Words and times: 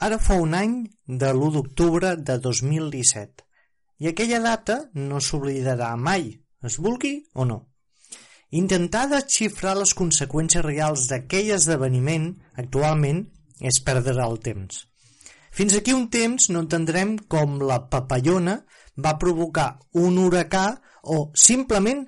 Ara 0.00 0.16
fa 0.16 0.38
un 0.40 0.54
any 0.56 0.76
de 1.04 1.28
l'1 1.28 1.52
d'octubre 1.52 2.14
de 2.16 2.38
2017 2.40 3.44
i 4.00 4.08
aquella 4.08 4.38
data 4.40 4.76
no 4.96 5.18
s'oblidarà 5.20 5.90
mai, 6.00 6.30
es 6.64 6.78
vulgui 6.80 7.18
o 7.34 7.44
no. 7.44 7.58
Intentar 8.60 9.02
desxifrar 9.10 9.74
les 9.76 9.92
conseqüències 9.98 10.64
reals 10.64 11.04
d'aquell 11.10 11.50
esdeveniment 11.56 12.30
actualment 12.62 13.20
és 13.60 13.80
perdre 13.84 14.16
el 14.24 14.40
temps. 14.46 14.86
Fins 15.52 15.76
aquí 15.76 15.92
un 15.92 16.08
temps 16.08 16.48
no 16.48 16.64
entendrem 16.64 17.18
com 17.28 17.60
la 17.60 17.82
papallona 17.92 18.56
va 18.96 19.18
provocar 19.20 19.68
un 20.00 20.16
huracà 20.24 20.64
o 21.12 21.20
simplement 21.44 22.06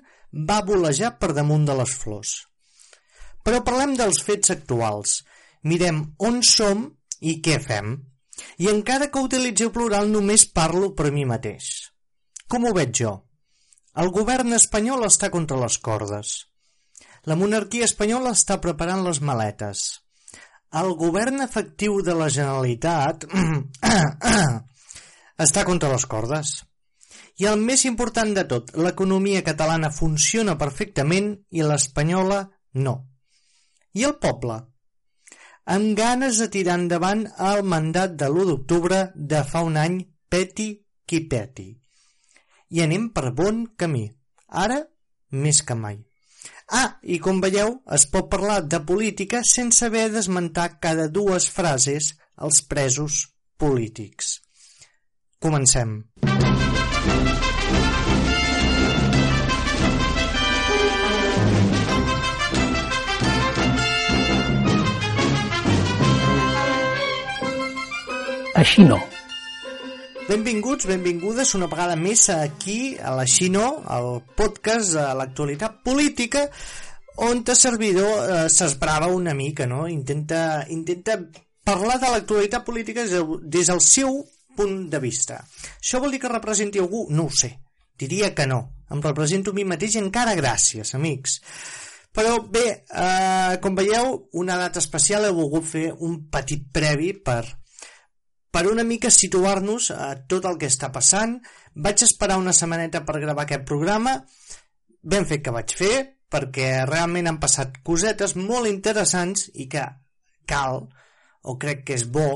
va 0.49 0.63
volejar 0.65 1.13
per 1.21 1.29
damunt 1.37 1.69
de 1.69 1.77
les 1.77 1.93
flors. 2.01 2.33
Però 3.45 3.61
parlem 3.61 3.93
dels 3.99 4.23
fets 4.25 4.49
actuals. 4.49 5.21
Mirem 5.61 6.01
on 6.17 6.41
som 6.41 6.87
i 7.29 7.37
què 7.45 7.59
fem? 7.63 7.95
I 8.59 8.69
encara 8.71 9.09
que 9.11 9.23
utilitzeu 9.23 9.71
plural 9.75 10.09
només 10.11 10.45
parlo 10.59 10.91
per 10.97 11.11
mi 11.15 11.25
mateix. 11.29 11.69
Com 12.49 12.67
ho 12.67 12.73
veig 12.75 12.93
jo? 12.99 13.13
El 14.01 14.09
govern 14.13 14.55
espanyol 14.57 15.05
està 15.07 15.29
contra 15.33 15.59
les 15.61 15.77
cordes. 15.87 16.33
La 17.29 17.37
monarquia 17.39 17.87
espanyola 17.87 18.33
està 18.35 18.57
preparant 18.63 19.03
les 19.05 19.21
maletes. 19.21 19.85
El 20.81 20.95
govern 20.99 21.43
efectiu 21.45 21.99
de 22.01 22.15
la 22.17 22.29
Generalitat 22.33 23.27
està 25.45 25.65
contra 25.69 25.91
les 25.93 26.07
cordes. 26.09 26.57
I 27.41 27.47
el 27.49 27.61
més 27.61 27.85
important 27.89 28.33
de 28.33 28.43
tot, 28.49 28.73
l'economia 28.77 29.45
catalana 29.45 29.93
funciona 29.93 30.57
perfectament 30.57 31.33
i 31.53 31.65
l'espanyola 31.65 32.43
no. 32.85 32.97
I 33.93 34.05
el 34.09 34.17
poble? 34.21 34.57
Amb 35.65 35.97
ganes 35.97 36.39
de 36.41 36.49
tirar 36.51 36.77
endavant 36.79 37.25
el 37.51 37.63
mandat 37.63 38.15
de 38.19 38.27
l'1 38.27 38.49
d'octubre 38.49 39.03
de 39.15 39.43
fa 39.47 39.63
un 39.63 39.77
any 39.79 39.99
peti 40.29 40.69
qui 41.07 41.23
peti. 41.29 41.69
I 42.73 42.81
anem 42.83 43.09
per 43.13 43.31
bon 43.37 43.65
camí, 43.77 44.07
ara 44.49 44.81
més 45.31 45.61
que 45.63 45.75
mai. 45.77 45.99
Ah, 46.73 46.97
i 47.03 47.19
com 47.19 47.41
veieu, 47.43 47.75
es 47.97 48.05
pot 48.09 48.29
parlar 48.31 48.61
de 48.65 48.79
política 48.87 49.43
sense 49.45 49.85
haver 49.85 50.07
d'esmentar 50.13 50.79
cada 50.83 51.07
dues 51.07 51.49
frases 51.51 52.13
els 52.47 52.63
presos 52.65 53.27
polítics. 53.59 54.39
Comencem. 55.43 55.99
Així 68.63 68.85
no. 68.87 68.95
Benvinguts, 70.23 70.85
benvingudes 70.87 71.49
una 71.57 71.67
vegada 71.67 71.97
més 71.99 72.21
aquí 72.31 72.95
a 72.95 73.11
la 73.11 73.25
Xino, 73.27 73.63
al 73.91 74.21
podcast 74.39 74.93
de 74.95 75.07
l'actualitat 75.19 75.81
política, 75.83 76.45
on 77.27 77.41
el 77.43 77.57
servidor 77.59 78.13
eh, 78.21 78.37
s'esbrava 78.47 79.09
una 79.11 79.33
mica, 79.35 79.67
no? 79.67 79.81
Intenta, 79.91 80.63
intenta 80.71 81.17
parlar 81.67 81.97
de 81.99 82.11
l'actualitat 82.13 82.63
política 82.63 83.03
des 83.03 83.67
del 83.67 83.81
seu 83.83 84.21
punt 84.55 84.77
de 84.93 85.01
vista. 85.03 85.41
Això 85.81 85.99
vol 85.99 86.15
dir 86.15 86.21
que 86.23 86.31
representi 86.31 86.79
algú? 86.79 87.09
No 87.11 87.25
ho 87.27 87.33
sé. 87.35 87.49
Diria 87.99 88.31
que 88.31 88.45
no. 88.47 88.61
Em 88.95 89.03
represento 89.03 89.51
a 89.51 89.57
mi 89.57 89.65
mateix 89.67 89.97
encara 89.99 90.37
gràcies, 90.39 90.95
amics. 90.95 91.35
Però 92.15 92.39
bé, 92.47 92.63
eh, 92.87 93.59
com 93.59 93.75
veieu, 93.75 94.29
una 94.39 94.55
data 94.55 94.79
especial 94.79 95.27
he 95.27 95.35
volgut 95.35 95.67
fer 95.67 95.89
un 95.99 96.21
petit 96.31 96.63
previ 96.71 97.11
per 97.11 97.41
per 98.53 98.67
una 98.69 98.85
mica 98.85 99.09
situar-nos 99.09 99.89
a 99.97 100.11
tot 100.29 100.45
el 100.45 100.59
que 100.61 100.69
està 100.69 100.91
passant. 100.93 101.39
Vaig 101.73 102.03
esperar 102.05 102.37
una 102.37 102.53
setmaneta 102.53 103.01
per 103.07 103.21
gravar 103.23 103.47
aquest 103.47 103.65
programa, 103.65 104.19
ben 105.01 105.25
fet 105.25 105.41
que 105.45 105.53
vaig 105.55 105.73
fer, 105.73 105.95
perquè 106.29 106.85
realment 106.85 107.29
han 107.29 107.39
passat 107.41 107.79
cosetes 107.85 108.35
molt 108.37 108.69
interessants 108.69 109.47
i 109.57 109.65
que 109.69 109.85
cal, 110.49 110.83
o 111.49 111.57
crec 111.57 111.81
que 111.87 111.97
és 111.97 112.05
bo, 112.13 112.27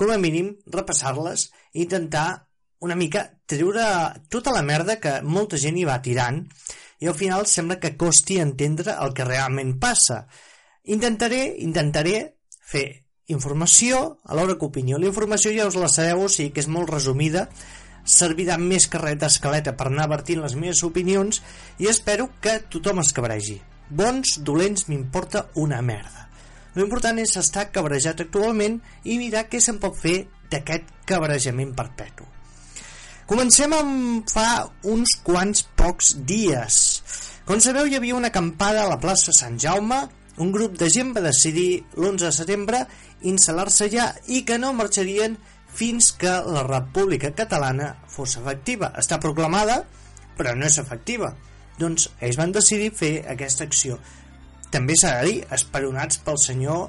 com 0.00 0.12
a 0.12 0.16
mínim, 0.20 0.54
repassar-les 0.72 1.50
i 1.74 1.84
intentar 1.84 2.28
una 2.80 2.96
mica 2.96 3.26
treure 3.44 3.84
tota 4.32 4.54
la 4.56 4.64
merda 4.64 4.96
que 5.00 5.18
molta 5.20 5.60
gent 5.60 5.76
hi 5.76 5.84
va 5.84 6.00
tirant 6.00 6.40
i 7.04 7.08
al 7.08 7.16
final 7.16 7.44
sembla 7.48 7.76
que 7.82 7.96
costi 8.00 8.38
entendre 8.40 8.96
el 9.04 9.12
que 9.16 9.28
realment 9.28 9.76
passa. 9.80 10.22
Intentaré, 10.96 11.42
intentaré 11.68 12.16
fer 12.72 12.86
informació, 13.32 14.18
alhora 14.24 14.56
que 14.58 14.66
opinió. 14.68 14.98
La 14.98 15.08
informació 15.10 15.52
ja 15.54 15.68
us 15.70 15.78
la 15.78 15.88
sabeu, 15.88 16.26
o 16.26 16.28
sigui 16.32 16.52
que 16.54 16.62
és 16.64 16.70
molt 16.70 16.90
resumida, 16.92 17.46
servirà 18.04 18.56
més 18.58 18.88
que 18.90 19.00
res 19.00 19.18
d'escaleta 19.20 19.76
per 19.78 19.88
anar 19.90 20.08
vertint 20.10 20.42
les 20.42 20.56
meves 20.58 20.82
opinions 20.86 21.42
i 21.78 21.90
espero 21.90 22.30
que 22.42 22.58
tothom 22.72 23.02
es 23.04 23.12
cabregi. 23.16 23.60
Bons, 23.90 24.38
dolents, 24.46 24.86
m'importa 24.88 25.48
una 25.60 25.80
merda. 25.82 26.28
L'important 26.76 27.18
és 27.18 27.34
estar 27.36 27.70
cabrejat 27.74 28.22
actualment 28.22 28.78
i 29.04 29.18
mirar 29.18 29.48
què 29.50 29.60
se'n 29.62 29.80
pot 29.82 29.96
fer 29.98 30.20
d'aquest 30.50 30.92
cabrejament 31.06 31.74
perpetu. 31.74 32.26
Comencem 33.30 33.74
amb 33.74 34.30
fa 34.30 34.66
uns 34.90 35.18
quants 35.26 35.62
pocs 35.78 36.16
dies. 36.26 36.78
Com 37.46 37.62
sabeu, 37.62 37.86
hi 37.86 37.98
havia 37.98 38.16
una 38.18 38.30
acampada 38.30 38.84
a 38.84 38.88
la 38.90 38.98
plaça 39.02 39.34
Sant 39.34 39.58
Jaume, 39.58 40.00
un 40.40 40.50
grup 40.54 40.78
de 40.78 40.88
gent 40.90 41.12
va 41.14 41.22
decidir 41.24 41.82
l'11 41.98 42.24
de 42.24 42.32
setembre 42.32 42.80
instal·lar-se 43.26 43.90
ja 43.92 44.10
i 44.28 44.42
que 44.48 44.58
no 44.58 44.72
marxarien 44.76 45.36
fins 45.74 46.10
que 46.18 46.32
la 46.46 46.64
República 46.66 47.32
Catalana 47.36 47.94
fos 48.10 48.36
efectiva. 48.40 48.92
Està 48.98 49.20
proclamada, 49.22 49.82
però 50.38 50.54
no 50.56 50.66
és 50.66 50.78
efectiva. 50.82 51.34
Doncs 51.80 52.08
ells 52.20 52.38
van 52.40 52.52
decidir 52.52 52.90
fer 52.96 53.12
aquesta 53.30 53.64
acció. 53.68 53.98
També 54.70 54.96
s'ha 54.98 55.16
de 55.20 55.30
dir, 55.30 55.38
esperonats 55.54 56.20
pel 56.24 56.38
senyor 56.38 56.88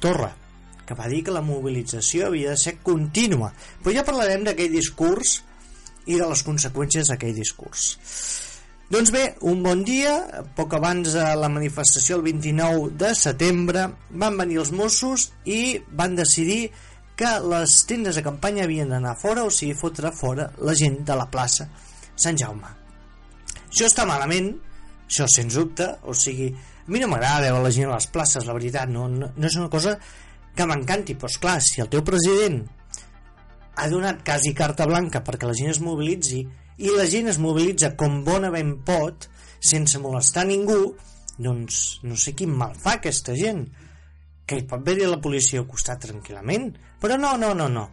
Torra, 0.00 0.30
que 0.84 0.96
va 0.96 1.08
dir 1.08 1.22
que 1.24 1.34
la 1.34 1.44
mobilització 1.44 2.28
havia 2.28 2.54
de 2.54 2.60
ser 2.60 2.78
contínua. 2.84 3.52
Però 3.82 3.94
ja 3.94 4.06
parlarem 4.06 4.44
d'aquell 4.44 4.72
discurs 4.72 5.38
i 6.04 6.18
de 6.20 6.28
les 6.28 6.44
conseqüències 6.44 7.08
d'aquell 7.08 7.36
discurs. 7.36 7.94
Doncs 8.92 9.10
bé, 9.14 9.22
un 9.48 9.62
bon 9.64 9.80
dia, 9.80 10.12
poc 10.56 10.74
abans 10.76 11.14
de 11.16 11.24
la 11.40 11.48
manifestació 11.48 12.18
el 12.18 12.24
29 12.26 12.90
de 13.00 13.14
setembre, 13.16 13.86
van 14.12 14.36
venir 14.36 14.58
els 14.60 14.74
Mossos 14.76 15.30
i 15.48 15.78
van 15.88 16.12
decidir 16.18 16.68
que 17.16 17.30
les 17.48 17.78
tendes 17.88 18.18
de 18.18 18.24
campanya 18.26 18.66
havien 18.66 18.92
d'anar 18.92 19.14
fora, 19.16 19.46
o 19.48 19.52
sigui, 19.54 19.72
fotre 19.78 20.12
fora 20.12 20.50
la 20.60 20.74
gent 20.76 21.00
de 21.08 21.16
la 21.16 21.24
plaça 21.32 21.68
Sant 22.14 22.36
Jaume. 22.36 22.68
Això 23.70 23.88
està 23.88 24.04
malament, 24.06 24.52
això 25.08 25.26
sens 25.32 25.56
dubte, 25.56 25.88
o 26.04 26.12
sigui, 26.14 26.50
a 26.52 26.92
mi 26.92 27.00
no 27.00 27.08
m'agrada 27.08 27.48
veure 27.48 27.64
la 27.64 27.72
gent 27.72 27.88
a 27.88 27.96
les 27.96 28.08
places, 28.12 28.44
la 28.44 28.54
veritat, 28.54 28.92
no, 28.92 29.06
no, 29.08 29.30
no 29.32 29.48
és 29.48 29.56
una 29.56 29.70
cosa 29.72 29.96
que 30.54 30.66
m'encanti, 30.68 31.16
però 31.16 31.32
esclar, 31.32 31.56
si 31.64 31.80
el 31.80 31.88
teu 31.90 32.04
president 32.04 32.60
ha 33.80 33.88
donat 33.90 34.20
quasi 34.26 34.52
carta 34.54 34.86
blanca 34.86 35.24
perquè 35.24 35.48
la 35.48 35.56
gent 35.56 35.72
es 35.72 35.80
mobilitzi 35.82 36.44
i 36.78 36.90
la 36.90 37.06
gent 37.10 37.30
es 37.30 37.40
mobilitza 37.42 37.94
com 37.98 38.22
bona 38.26 38.50
ben 38.54 38.76
pot 38.86 39.28
sense 39.64 40.00
molestar 40.02 40.46
ningú 40.48 40.94
doncs 41.36 42.00
no 42.06 42.16
sé 42.20 42.34
quin 42.38 42.52
mal 42.54 42.74
fa 42.78 42.98
aquesta 42.98 43.34
gent. 43.38 43.66
Que 44.44 44.58
hi 44.60 44.66
pot 44.68 44.82
haver 44.82 45.08
la 45.08 45.20
policia 45.24 45.60
al 45.62 45.68
costat 45.68 46.02
tranquil·lament? 46.04 46.72
Però 47.00 47.16
no, 47.18 47.34
no, 47.40 47.54
no, 47.56 47.68
no. 47.72 47.84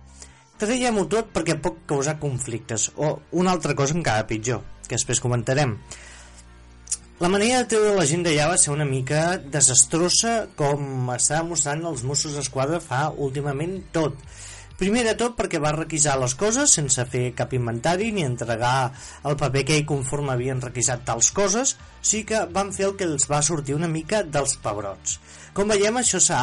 Traiem-ho 0.61 1.07
tot 1.09 1.31
perquè 1.33 1.55
pot 1.57 1.79
causar 1.89 2.19
conflictes. 2.21 2.91
O 2.97 3.13
una 3.39 3.53
altra 3.55 3.73
cosa 3.77 3.95
encara 3.97 4.27
pitjor 4.29 4.61
que 4.85 4.97
després 4.97 5.23
comentarem. 5.23 5.77
La 7.21 7.29
manera 7.29 7.61
de 7.61 7.69
treure 7.69 7.95
la 7.95 8.05
gent 8.09 8.25
d'allà 8.25 8.47
va 8.49 8.57
ser 8.57 8.73
una 8.73 8.85
mica 8.85 9.37
desastrosa 9.53 10.47
com 10.57 11.09
està 11.13 11.43
mostrant 11.45 11.85
els 11.85 12.01
Mossos 12.03 12.33
d'Esquadra 12.33 12.81
fa 12.81 13.03
últimament 13.13 13.77
tot 13.93 14.17
Primer 14.81 15.03
de 15.05 15.11
tot 15.13 15.35
perquè 15.37 15.59
va 15.61 15.75
requisar 15.75 16.15
les 16.17 16.33
coses 16.33 16.71
sense 16.73 17.03
fer 17.05 17.35
cap 17.37 17.51
inventari 17.53 18.07
ni 18.15 18.23
entregar 18.25 18.89
el 19.29 19.35
paper 19.37 19.61
que 19.67 19.75
ell 19.77 19.83
conforme 19.91 20.31
havien 20.33 20.63
requisat 20.63 21.03
tals 21.05 21.29
coses, 21.37 21.75
sí 22.01 22.23
que 22.25 22.39
van 22.55 22.71
fer 22.73 22.87
el 22.87 22.95
que 22.97 23.05
els 23.05 23.27
va 23.29 23.43
sortir 23.45 23.75
una 23.77 23.89
mica 23.91 24.23
dels 24.25 24.55
pebrots. 24.63 25.19
Com 25.53 25.69
veiem, 25.69 25.99
això 26.01 26.17
s'ha 26.17 26.41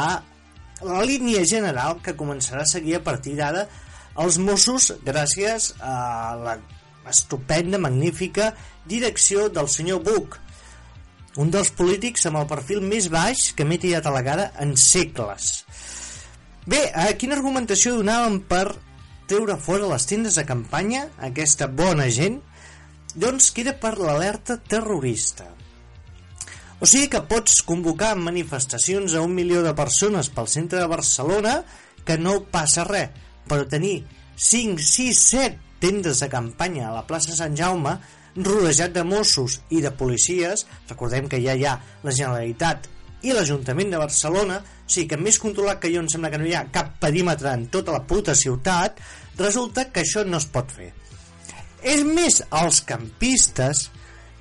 la 0.86 1.02
línia 1.10 1.42
general 1.50 1.98
que 2.04 2.14
començarà 2.20 2.62
a 2.62 2.70
seguir 2.70 3.00
a 3.00 3.02
partir 3.08 3.34
d'ara 3.40 3.66
els 4.22 4.38
Mossos 4.38 4.92
gràcies 5.02 5.72
a 5.82 5.98
la 6.38 6.54
estupenda, 7.10 7.82
magnífica 7.82 8.52
direcció 8.86 9.48
del 9.50 9.66
senyor 9.66 10.04
Buch, 10.06 10.38
un 11.42 11.50
dels 11.50 11.74
polítics 11.74 12.30
amb 12.30 12.38
el 12.44 12.46
perfil 12.54 12.86
més 12.86 13.10
baix 13.10 13.50
que 13.58 13.66
m'he 13.66 13.82
tirat 13.82 14.06
a 14.06 14.14
la 14.14 14.22
cara 14.30 14.52
en 14.62 14.78
segles. 14.78 15.64
Bé, 16.68 16.82
a 16.92 17.06
quina 17.16 17.32
argumentació 17.38 17.94
donàvem 17.96 18.42
per 18.44 18.66
treure 19.30 19.54
fora 19.56 19.86
les 19.88 20.04
tendes 20.10 20.34
de 20.36 20.42
campanya 20.44 21.06
aquesta 21.28 21.64
bona 21.80 22.10
gent? 22.12 22.42
Doncs 23.16 23.46
que 23.56 23.62
era 23.64 23.72
per 23.80 23.94
l'alerta 23.96 24.58
terrorista. 24.60 25.46
O 26.78 26.86
sigui 26.86 27.08
que 27.14 27.22
pots 27.30 27.62
convocar 27.64 28.10
manifestacions 28.20 29.16
a 29.16 29.22
un 29.24 29.32
milió 29.38 29.62
de 29.64 29.72
persones 29.78 30.28
pel 30.28 30.50
centre 30.52 30.82
de 30.82 30.90
Barcelona 30.92 31.54
que 32.04 32.18
no 32.20 32.36
passa 32.52 32.84
res, 32.84 33.16
però 33.48 33.64
tenir 33.64 34.02
5, 34.36 34.84
6, 34.90 35.24
7 35.24 35.80
tendes 35.80 36.20
de 36.20 36.28
campanya 36.28 36.90
a 36.90 36.94
la 36.98 37.06
plaça 37.08 37.32
Sant 37.38 37.56
Jaume 37.56 37.96
rodejat 38.36 38.92
de 38.92 39.08
Mossos 39.08 39.62
i 39.72 39.80
de 39.80 39.94
policies, 39.96 40.66
recordem 40.92 41.32
que 41.32 41.40
ja 41.40 41.56
hi 41.56 41.64
ha 41.64 41.78
la 42.04 42.12
Generalitat 42.12 42.92
i 43.26 43.34
l'Ajuntament 43.34 43.90
de 43.92 44.00
Barcelona, 44.00 44.60
o 44.62 44.90
sigui 44.90 45.08
que 45.10 45.18
més 45.20 45.40
controlat 45.42 45.80
que 45.82 45.90
jo 45.92 46.02
em 46.04 46.10
sembla 46.10 46.30
que 46.30 46.40
no 46.40 46.46
hi 46.46 46.54
ha 46.54 46.68
cap 46.74 46.94
perímetre 47.02 47.52
en 47.54 47.66
tota 47.72 47.94
la 47.96 48.04
puta 48.06 48.34
ciutat, 48.38 49.00
resulta 49.38 49.88
que 49.90 50.04
això 50.04 50.24
no 50.26 50.38
es 50.38 50.46
pot 50.52 50.70
fer. 50.74 50.92
És 51.82 52.02
més, 52.06 52.40
els 52.62 52.80
campistes 52.86 53.88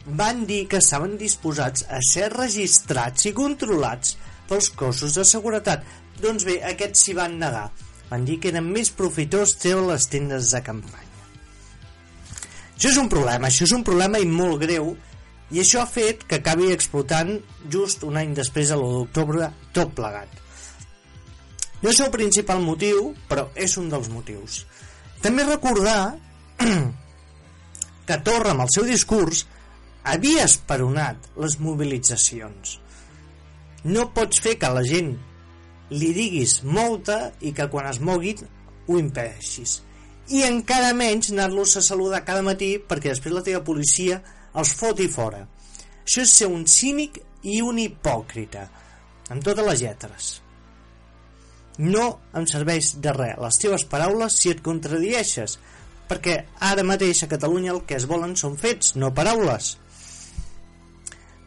van 0.07 0.45
dir 0.49 0.65
que 0.71 0.79
estaven 0.81 1.17
disposats 1.19 1.85
a 1.89 1.99
ser 2.05 2.29
registrats 2.33 3.27
i 3.27 3.33
controlats 3.37 4.15
pels 4.47 4.69
cossos 4.77 5.17
de 5.19 5.25
seguretat. 5.27 5.83
Doncs 6.21 6.47
bé, 6.47 6.61
aquests 6.65 7.03
s'hi 7.05 7.17
van 7.17 7.37
negar. 7.41 7.67
Van 8.07 8.23
dir 8.25 8.39
que 8.39 8.53
era 8.53 8.63
més 8.63 8.89
profitós 8.95 9.57
treure 9.59 9.91
les 9.91 10.07
tendes 10.09 10.53
de 10.55 10.63
campanya. 10.63 11.05
Això 12.77 12.93
és 12.93 12.97
un 13.01 13.09
problema, 13.09 13.49
això 13.49 13.65
és 13.65 13.73
un 13.75 13.83
problema 13.83 14.21
i 14.21 14.27
molt 14.29 14.61
greu 14.61 14.93
i 15.51 15.61
això 15.61 15.81
ha 15.83 15.89
fet 15.89 16.25
que 16.27 16.41
acabi 16.41 16.71
explotant 16.73 17.37
just 17.71 18.03
un 18.07 18.17
any 18.19 18.33
després 18.35 18.71
de 18.71 18.77
l'1 18.77 18.97
d'octubre 18.97 19.49
tot 19.75 19.93
plegat. 19.95 20.41
No 21.81 21.91
és 21.91 22.01
el 22.03 22.11
principal 22.11 22.63
motiu, 22.65 23.13
però 23.29 23.47
és 23.55 23.77
un 23.79 23.87
dels 23.93 24.09
motius. 24.11 24.63
També 25.21 25.45
recordar 25.45 26.17
que 28.07 28.19
Torra, 28.25 28.51
amb 28.53 28.65
el 28.65 28.73
seu 28.73 28.87
discurs, 28.89 29.45
havia 30.03 30.45
esperonat 30.47 31.31
les 31.37 31.57
mobilitzacions. 31.63 32.77
No 33.87 34.09
pots 34.15 34.41
fer 34.43 34.57
que 34.59 34.71
la 34.73 34.83
gent 34.83 35.13
li 35.93 36.13
diguis 36.15 36.59
molta 36.67 37.27
i 37.39 37.53
que 37.55 37.69
quan 37.71 37.87
es 37.87 38.01
moguin 38.03 38.41
ho 38.87 38.97
impedeixis 38.99 39.81
i 40.27 40.43
encara 40.43 40.91
menys 40.95 41.31
anar-los 41.31 41.77
a 41.79 41.83
saludar 41.83 42.25
cada 42.27 42.43
matí 42.43 42.75
perquè 42.83 43.13
després 43.13 43.35
la 43.35 43.43
teva 43.45 43.63
policia 43.63 44.19
els 44.55 44.73
foti 44.79 45.07
fora. 45.11 45.43
Això 46.03 46.23
és 46.23 46.33
ser 46.39 46.47
un 46.47 46.65
cínic 46.65 47.19
i 47.43 47.61
un 47.61 47.79
hipòcrita, 47.79 48.67
amb 49.29 49.43
totes 49.43 49.65
les 49.67 49.81
lletres. 49.83 50.29
No 51.77 52.05
em 52.33 52.47
serveix 52.49 52.95
de 53.03 53.13
res 53.13 53.37
les 53.43 53.59
teves 53.61 53.83
paraules 53.91 54.37
si 54.39 54.49
et 54.53 54.63
contradieixes, 54.65 55.57
perquè 56.07 56.37
ara 56.63 56.85
mateix 56.87 57.23
a 57.23 57.29
Catalunya 57.29 57.73
el 57.75 57.83
que 57.85 57.97
es 57.99 58.07
volen 58.09 58.35
són 58.39 58.55
fets, 58.57 58.95
no 58.95 59.13
paraules. 59.13 59.75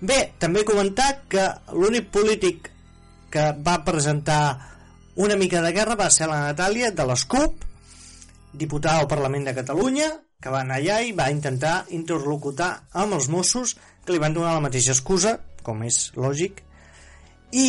Bé, 0.01 0.21
també 0.41 0.65
comentar 0.65 1.11
que 1.29 1.47
l'únic 1.77 2.09
polític 2.13 2.71
que 3.31 3.51
va 3.65 3.81
presentar 3.85 4.43
una 5.21 5.37
mica 5.37 5.61
de 5.65 5.73
guerra 5.77 5.99
va 5.99 6.09
ser 6.11 6.29
la 6.31 6.41
Natàlia 6.47 6.91
de 6.97 7.05
l'Escup, 7.07 7.65
diputada 8.53 9.03
al 9.03 9.11
Parlament 9.11 9.45
de 9.49 9.55
Catalunya, 9.57 10.09
que 10.41 10.53
va 10.53 10.63
anar 10.65 10.81
allà 10.81 11.01
i 11.05 11.13
va 11.17 11.31
intentar 11.33 11.85
interlocutar 11.97 12.71
amb 13.03 13.17
els 13.19 13.29
Mossos, 13.33 13.77
que 14.05 14.15
li 14.15 14.23
van 14.23 14.35
donar 14.37 14.57
la 14.57 14.65
mateixa 14.65 14.95
excusa, 14.97 15.37
com 15.63 15.83
és 15.85 16.09
lògic, 16.17 16.63
i, 17.51 17.67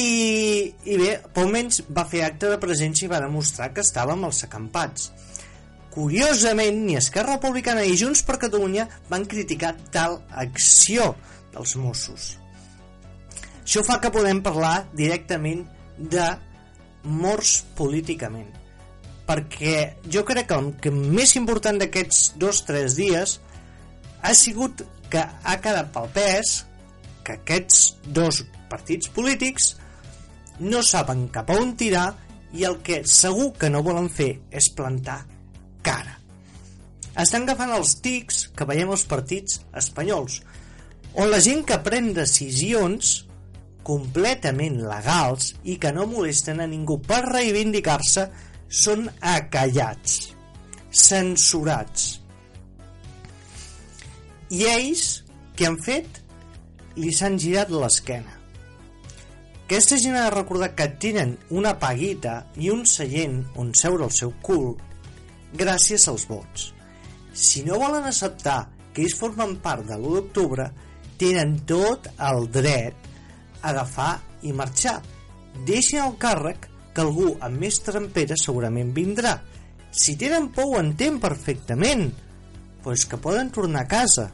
i 0.85 0.97
bé, 1.01 1.15
pel 1.33 1.49
menys 1.51 1.81
va 1.89 2.05
fer 2.09 2.21
acte 2.27 2.51
de 2.51 2.59
presència 2.61 3.07
i 3.07 3.11
va 3.11 3.21
demostrar 3.23 3.71
que 3.73 3.81
estava 3.83 4.13
amb 4.13 4.29
els 4.29 4.43
acampats. 4.45 5.09
Curiosament, 5.91 6.85
ni 6.85 6.95
Esquerra 6.99 7.35
Republicana 7.35 7.83
ni 7.83 7.97
Junts 7.99 8.21
per 8.23 8.37
Catalunya 8.39 8.85
van 9.09 9.25
criticar 9.27 9.73
tal 9.91 10.21
acció 10.43 11.11
dels 11.51 11.75
Mossos. 11.81 12.29
Això 13.65 13.83
fa 13.87 13.99
que 14.03 14.13
podem 14.13 14.39
parlar 14.45 14.85
directament 14.95 15.65
de 15.97 16.29
morts 17.03 17.59
políticament 17.75 18.49
perquè 19.31 19.95
jo 20.11 20.25
crec 20.27 20.49
que 20.49 20.57
el 20.59 20.73
que 20.83 20.91
més 20.91 21.37
important 21.39 21.77
d'aquests 21.79 22.33
dos 22.41 22.59
o 22.63 22.65
tres 22.67 22.97
dies 22.99 23.37
ha 24.21 24.33
sigut 24.35 24.83
que 25.11 25.21
ha 25.23 25.55
quedat 25.63 25.93
pel 25.95 26.09
pes 26.11 26.51
que 27.23 27.37
aquests 27.37 27.79
dos 28.03 28.41
partits 28.71 29.07
polítics 29.15 29.75
no 30.59 30.83
saben 30.83 31.29
cap 31.31 31.49
a 31.49 31.59
on 31.63 31.77
tirar 31.79 32.09
i 32.51 32.65
el 32.67 32.81
que 32.83 33.05
segur 33.07 33.53
que 33.55 33.71
no 33.71 33.83
volen 33.85 34.09
fer 34.11 34.33
és 34.51 34.67
plantar 34.75 35.21
cara. 35.85 36.17
Estan 37.15 37.47
agafant 37.47 37.71
els 37.77 37.95
tics 38.03 38.45
que 38.55 38.67
veiem 38.67 38.91
als 38.91 39.07
partits 39.07 39.61
espanyols, 39.79 40.41
on 41.15 41.31
la 41.31 41.39
gent 41.43 41.63
que 41.67 41.79
pren 41.83 42.11
decisions 42.15 43.21
completament 43.87 44.81
legals 44.83 45.53
i 45.63 45.79
que 45.81 45.91
no 45.95 46.05
molesten 46.07 46.59
a 46.61 46.67
ningú 46.69 46.99
per 47.03 47.23
reivindicar-se 47.31 48.27
són 48.71 49.09
acallats, 49.19 50.31
censurats. 50.95 52.05
I 54.51 54.63
ells, 54.71 55.07
què 55.59 55.67
han 55.67 55.75
fet? 55.83 56.21
Li 56.95 57.11
s'han 57.15 57.35
girat 57.39 57.71
l'esquena. 57.71 58.37
Aquesta 59.67 59.99
gent 59.99 60.15
ha 60.19 60.23
de 60.29 60.35
recordar 60.37 60.71
que 60.75 60.87
tenen 61.03 61.37
una 61.55 61.75
paguita 61.79 62.41
i 62.59 62.71
un 62.71 62.85
seient 62.87 63.37
on 63.59 63.75
seure 63.75 64.07
el 64.07 64.15
seu 64.15 64.33
cul 64.43 64.73
gràcies 65.59 66.07
als 66.11 66.25
vots. 66.31 66.71
Si 67.31 67.63
no 67.67 67.79
volen 67.79 68.07
acceptar 68.07 68.65
que 68.91 69.03
ells 69.03 69.15
formen 69.19 69.57
part 69.63 69.83
de 69.87 69.99
l'1 69.99 70.17
d'octubre, 70.17 70.67
tenen 71.19 71.57
tot 71.67 72.07
el 72.31 72.47
dret 72.51 73.07
a 73.61 73.71
agafar 73.71 74.13
i 74.47 74.51
marxar. 74.55 74.99
Deixin 75.67 76.03
el 76.03 76.19
càrrec 76.19 76.70
que 76.93 77.03
algú 77.03 77.31
amb 77.39 77.59
més 77.61 77.79
trempera 77.85 78.37
segurament 78.39 78.91
vindrà. 78.95 79.37
Si 79.91 80.15
tenen 80.19 80.49
por 80.55 80.71
ho 80.71 80.79
entenc 80.79 81.21
perfectament, 81.23 82.09
però 82.81 82.95
és 82.95 83.05
que 83.07 83.19
poden 83.21 83.51
tornar 83.53 83.85
a 83.85 83.91
casa. 83.91 84.29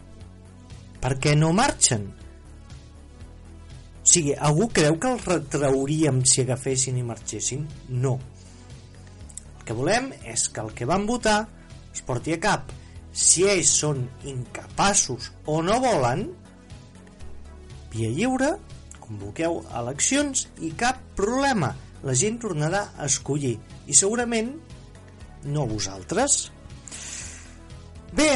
Per 1.01 1.13
què 1.21 1.35
no 1.37 1.51
marxen? 1.53 2.07
O 3.97 4.07
sigui, 4.07 4.33
algú 4.33 4.69
creu 4.73 4.95
que 5.01 5.11
els 5.11 5.25
retrauríem 5.27 6.23
si 6.25 6.41
agafessin 6.45 6.97
i 6.97 7.05
marxessin? 7.05 7.65
No. 7.89 8.15
El 9.57 9.65
que 9.67 9.75
volem 9.77 10.13
és 10.23 10.47
que 10.49 10.63
el 10.63 10.71
que 10.73 10.87
van 10.89 11.05
votar 11.09 11.41
es 11.93 12.01
porti 12.07 12.37
a 12.37 12.41
cap. 12.41 12.71
Si 13.11 13.43
ells 13.49 13.73
són 13.81 14.05
incapaços 14.29 15.31
o 15.49 15.59
no 15.65 15.79
volen, 15.83 16.27
via 17.91 18.13
lliure, 18.13 18.53
convoqueu 19.01 19.59
eleccions 19.81 20.45
i 20.63 20.71
cap 20.77 21.01
problema 21.17 21.73
la 22.03 22.13
gent 22.13 22.37
tornarà 22.41 22.83
a 22.97 23.07
escollir 23.07 23.55
i 23.87 23.95
segurament 23.97 24.53
no 25.47 25.65
vosaltres. 25.69 26.51
Bé, 28.17 28.31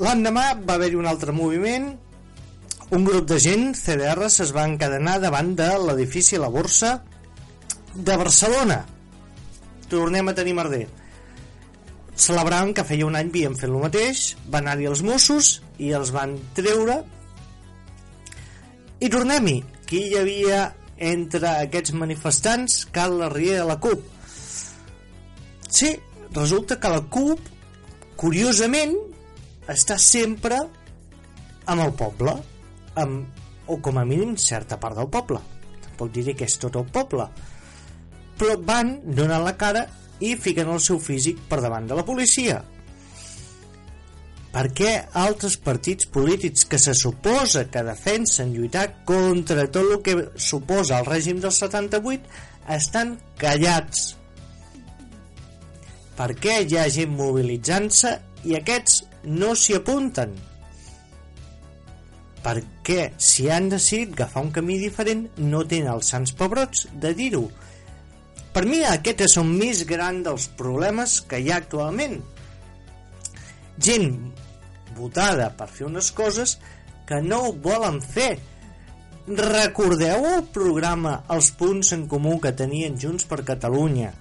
l'endemà 0.00 0.50
va 0.62 0.78
haver-hi 0.78 0.98
un 0.98 1.08
altre 1.10 1.32
moviment 1.32 1.92
un 2.90 3.04
grup 3.04 3.24
de 3.26 3.38
gent, 3.40 3.72
CDRs, 3.74 4.42
es 4.44 4.52
va 4.54 4.66
encadenar 4.68 5.16
davant 5.22 5.54
de 5.56 5.66
l'edifici 5.80 6.36
La 6.38 6.50
Borsa 6.52 6.98
de 7.94 8.16
Barcelona. 8.20 8.82
Tornem 9.88 10.28
a 10.28 10.34
tenir 10.36 10.52
merder. 10.54 10.84
Celebraven 12.14 12.74
que 12.76 12.84
feia 12.86 13.06
un 13.08 13.16
any 13.18 13.32
havien 13.32 13.56
fet 13.56 13.70
el 13.70 13.80
mateix, 13.80 14.22
van 14.46 14.68
anar-hi 14.68 14.90
els 14.90 15.02
Mossos 15.02 15.48
i 15.82 15.90
els 15.96 16.12
van 16.14 16.36
treure. 16.54 17.00
I 19.00 19.10
tornem-hi. 19.10 19.56
Qui 19.88 20.04
hi 20.10 20.18
havia 20.20 20.60
entre 20.98 21.48
aquests 21.64 21.94
manifestants 21.98 22.84
cal 22.94 23.18
la 23.18 23.30
riera 23.32 23.62
de 23.62 23.68
la 23.70 23.78
CUP. 23.82 24.04
Sí, 25.68 25.94
resulta 26.32 26.78
que 26.80 26.90
la 26.92 27.02
CUP, 27.02 27.40
curiosament, 28.20 28.94
està 29.70 29.98
sempre 29.98 30.60
amb 31.66 31.82
el 31.82 31.94
poble, 31.98 32.36
amb, 33.00 33.40
o 33.66 33.80
com 33.82 33.98
a 33.98 34.04
mínim 34.04 34.36
certa 34.36 34.78
part 34.80 34.98
del 35.00 35.10
poble. 35.10 35.40
Tampoc 35.88 36.12
diré 36.14 36.36
que 36.36 36.46
és 36.46 36.58
tot 36.60 36.76
el 36.78 36.86
poble. 36.92 37.26
Però 38.38 38.58
van, 38.66 38.98
donen 39.04 39.42
la 39.44 39.56
cara 39.58 39.86
i 40.20 40.34
fiquen 40.36 40.70
el 40.70 40.82
seu 40.82 41.00
físic 41.02 41.40
per 41.48 41.62
davant 41.62 41.88
de 41.90 41.98
la 41.98 42.06
policia 42.06 42.62
per 44.54 44.68
què 44.70 44.90
altres 45.18 45.56
partits 45.58 46.06
polítics 46.14 46.62
que 46.70 46.78
se 46.78 46.92
suposa 46.94 47.64
que 47.74 47.82
defensen 47.82 48.52
lluitar 48.54 48.84
contra 49.08 49.64
tot 49.66 49.88
el 49.96 50.02
que 50.06 50.14
suposa 50.38 51.00
el 51.00 51.08
règim 51.08 51.40
del 51.42 51.50
78 51.50 52.70
estan 52.76 53.16
callats. 53.40 54.12
Per 56.14 56.28
què 56.38 56.60
hi 56.62 56.78
ha 56.78 56.84
gent 56.94 57.16
mobilitzant-se 57.18 58.12
i 58.46 58.54
aquests 58.54 59.00
no 59.26 59.56
s'hi 59.58 59.74
apunten? 59.80 60.36
Per 62.44 62.54
què, 62.86 63.08
si 63.18 63.48
han 63.50 63.66
decidit 63.72 64.14
agafar 64.14 64.44
un 64.46 64.54
camí 64.54 64.78
diferent, 64.78 65.26
no 65.40 65.64
tenen 65.66 65.90
els 65.96 66.12
sants 66.14 66.34
pebrots 66.38 66.86
de 67.02 67.10
dir-ho? 67.18 67.48
Per 68.54 68.62
mi 68.70 68.84
aquest 68.86 69.26
és 69.26 69.36
el 69.40 69.50
més 69.50 69.82
gran 69.88 70.22
dels 70.22 70.46
problemes 70.54 71.18
que 71.26 71.42
hi 71.42 71.50
ha 71.50 71.58
actualment. 71.58 72.20
Gent 73.82 74.12
votada 74.96 75.50
per 75.58 75.68
fer 75.70 75.86
unes 75.88 76.10
coses 76.14 76.58
que 77.08 77.20
no 77.22 77.40
ho 77.46 77.52
volen 77.52 78.00
fer. 78.02 78.38
Recordeu 79.24 80.26
el 80.34 80.42
programa 80.52 81.14
Els 81.32 81.50
punts 81.56 81.94
en 81.96 82.04
comú 82.08 82.36
que 82.42 82.52
tenien 82.52 82.98
Junts 83.00 83.24
per 83.28 83.40
Catalunya 83.46 84.12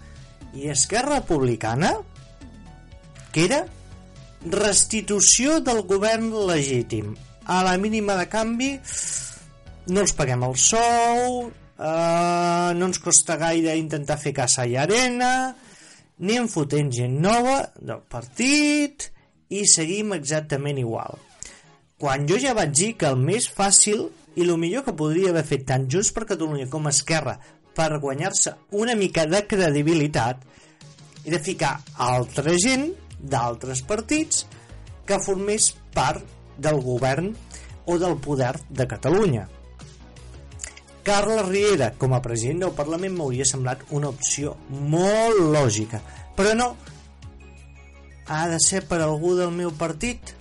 i 0.55 0.69
Esquerra 0.71 1.19
Republicana? 1.19 1.95
Que 3.33 3.47
era 3.49 3.63
restitució 4.45 5.59
del 5.63 5.83
govern 5.89 6.31
legítim. 6.47 7.15
A 7.45 7.63
la 7.65 7.75
mínima 7.77 8.15
de 8.19 8.29
canvi 8.31 8.71
no 9.91 10.03
els 10.03 10.13
paguem 10.15 10.45
el 10.47 10.55
sou, 10.55 11.49
eh, 11.49 12.69
no 12.77 12.87
ens 12.87 12.99
costa 13.03 13.35
gaire 13.39 13.75
intentar 13.79 14.19
fer 14.21 14.31
caça 14.35 14.65
i 14.67 14.77
arena, 14.79 15.55
en 16.23 16.47
fotent 16.47 16.91
gent 16.93 17.19
nova 17.19 17.57
del 17.79 17.99
partit 18.07 19.09
i 19.49 19.65
seguim 19.67 20.13
exactament 20.15 20.79
igual. 20.81 21.17
Quan 21.99 22.27
jo 22.27 22.39
ja 22.41 22.55
vaig 22.57 22.73
dir 22.75 22.93
que 22.99 23.09
el 23.09 23.19
més 23.19 23.47
fàcil 23.49 24.07
i 24.35 24.43
el 24.43 24.57
millor 24.57 24.83
que 24.85 24.95
podria 24.97 25.31
haver 25.31 25.45
fet 25.47 25.67
tant 25.69 25.85
Junts 25.89 26.11
per 26.15 26.25
Catalunya 26.29 26.69
com 26.71 26.89
Esquerra 26.89 27.37
per 27.75 27.99
guanyar-se 27.99 28.55
una 28.79 28.95
mica 28.95 29.25
de 29.29 29.43
credibilitat 29.49 30.43
era 31.25 31.39
ficar 31.39 31.77
altra 31.95 32.55
gent 32.59 32.89
d'altres 33.19 33.81
partits 33.87 34.45
que 35.07 35.19
formés 35.23 35.71
part 35.95 36.23
del 36.57 36.79
govern 36.83 37.33
o 37.85 37.97
del 37.99 38.17
poder 38.17 38.55
de 38.69 38.87
Catalunya. 38.87 39.47
Carles 41.03 41.45
Riera, 41.49 41.91
com 41.99 42.13
a 42.15 42.21
president 42.23 42.63
del 42.63 42.75
Parlament, 42.77 43.11
m'hauria 43.17 43.47
semblat 43.47 43.81
una 43.91 44.07
opció 44.13 44.55
molt 44.69 45.41
lògica, 45.51 45.99
però 46.37 46.53
no. 46.55 46.69
Ha 48.27 48.47
de 48.51 48.59
ser 48.63 48.83
per 48.87 49.01
algú 49.03 49.33
del 49.35 49.51
meu 49.55 49.73
partit, 49.75 50.33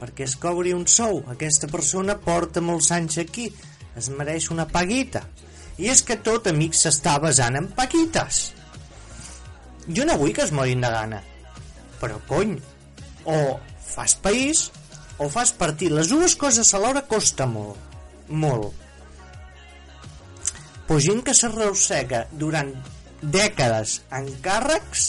perquè 0.00 0.26
es 0.26 0.36
cobri 0.40 0.74
un 0.76 0.86
sou. 0.88 1.22
Aquesta 1.32 1.70
persona 1.72 2.18
porta 2.20 2.62
molts 2.64 2.90
anys 2.96 3.20
aquí, 3.22 3.48
es 3.96 4.10
mereix 4.12 4.50
una 4.54 4.68
paguita. 4.68 5.24
I 5.80 5.88
és 5.92 6.02
que 6.04 6.18
tot, 6.20 6.50
amic, 6.50 6.76
s'està 6.76 7.16
basant 7.22 7.56
en 7.56 7.70
paguites. 7.76 8.42
Jo 9.88 10.04
no 10.04 10.18
vull 10.20 10.34
que 10.36 10.44
es 10.44 10.52
morin 10.52 10.84
de 10.84 10.90
gana, 10.92 11.22
però 12.02 12.20
cony, 12.28 12.58
o 13.24 13.38
fas 13.90 14.14
país 14.20 14.68
o 15.18 15.28
fas 15.32 15.54
partit. 15.56 15.92
Les 15.92 16.12
dues 16.12 16.36
coses 16.36 16.74
alhora 16.76 17.06
costa 17.08 17.48
molt, 17.48 17.80
molt 18.28 18.80
però 20.90 20.98
gent 20.98 21.20
que 21.22 21.32
s'arrossega 21.38 22.24
durant 22.34 22.72
dècades 23.22 24.00
en 24.18 24.24
càrrecs 24.42 25.04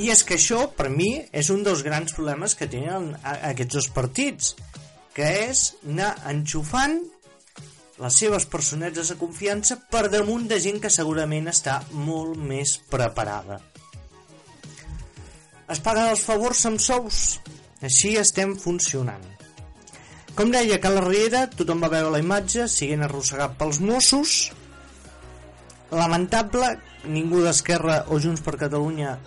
i 0.00 0.08
és 0.12 0.22
que 0.24 0.38
això, 0.38 0.66
per 0.72 0.88
mi, 0.88 1.10
és 1.36 1.50
un 1.52 1.64
dels 1.66 1.82
grans 1.84 2.14
problemes 2.16 2.54
que 2.56 2.68
tenen 2.70 3.10
aquests 3.22 3.74
dos 3.76 3.88
partits, 3.92 4.54
que 5.12 5.26
és 5.50 5.66
anar 5.84 6.14
enxufant 6.30 6.96
les 8.00 8.16
seves 8.16 8.46
personetes 8.48 9.12
de 9.12 9.18
confiança 9.20 9.76
per 9.92 10.08
damunt 10.10 10.48
de 10.48 10.58
gent 10.64 10.80
que 10.80 10.90
segurament 10.90 11.50
està 11.52 11.82
molt 11.92 12.40
més 12.40 12.78
preparada. 12.90 13.60
Es 15.72 15.80
paguen 15.84 16.08
els 16.08 16.24
favors 16.24 16.64
amb 16.68 16.80
sous, 16.80 17.20
així 17.84 18.16
estem 18.20 18.56
funcionant. 18.58 19.22
Com 20.32 20.48
deia 20.52 20.80
Carles 20.80 21.04
Riera, 21.04 21.44
tothom 21.52 21.84
va 21.84 21.92
veure 21.92 22.14
la 22.14 22.22
imatge, 22.22 22.64
siguent 22.64 23.04
arrossegat 23.04 23.58
pels 23.60 23.82
Mossos. 23.84 24.36
Lamentable, 25.92 26.72
ningú 27.04 27.44
d'Esquerra 27.44 28.06
o 28.08 28.16
Junts 28.16 28.40
per 28.40 28.56
Catalunya 28.56 29.18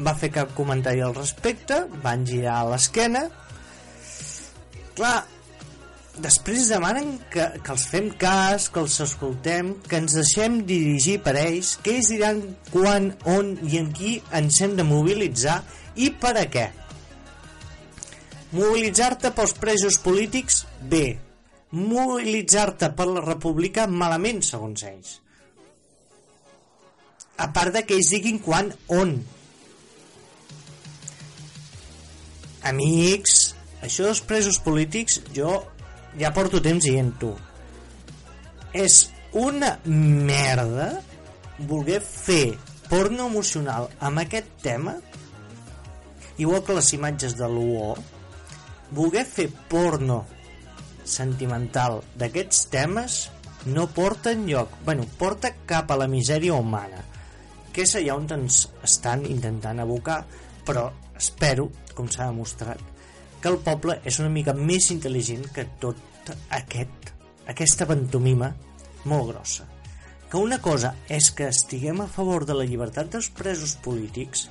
va 0.00 0.16
fer 0.18 0.32
cap 0.32 0.54
comentari 0.56 1.02
al 1.04 1.14
respecte, 1.16 1.84
van 2.04 2.24
girar 2.26 2.62
l'esquena. 2.70 3.26
Clar, 4.96 5.16
després 6.22 6.68
demanen 6.68 7.14
que, 7.32 7.46
que 7.64 7.72
els 7.74 7.86
fem 7.88 8.10
cas, 8.20 8.68
que 8.72 8.82
els 8.82 8.98
escoltem, 9.04 9.74
que 9.88 10.00
ens 10.02 10.16
deixem 10.18 10.62
dirigir 10.68 11.18
per 11.24 11.36
ells, 11.40 11.76
que 11.82 11.96
ells 11.96 12.12
diran 12.12 12.42
quan, 12.70 13.12
on 13.28 13.56
i 13.68 13.80
en 13.80 13.90
qui 13.96 14.18
ens 14.36 14.60
hem 14.64 14.76
de 14.78 14.86
mobilitzar 14.86 15.60
i 15.96 16.12
per 16.12 16.36
a 16.40 16.46
què. 16.52 16.68
Mobilitzar-te 18.52 19.32
pels 19.32 19.54
presos 19.56 19.96
polítics, 20.04 20.66
bé. 20.88 21.16
Mobilitzar-te 21.72 22.90
per 22.92 23.06
la 23.08 23.22
república, 23.24 23.86
malament, 23.88 24.42
segons 24.44 24.82
ells. 24.84 25.14
A 27.40 27.48
part 27.56 27.72
de 27.72 27.80
que 27.88 27.96
ells 27.96 28.10
diguin 28.12 28.42
quan, 28.44 28.68
on. 28.92 29.16
Amics, 32.68 33.54
això 33.82 34.06
dels 34.06 34.22
presos 34.26 34.58
polítics, 34.62 35.20
jo 35.34 35.56
ja 36.18 36.32
porto 36.34 36.60
temps 36.62 36.84
dient-ho. 36.84 37.32
És 38.72 39.08
una 39.38 39.74
merda 39.86 40.92
voler 41.68 42.00
fer 42.04 42.58
porno 42.88 43.28
emocional 43.30 43.88
amb 44.00 44.20
aquest 44.22 44.48
tema 44.64 44.96
igual 46.38 46.62
que 46.64 46.76
les 46.76 46.92
imatges 46.96 47.36
de 47.38 47.48
l'UO 47.48 47.94
voler 48.92 49.24
fer 49.28 49.48
porno 49.70 50.22
sentimental 51.04 52.00
d'aquests 52.18 52.66
temes 52.72 53.22
no 53.64 53.86
porta 53.94 54.32
lloc, 54.34 54.72
bueno, 54.84 55.06
porta 55.18 55.52
cap 55.66 55.90
a 55.90 55.96
la 55.96 56.08
misèria 56.10 56.54
humana, 56.54 57.04
que 57.72 57.84
és 57.86 57.94
allà 57.96 58.16
on 58.18 58.26
ens 58.34 58.64
estan 58.82 59.22
intentant 59.28 59.78
abocar, 59.80 60.24
però 60.66 60.88
espero, 61.18 61.68
com 61.96 62.08
s'ha 62.10 62.28
demostrat, 62.30 62.80
que 63.42 63.50
el 63.50 63.58
poble 63.64 63.98
és 64.08 64.18
una 64.22 64.30
mica 64.32 64.54
més 64.54 64.90
intel·ligent 64.94 65.48
que 65.54 65.66
tot 65.82 66.30
aquest, 66.54 67.12
aquesta 67.50 67.86
pantomima 67.90 68.52
molt 69.10 69.32
grossa. 69.32 69.66
Que 70.30 70.40
una 70.40 70.60
cosa 70.64 70.94
és 71.12 71.30
que 71.36 71.50
estiguem 71.50 72.00
a 72.00 72.08
favor 72.08 72.46
de 72.48 72.56
la 72.56 72.64
llibertat 72.68 73.10
dels 73.12 73.28
presos 73.36 73.74
polítics 73.84 74.46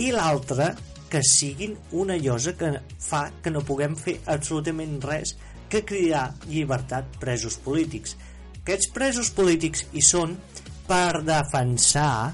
i 0.00 0.10
l'altra 0.14 0.72
que 1.10 1.22
siguin 1.26 1.76
una 1.92 2.16
llosa 2.16 2.54
que 2.58 2.72
fa 3.02 3.26
que 3.42 3.52
no 3.52 3.62
puguem 3.66 3.96
fer 3.98 4.16
absolutament 4.30 4.98
res 5.02 5.34
que 5.70 5.84
cridar 5.86 6.30
llibertat 6.48 7.18
presos 7.22 7.58
polítics. 7.62 8.16
Aquests 8.62 8.90
presos 8.94 9.30
polítics 9.34 9.86
hi 9.92 10.02
són 10.04 10.36
per 10.88 11.22
defensar 11.26 12.32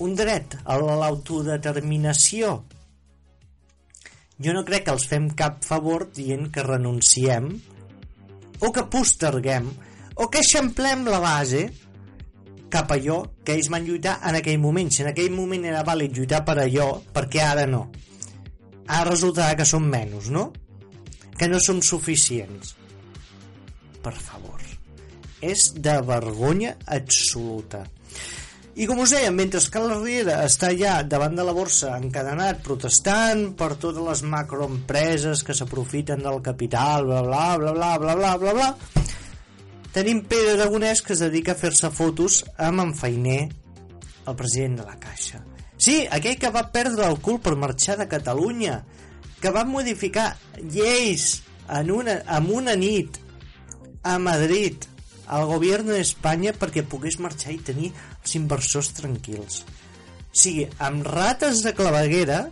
un 0.00 0.14
dret 0.16 0.56
a 0.64 0.78
l'autodeterminació. 0.80 2.60
Jo 4.40 4.54
no 4.56 4.64
crec 4.64 4.86
que 4.86 4.94
els 4.96 5.06
fem 5.08 5.28
cap 5.36 5.60
favor 5.66 6.06
dient 6.16 6.48
que 6.52 6.64
renunciem 6.64 7.50
o 8.60 8.70
que 8.72 8.86
posterguem 8.92 9.68
o 10.16 10.28
que 10.28 10.40
eixamplem 10.40 11.04
la 11.08 11.20
base 11.20 11.66
cap 12.70 12.92
a 12.92 12.96
allò 12.96 13.18
que 13.44 13.56
ells 13.56 13.68
van 13.72 13.84
lluitar 13.84 14.18
en 14.30 14.38
aquell 14.38 14.60
moment. 14.62 14.90
Si 14.92 15.02
en 15.02 15.10
aquell 15.10 15.32
moment 15.34 15.66
era 15.66 15.84
vàlid 15.84 16.14
lluitar 16.16 16.44
per 16.46 16.56
allò, 16.62 16.88
perquè 17.12 17.42
ara 17.44 17.66
no? 17.66 17.86
Ara 18.86 19.10
resultarà 19.10 19.56
que 19.58 19.66
som 19.66 19.84
menys, 19.86 20.30
no? 20.30 20.50
Que 21.36 21.48
no 21.48 21.60
som 21.60 21.82
suficients. 21.82 22.76
Per 24.00 24.14
favor. 24.14 24.62
És 25.40 25.70
de 25.76 25.96
vergonya 26.06 26.76
absoluta. 26.86 27.82
I 28.78 28.86
com 28.86 29.00
us 29.02 29.10
deia, 29.16 29.32
mentre 29.34 29.60
que 29.72 29.82
la 29.82 29.98
Riera 29.98 30.36
està 30.46 30.70
allà 30.70 31.00
davant 31.02 31.34
de 31.34 31.44
la 31.44 31.54
borsa 31.56 31.96
encadenat 31.98 32.62
protestant 32.62 33.48
per 33.58 33.74
totes 33.74 34.02
les 34.06 34.22
macroempreses 34.22 35.42
que 35.42 35.56
s'aprofiten 35.56 36.22
del 36.22 36.38
capital, 36.44 37.08
bla 37.08 37.22
bla 37.26 37.46
bla 37.58 37.72
bla 37.74 37.96
bla 37.98 38.16
bla 38.16 38.36
bla 38.38 38.54
bla, 38.54 38.70
Tenim 39.90 40.20
Pere 40.22 40.52
Aragonès 40.54 41.00
que 41.02 41.16
es 41.16 41.22
dedica 41.24 41.56
a 41.56 41.58
fer-se 41.58 41.88
fotos 41.90 42.44
amb 42.62 42.84
en 42.84 42.92
Feiner, 42.94 43.48
el 44.30 44.36
president 44.38 44.76
de 44.78 44.84
la 44.86 44.94
Caixa. 45.02 45.40
Sí, 45.80 46.04
aquell 46.14 46.38
que 46.38 46.52
va 46.54 46.68
perdre 46.70 47.08
el 47.10 47.18
cul 47.24 47.40
per 47.42 47.56
marxar 47.58 47.96
de 47.98 48.06
Catalunya, 48.06 48.84
que 49.42 49.50
va 49.50 49.64
modificar 49.66 50.36
lleis 50.60 51.40
en 51.66 51.90
una, 51.90 52.20
en 52.22 52.50
una 52.54 52.76
nit 52.78 53.18
a 54.06 54.18
Madrid 54.22 54.86
al 55.36 55.46
govern 55.50 55.92
d'Espanya 55.92 56.54
perquè 56.58 56.82
pogués 56.86 57.20
marxar 57.22 57.54
i 57.54 57.62
tenir 57.70 57.92
els 57.92 58.34
inversors 58.38 58.90
tranquils. 58.98 59.62
O 60.30 60.42
sigui, 60.42 60.66
amb 60.82 61.06
rates 61.06 61.62
de 61.66 61.74
claveguera, 61.76 62.42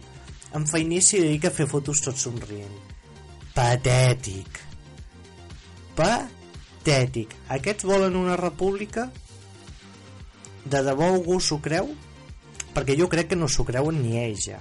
en 0.55 0.65
Feiner 0.71 1.03
s'hi 1.05 1.25
dedica 1.27 1.53
a 1.53 1.59
fer 1.59 1.69
fotos 1.71 2.03
tot 2.07 2.19
somrient. 2.19 2.81
Patètic 3.59 4.69
patètic. 5.99 7.35
Aquests 7.51 7.87
volen 7.89 8.17
una 8.17 8.37
república? 8.39 9.09
De 10.69 10.83
debò 10.85 11.11
algú 11.15 11.39
s'ho 11.43 11.59
creu? 11.65 11.91
Perquè 12.75 12.95
jo 12.99 13.09
crec 13.11 13.33
que 13.33 13.39
no 13.39 13.49
s'ho 13.51 13.67
creuen 13.67 13.99
ni 14.03 14.19
ells 14.21 14.47
ja. 14.51 14.61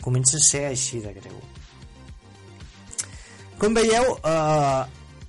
Comença 0.00 0.38
a 0.38 0.46
ser 0.46 0.64
així 0.70 1.02
de 1.04 1.12
greu. 1.16 1.40
Com 3.60 3.74
veieu, 3.76 4.14
eh, 4.16 4.82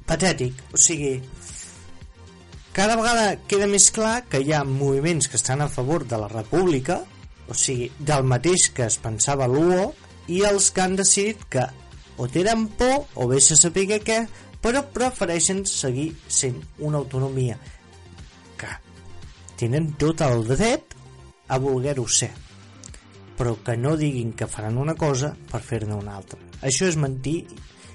patètic. 0.07 0.61
O 0.71 0.79
sigui, 0.79 1.17
cada 2.77 2.93
vegada 2.93 3.29
queda 3.49 3.65
més 3.65 3.87
clar 3.89 4.27
que 4.29 4.37
hi 4.37 4.51
ha 4.53 4.61
moviments 4.61 5.25
que 5.25 5.39
estan 5.39 5.63
a 5.65 5.69
favor 5.73 6.03
de 6.05 6.19
la 6.21 6.27
república, 6.29 6.99
o 7.49 7.55
sigui, 7.57 7.87
del 7.97 8.27
mateix 8.29 8.67
que 8.69 8.85
es 8.85 8.99
pensava 9.01 9.47
l'UO, 9.49 9.87
i 10.29 10.43
els 10.45 10.69
que 10.69 10.83
han 10.83 10.93
decidit 10.99 11.41
que 11.49 11.63
o 12.21 12.27
tenen 12.29 12.67
por 12.77 13.07
o 13.15 13.25
bé 13.31 13.39
se 13.41 13.57
saber 13.57 13.87
què, 14.05 14.19
però 14.61 14.83
prefereixen 14.93 15.63
seguir 15.65 16.11
sent 16.27 16.59
una 16.77 17.01
autonomia 17.01 17.57
que 18.61 18.69
tenen 19.57 19.95
tot 19.97 20.21
el 20.27 20.45
dret 20.45 20.93
a 21.47 21.57
voler-ho 21.57 22.05
ser 22.05 22.29
però 23.37 23.55
que 23.63 23.77
no 23.77 23.95
diguin 23.97 24.33
que 24.33 24.49
faran 24.49 24.77
una 24.81 24.95
cosa 24.97 25.29
per 25.51 25.61
fer-ne 25.61 25.93
una 25.93 26.15
altra. 26.17 26.39
Això 26.65 26.87
és 26.89 26.97
mentir 26.97 27.35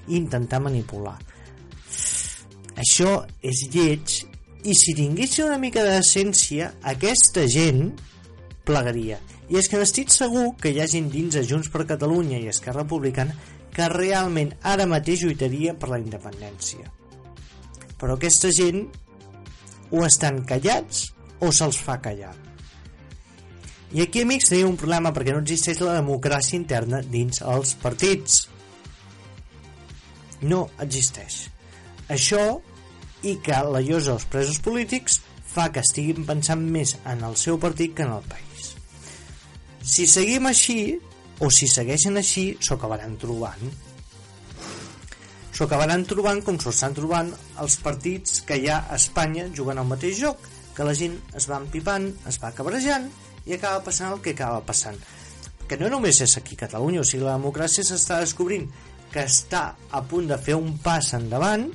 i 0.07 0.15
intentar 0.15 0.61
manipular. 0.63 1.17
Això 2.79 3.17
és 3.43 3.65
lleig 3.73 4.21
i 4.63 4.73
si 4.77 4.95
tinguessin 4.95 5.49
una 5.49 5.59
mica 5.59 5.83
de 5.83 5.97
decència, 5.97 6.71
aquesta 6.87 7.43
gent 7.51 7.89
plegaria. 8.63 9.19
I 9.51 9.59
és 9.59 9.67
que 9.67 9.79
n'estic 9.79 10.11
segur 10.13 10.53
que 10.61 10.71
hi 10.71 10.79
ha 10.79 10.87
gent 10.87 11.09
dins 11.11 11.35
de 11.35 11.43
Junts 11.47 11.67
per 11.73 11.83
Catalunya 11.89 12.39
i 12.39 12.47
Esquerra 12.51 12.85
Republicana 12.85 13.35
que 13.73 13.89
realment 13.91 14.53
ara 14.63 14.87
mateix 14.87 15.25
lluitaria 15.25 15.73
per 15.75 15.91
la 15.91 15.99
independència. 15.99 16.87
Però 17.99 18.15
aquesta 18.15 18.53
gent 18.55 18.85
o 19.91 20.05
estan 20.07 20.41
callats 20.47 21.09
o 21.43 21.51
se'ls 21.51 21.79
fa 21.83 21.99
callar. 22.01 22.33
I 23.93 24.01
aquí, 24.01 24.23
amics, 24.23 24.49
tenim 24.49 24.71
un 24.71 24.79
problema 24.79 25.11
perquè 25.13 25.35
no 25.35 25.43
existeix 25.43 25.83
la 25.83 25.99
democràcia 25.99 26.57
interna 26.57 27.03
dins 27.03 27.43
els 27.45 27.75
partits. 27.83 28.45
No 30.41 30.65
existeix. 30.81 31.43
Això 32.09 32.41
i 33.23 33.37
que 33.43 33.61
la 33.75 33.81
llosa 33.81 34.13
dels 34.13 34.27
presos 34.29 34.59
polítics 34.63 35.21
fa 35.53 35.69
que 35.71 35.83
estiguin 35.85 36.25
pensant 36.27 36.63
més 36.75 36.97
en 37.09 37.23
el 37.23 37.37
seu 37.39 37.59
partit 37.61 37.95
que 37.95 38.05
en 38.07 38.13
el 38.17 38.27
país. 38.29 38.73
Si 39.83 40.07
seguim 40.07 40.47
així, 40.49 40.97
o 41.39 41.49
si 41.51 41.67
segueixen 41.67 42.19
així 42.19 42.45
s'ho 42.61 42.77
acabaran 42.77 43.17
trobant 43.21 43.73
s'ho 45.53 45.65
acabaran 45.65 46.05
trobant 46.09 46.41
com 46.45 46.57
s'ho 46.61 46.71
estan 46.73 46.95
trobant 46.97 47.29
els 47.61 47.75
partits 47.85 48.41
que 48.47 48.57
hi 48.57 48.69
ha 48.69 48.79
a 48.87 48.97
Espanya 48.99 49.49
jugant 49.57 49.81
al 49.81 49.89
mateix 49.89 50.17
joc 50.21 50.47
que 50.73 50.85
la 50.87 50.95
gent 50.97 51.19
es 51.37 51.45
va 51.49 51.59
empipant, 51.61 52.07
es 52.29 52.39
va 52.41 52.53
cabrejant 52.57 53.09
i 53.45 53.57
acaba 53.57 53.83
passant 53.85 54.13
el 54.13 54.23
que 54.23 54.33
acaba 54.37 54.63
passant 54.65 54.97
que 55.67 55.77
no 55.79 55.89
només 55.91 56.21
és 56.25 56.37
aquí 56.39 56.57
a 56.57 56.63
Catalunya 56.65 57.03
o 57.03 57.07
sigui 57.07 57.25
la 57.25 57.37
democràcia 57.37 57.85
s'està 57.85 58.19
descobrint 58.23 58.69
que 59.13 59.27
està 59.29 59.65
a 59.91 60.01
punt 60.09 60.29
de 60.31 60.39
fer 60.41 60.57
un 60.57 60.77
pas 60.81 61.11
endavant 61.17 61.67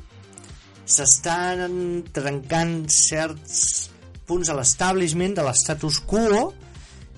s'estan 0.89 2.03
trencant 2.17 2.87
certs 2.93 3.89
punts 4.29 4.49
a 4.49 4.57
l'establishment 4.57 5.37
de 5.37 5.45
l'estatus 5.45 6.01
quo. 6.09 6.49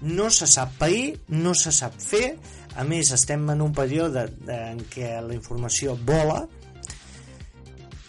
No 0.00 0.30
se 0.32 0.48
sap 0.48 0.72
pair, 0.80 1.18
no 1.28 1.52
se 1.54 1.72
sap 1.76 1.98
fer, 2.00 2.38
a 2.80 2.86
més 2.88 3.10
estem 3.12 3.44
en 3.52 3.60
un 3.60 3.74
període 3.76 4.24
en 4.54 4.80
què 4.92 5.18
la 5.20 5.36
informació 5.36 5.96
vola. 6.08 6.46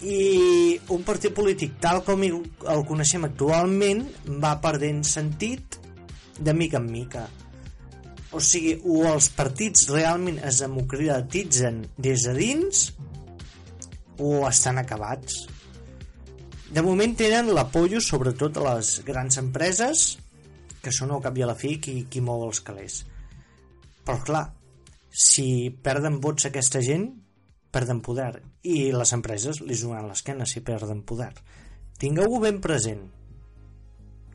I 0.01 0.79
un 0.95 1.03
partit 1.05 1.33
polític 1.37 1.75
tal 1.83 2.01
com 2.05 2.23
el 2.25 2.85
coneixem 2.89 3.27
actualment 3.27 4.05
va 4.41 4.55
perdent 4.63 5.03
sentit 5.05 5.77
de 6.39 6.55
mica 6.57 6.79
en 6.81 6.87
mica. 6.89 7.27
O 8.31 8.39
sigui, 8.39 8.77
o 8.87 9.03
els 9.11 9.27
partits 9.35 9.89
realment 9.91 10.39
es 10.47 10.61
democratitzen 10.63 11.83
des 11.99 12.23
de 12.25 12.33
dins 12.37 12.85
o 14.21 14.45
estan 14.47 14.77
acabats 14.77 15.41
de 16.71 16.79
moment 16.79 17.11
tenen 17.19 17.49
l'apollo 17.51 17.99
sobretot 17.99 18.55
a 18.55 18.61
les 18.69 19.01
grans 19.03 19.35
empreses 19.41 20.03
que 20.79 20.93
són 20.95 21.09
al 21.11 21.19
cap 21.25 21.35
i 21.35 21.43
a 21.43 21.49
la 21.49 21.55
fi 21.59 21.73
qui, 21.83 22.05
qui 22.07 22.21
mou 22.23 22.45
els 22.45 22.61
calés. 22.63 23.01
Però 24.07 24.15
clar, 24.23 24.45
si 25.11 25.67
perden 25.83 26.21
vots 26.23 26.47
aquesta 26.47 26.79
gent, 26.85 27.09
perden 27.75 27.99
poder. 27.99 28.39
I 28.63 28.93
les 28.95 29.11
empreses 29.17 29.59
li 29.65 29.75
juguen 29.75 30.07
l'esquena 30.07 30.47
si 30.47 30.63
perden 30.63 31.03
poder. 31.03 31.33
Tingueu-ho 31.99 32.39
ben 32.39 32.63
present. 32.63 33.03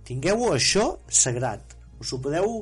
Tingueu 0.04 0.50
això 0.52 0.90
sagrat. 1.08 1.72
Us 2.04 2.12
ho 2.12 2.20
podeu 2.20 2.60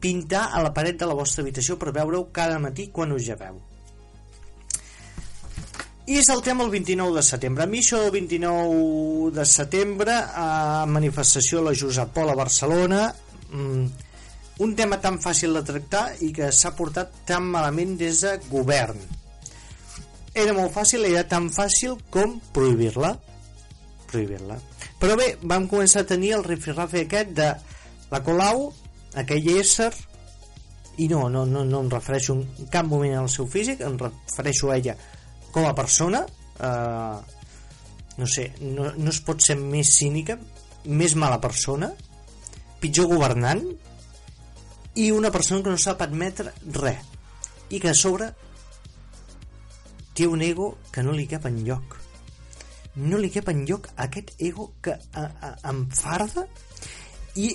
pintar 0.00 0.50
a 0.52 0.60
la 0.60 0.76
paret 0.76 1.00
de 1.00 1.08
la 1.08 1.16
vostra 1.16 1.40
habitació 1.40 1.80
per 1.80 1.96
veure-ho 1.96 2.28
cada 2.36 2.60
matí 2.60 2.90
quan 2.92 3.16
us 3.16 3.24
lleveu. 3.24 3.56
I 6.10 6.16
és 6.18 6.26
el 6.32 6.40
tema 6.42 6.64
el 6.64 6.72
29 6.74 7.14
de 7.14 7.22
setembre. 7.22 7.62
A 7.62 7.70
això 7.78 8.00
el 8.02 8.10
29 8.10 9.30
de 9.36 9.44
setembre 9.46 10.16
a 10.42 10.84
manifestació 10.90 11.60
a 11.60 11.68
la 11.68 11.74
Josep 11.78 12.10
Pol 12.16 12.32
a 12.32 12.34
Barcelona 12.34 13.04
mm, 13.52 13.84
un 14.66 14.72
tema 14.74 14.98
tan 14.98 15.20
fàcil 15.22 15.54
de 15.54 15.62
tractar 15.68 16.02
i 16.26 16.32
que 16.34 16.48
s'ha 16.50 16.72
portat 16.74 17.12
tan 17.28 17.46
malament 17.52 17.94
des 18.00 18.24
de 18.24 18.32
govern. 18.48 18.98
Era 20.34 20.56
molt 20.56 20.74
fàcil, 20.74 21.06
era 21.06 21.22
tan 21.30 21.46
fàcil 21.54 21.94
com 22.10 22.40
prohibir-la. 22.58 23.12
Prohibir-la. 24.10 24.58
Però 24.98 25.14
bé, 25.14 25.36
vam 25.46 25.70
començar 25.70 26.02
a 26.02 26.10
tenir 26.10 26.34
el 26.40 26.44
rifirrafe 26.48 27.04
aquest 27.04 27.32
de 27.38 27.52
la 28.10 28.22
Colau, 28.26 28.72
aquell 29.14 29.46
ésser, 29.54 29.92
i 30.98 31.06
no, 31.06 31.28
no, 31.30 31.46
no, 31.46 31.62
no 31.64 31.86
em 31.86 31.94
refereixo 31.94 32.34
en 32.34 32.68
cap 32.74 32.90
moment 32.90 33.14
al 33.22 33.30
seu 33.30 33.46
físic, 33.46 33.86
em 33.86 33.94
refereixo 34.02 34.74
a 34.74 34.82
ella 34.82 34.98
com 35.52 35.66
a 35.68 35.74
persona 35.74 36.24
eh, 36.24 37.18
no 38.20 38.26
sé, 38.26 38.50
no, 38.60 38.90
no 38.96 39.10
es 39.10 39.20
pot 39.24 39.42
ser 39.44 39.56
més 39.60 39.92
cínica 39.98 40.38
més 40.86 41.16
mala 41.16 41.40
persona 41.40 41.90
pitjor 42.80 43.10
governant 43.12 43.62
i 45.00 45.10
una 45.14 45.30
persona 45.30 45.62
que 45.64 45.72
no 45.72 45.80
sap 45.80 46.02
admetre 46.04 46.52
res 46.80 47.06
i 47.70 47.78
que 47.78 47.92
a 47.92 47.96
sobre 47.96 48.32
té 50.16 50.26
un 50.26 50.42
ego 50.42 50.72
que 50.90 51.04
no 51.06 51.14
li 51.14 51.28
cap 51.30 51.46
en 51.48 51.60
lloc 51.66 52.00
no 52.96 53.20
li 53.20 53.30
cap 53.30 53.48
en 53.52 53.62
lloc 53.68 53.88
aquest 54.04 54.34
ego 54.42 54.72
que 54.82 54.96
a, 54.96 55.22
a, 55.22 55.52
enfarda 55.70 56.46
i, 57.38 57.50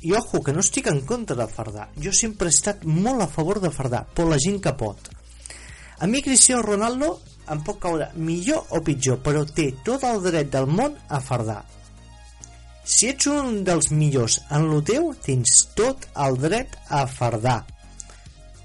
i 0.00 0.12
ojo, 0.16 0.40
que 0.42 0.54
no 0.56 0.62
estic 0.64 0.88
en 0.88 1.02
contra 1.06 1.36
de 1.36 1.46
fardar. 1.52 1.90
Jo 2.00 2.12
sempre 2.16 2.48
he 2.48 2.54
estat 2.54 2.84
molt 2.88 3.20
a 3.22 3.28
favor 3.28 3.60
de 3.60 3.70
fardar 3.74 4.06
però 4.14 4.30
la 4.30 4.40
gent 4.40 4.60
que 4.64 4.72
pot. 4.72 5.10
A 5.98 6.06
mi 6.06 6.22
Cristiano 6.22 6.62
Ronaldo 6.62 7.18
em 7.52 7.60
pot 7.64 7.80
caure 7.82 8.10
millor 8.16 8.74
o 8.76 8.80
pitjor, 8.84 9.20
però 9.24 9.44
té 9.46 9.70
tot 9.86 10.04
el 10.08 10.22
dret 10.24 10.50
del 10.52 10.68
món 10.70 10.96
a 11.08 11.20
fardar. 11.24 11.62
Si 12.88 13.10
ets 13.10 13.28
un 13.28 13.62
dels 13.66 13.90
millors 13.92 14.38
en 14.54 14.68
lo 14.70 14.80
teu, 14.80 15.10
tens 15.24 15.58
tot 15.76 16.08
el 16.24 16.38
dret 16.40 16.76
a 16.88 17.04
fardar. 17.10 17.60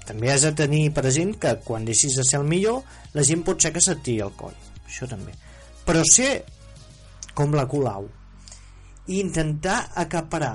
També 0.08 0.30
has 0.32 0.44
de 0.44 0.52
tenir 0.56 0.92
present 0.96 1.34
que 1.40 1.54
quan 1.64 1.84
deixis 1.84 2.16
de 2.18 2.24
ser 2.24 2.40
el 2.40 2.48
millor, 2.48 2.82
la 3.16 3.24
gent 3.24 3.44
pot 3.44 3.60
ser 3.60 3.72
que 3.72 3.82
se't 3.84 4.02
tiri 4.04 4.24
el 4.24 4.32
coll. 4.36 4.56
Això 4.84 5.08
també. 5.08 5.32
Però 5.84 6.04
ser 6.08 6.30
com 7.36 7.52
la 7.56 7.66
Colau 7.68 8.08
i 9.08 9.20
intentar 9.20 9.82
acaparar 10.00 10.54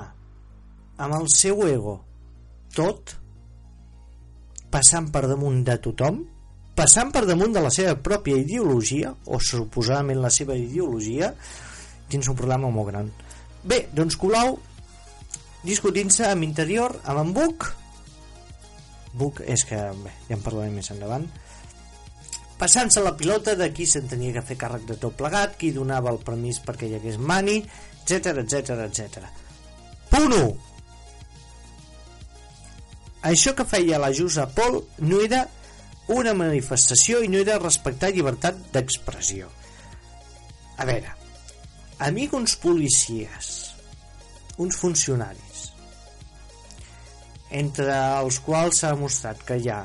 amb 0.98 1.16
el 1.20 1.28
seu 1.34 1.62
ego 1.68 2.00
tot 2.76 3.14
passant 4.74 5.10
per 5.14 5.26
damunt 5.30 5.62
de 5.68 5.78
tothom 5.84 6.24
passant 6.80 7.12
per 7.12 7.26
damunt 7.28 7.52
de 7.56 7.64
la 7.64 7.72
seva 7.74 7.98
pròpia 8.00 8.40
ideologia, 8.40 9.12
o 9.28 9.40
suposadament 9.44 10.22
la 10.24 10.32
seva 10.32 10.56
ideologia, 10.56 11.34
tens 12.10 12.30
un 12.32 12.38
problema 12.40 12.72
molt 12.72 12.94
gran. 12.94 13.10
Bé, 13.68 13.82
doncs 13.92 14.16
Colau, 14.20 14.56
discutint-se 15.66 16.30
amb 16.30 16.48
interior, 16.48 16.96
amb 17.04 17.26
en 17.26 17.36
Buc, 17.36 17.68
Buc 19.20 19.42
és 19.44 19.66
que, 19.68 19.82
bé, 20.06 20.16
ja 20.30 20.38
en 20.38 20.46
parlarem 20.46 20.80
més 20.80 20.92
endavant, 20.94 21.28
passant-se 22.62 23.04
la 23.04 23.16
pilota 23.20 23.58
de 23.60 23.68
qui 23.76 23.88
se'n 23.90 24.08
tenia 24.08 24.38
que 24.38 24.46
fer 24.48 24.60
càrrec 24.64 24.88
de 24.88 25.00
tot 25.02 25.20
plegat, 25.20 25.58
qui 25.60 25.74
donava 25.76 26.14
el 26.14 26.24
permís 26.24 26.62
perquè 26.64 26.88
hi 26.88 26.96
hagués 27.00 27.20
mani, 27.20 27.60
etc 28.06 28.40
etc 28.46 28.86
etc. 28.88 29.28
Punt 30.14 30.32
1. 30.40 30.50
Això 33.30 33.52
que 33.52 33.68
feia 33.68 34.00
la 34.00 34.14
Jusa 34.16 34.48
Pol 34.56 34.80
no 35.04 35.20
era 35.20 35.44
una 36.16 36.34
manifestació 36.34 37.22
i 37.24 37.30
no 37.30 37.40
era 37.44 37.60
respectar 37.62 38.10
llibertat 38.14 38.58
d'expressió. 38.74 39.50
A 40.80 40.88
veure, 40.90 41.14
amic 42.08 42.34
uns 42.34 42.56
policies, 42.62 43.50
uns 44.58 44.80
funcionaris, 44.80 45.66
entre 47.62 47.96
els 48.22 48.40
quals 48.46 48.82
s'ha 48.82 48.94
demostrat 48.96 49.42
que 49.46 49.58
hi 49.60 49.70
ha 49.74 49.84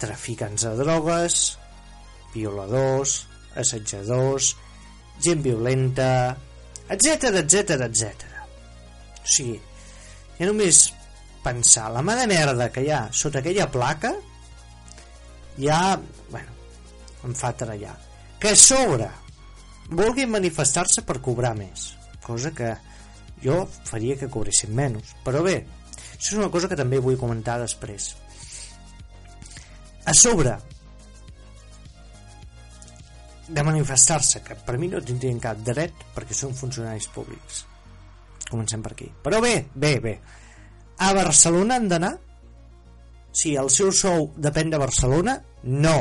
traficants 0.00 0.66
de 0.66 0.74
drogues, 0.82 1.56
violadors, 2.34 3.22
assetjadors, 3.56 4.52
gent 5.24 5.42
violenta, 5.44 6.36
etc 6.92 7.40
etc 7.40 7.80
etc. 7.88 8.28
O 9.22 9.28
sigui, 9.36 9.56
ja 10.36 10.48
només 10.48 10.86
pensar 11.44 11.88
la 11.94 12.02
mà 12.04 12.16
de 12.18 12.26
merda 12.30 12.68
que 12.74 12.84
hi 12.84 12.90
ha 12.92 13.06
sota 13.14 13.40
aquella 13.40 13.70
placa 13.72 14.12
ja, 15.58 16.00
bueno, 16.30 16.52
em 17.24 17.34
fa 17.34 17.52
trallar. 17.56 17.96
Que 18.40 18.52
a 18.52 18.58
sobre 18.58 19.08
vulguin 19.88 20.30
manifestar-se 20.32 21.04
per 21.06 21.20
cobrar 21.24 21.54
més, 21.58 21.92
cosa 22.24 22.52
que 22.54 22.74
jo 23.42 23.64
faria 23.88 24.16
que 24.18 24.30
cobressin 24.32 24.74
menys. 24.76 25.14
Però 25.24 25.42
bé, 25.46 25.58
això 26.16 26.34
és 26.34 26.40
una 26.40 26.50
cosa 26.52 26.68
que 26.68 26.78
també 26.78 27.00
vull 27.02 27.18
comentar 27.20 27.58
després. 27.62 28.14
A 30.06 30.14
sobre 30.14 30.54
de 33.46 33.62
manifestar-se, 33.62 34.42
que 34.42 34.56
per 34.66 34.76
mi 34.78 34.88
no 34.90 35.00
tindrien 35.02 35.38
cap 35.42 35.60
dret 35.62 36.06
perquè 36.14 36.34
són 36.34 36.54
funcionaris 36.54 37.08
públics. 37.14 37.64
Comencem 38.50 38.82
per 38.82 38.92
aquí. 38.94 39.08
Però 39.22 39.40
bé, 39.42 39.54
bé, 39.74 39.96
bé. 40.02 40.14
A 41.02 41.12
Barcelona 41.14 41.76
han 41.78 41.88
d'anar? 41.90 42.14
Si 43.36 43.52
el 43.60 43.68
seu 43.74 43.92
sou 43.92 44.30
depèn 44.40 44.70
de 44.72 44.80
Barcelona? 44.80 45.36
No. 45.62 45.96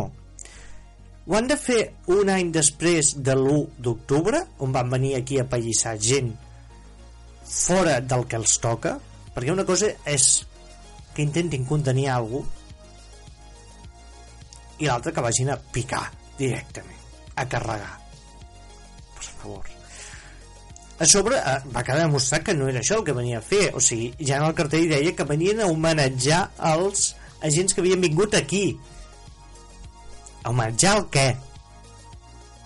Ho 1.26 1.36
han 1.36 1.50
de 1.50 1.58
fer 1.60 1.80
un 2.13 2.30
any 2.32 2.52
després 2.56 3.15
de 3.28 3.36
l'1 3.36 3.82
d'octubre, 3.84 4.43
on 4.63 4.76
van 4.76 4.91
venir 4.93 5.15
aquí 5.17 5.39
a 5.41 5.48
pallissar 5.50 5.98
gent 6.00 6.32
fora 7.45 8.00
del 8.02 8.26
que 8.30 8.39
els 8.39 8.58
toca? 8.62 8.95
Perquè 9.36 9.52
una 9.54 9.65
cosa 9.67 9.91
és 10.10 10.30
que 11.15 11.24
intentin 11.26 11.65
contenir 11.67 12.08
alguna 12.12 12.63
i 14.80 14.88
l'altra 14.89 15.13
que 15.15 15.24
vagin 15.24 15.52
a 15.54 15.60
picar 15.71 16.04
directament, 16.38 17.00
a 17.36 17.45
carregar. 17.48 17.93
Per 19.15 19.24
favor. 19.24 19.69
A 21.00 21.06
sobre 21.08 21.38
eh, 21.39 21.60
va 21.76 21.84
quedar 21.84 22.06
demostrat 22.06 22.43
que 22.48 22.56
no 22.56 22.67
era 22.71 22.82
això 22.84 23.00
el 23.00 23.06
que 23.08 23.15
venia 23.15 23.39
a 23.39 23.45
fer, 23.45 23.69
o 23.76 23.84
sigui, 23.84 24.10
ja 24.19 24.39
en 24.39 24.48
el 24.48 24.56
cartell 24.56 24.89
deia 24.91 25.15
que 25.15 25.28
venien 25.28 25.62
a 25.63 25.69
homenatjar 25.71 26.41
els 26.71 27.13
agents 27.43 27.74
que 27.74 27.84
havien 27.84 28.04
vingut 28.04 28.36
aquí. 28.38 28.78
A 30.43 30.52
homenatjar 30.52 30.95
el 31.00 31.06
què? 31.13 31.28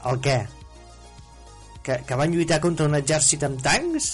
El 0.10 0.22
què? 0.24 0.38
Que, 1.84 2.00
que 2.06 2.20
van 2.20 2.36
lluitar 2.36 2.60
contra 2.64 2.88
un 2.90 2.98
exèrcit 3.00 3.46
amb 3.48 3.62
tancs? 3.64 4.12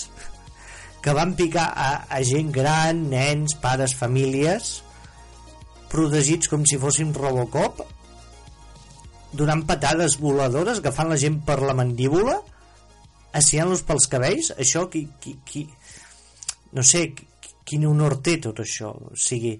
Que 1.04 1.13
van 1.13 1.36
picar 1.38 1.68
a, 1.70 1.89
a 2.10 2.22
gent 2.26 2.52
gran, 2.54 3.06
nens, 3.12 3.58
pares, 3.62 3.94
famílies, 3.98 4.80
protegits 5.91 6.50
com 6.50 6.65
si 6.65 6.80
fossin 6.82 7.13
Robocop, 7.13 7.84
donant 9.36 9.65
patades 9.68 10.18
voladores, 10.22 10.80
agafant 10.82 11.12
la 11.12 11.20
gent 11.20 11.41
per 11.46 11.60
la 11.62 11.76
mandíbula, 11.78 12.39
assiant-los 13.36 13.84
pels 13.86 14.08
cabells, 14.12 14.54
això 14.58 14.86
qui, 14.91 15.06
qui, 15.22 15.36
qui 15.46 15.65
no 16.76 16.84
sé, 16.84 17.10
quin 17.68 17.86
honor 17.89 18.20
té 18.24 18.38
tot 18.44 18.62
això, 18.63 18.91
o 18.96 19.15
sigui, 19.20 19.56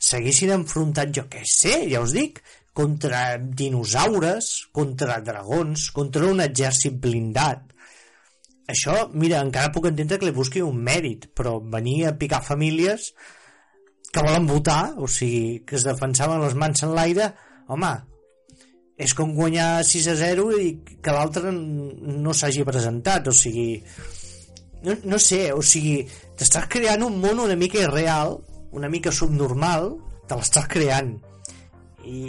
s'haguessin 0.00 0.54
enfrontat, 0.54 1.12
jo 1.16 1.26
què 1.30 1.44
sé, 1.48 1.74
ja 1.90 2.02
us 2.04 2.14
dic, 2.16 2.40
contra 2.76 3.36
dinosaures, 3.38 4.48
contra 4.72 5.20
dragons, 5.24 5.90
contra 5.96 6.30
un 6.30 6.40
exèrcit 6.44 6.96
blindat. 7.02 7.66
Això, 8.70 9.08
mira, 9.12 9.42
encara 9.42 9.72
puc 9.74 9.90
entendre 9.90 10.20
que 10.20 10.28
li 10.28 10.36
busqui 10.36 10.62
un 10.62 10.78
mèrit, 10.86 11.28
però 11.36 11.58
venir 11.60 12.04
a 12.06 12.14
picar 12.18 12.40
famílies 12.46 13.10
que 14.10 14.22
volen 14.22 14.46
votar, 14.46 14.94
o 14.98 15.08
sigui, 15.10 15.60
que 15.66 15.76
es 15.78 15.86
defensaven 15.86 16.42
les 16.42 16.54
mans 16.58 16.86
en 16.86 16.94
l'aire, 16.94 17.32
home, 17.70 17.92
és 19.00 19.14
com 19.16 19.34
guanyar 19.34 19.82
6 19.86 20.08
a 20.12 20.16
0 20.18 20.46
i 20.60 20.70
que 21.02 21.14
l'altre 21.14 21.52
no 21.52 22.34
s'hagi 22.36 22.66
presentat, 22.68 23.30
o 23.30 23.34
sigui 23.34 23.80
no, 24.84 24.96
no 25.12 25.18
sé, 25.20 25.50
o 25.56 25.62
sigui 25.64 26.02
t'estàs 26.36 26.68
creant 26.72 27.04
un 27.06 27.18
món 27.22 27.40
una 27.46 27.56
mica 27.56 27.80
irreal 27.80 28.38
una 28.76 28.90
mica 28.92 29.12
subnormal 29.14 29.92
te 30.28 30.38
l'estàs 30.38 30.68
creant. 30.70 31.16
I, 32.06 32.20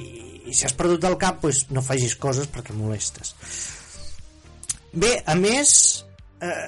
i 0.49 0.53
si 0.55 0.65
has 0.67 0.75
perdut 0.77 1.05
el 1.07 1.17
cap 1.21 1.39
pues, 1.43 1.65
no 1.71 1.83
facis 1.85 2.17
coses 2.19 2.49
perquè 2.51 2.75
molestes. 2.75 3.35
Bé, 4.91 5.13
a 5.23 5.35
més 5.39 5.71
eh, 6.43 6.67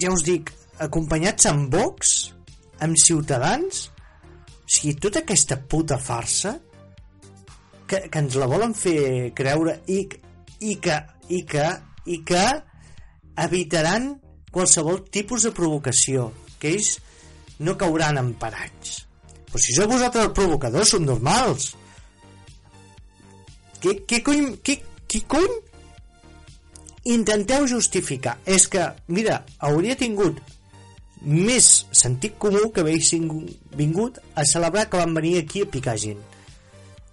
ja 0.00 0.10
us 0.10 0.24
dic 0.26 0.50
acompanyats 0.82 1.46
amb 1.50 1.70
Vox 1.70 2.16
amb 2.82 2.98
Ciutadans 2.98 3.84
o 3.90 4.72
sigui, 4.72 4.96
tota 5.02 5.22
aquesta 5.22 5.58
puta 5.70 5.98
farsa 6.00 6.56
que, 7.86 8.06
que 8.08 8.22
ens 8.22 8.38
la 8.40 8.48
volen 8.50 8.74
fer 8.78 9.30
creure 9.36 9.76
i, 9.90 10.00
i, 10.62 10.76
que, 10.82 10.96
i, 11.28 11.42
que, 11.46 11.66
i 12.06 12.20
que 12.26 12.44
evitaran 13.44 14.12
qualsevol 14.50 15.04
tipus 15.10 15.46
de 15.46 15.54
provocació 15.54 16.30
que 16.62 16.74
ells 16.74 16.96
no 17.60 17.76
cauran 17.78 18.18
en 18.20 18.34
però 19.50 19.62
si 19.62 19.74
sou 19.76 19.90
vosaltres 19.90 20.28
els 20.28 20.36
provocadors 20.36 20.94
són 20.94 21.06
normals 21.08 21.72
què, 23.82 23.96
què 24.06 24.22
cony 24.26 24.46
què, 24.64 24.78
què 25.10 25.24
cony 25.30 25.58
intenteu 27.10 27.66
justificar 27.66 28.38
és 28.44 28.66
que, 28.70 28.86
mira, 29.08 29.42
hauria 29.58 29.96
tingut 29.98 30.40
més 31.20 31.70
sentit 31.92 32.36
comú 32.40 32.70
que 32.72 32.84
haguessin 32.84 33.28
vingut 33.76 34.20
a 34.34 34.44
celebrar 34.48 34.88
que 34.88 35.00
van 35.00 35.16
venir 35.16 35.38
aquí 35.40 35.64
a 35.64 35.72
picar 35.72 35.96
gent 36.00 36.20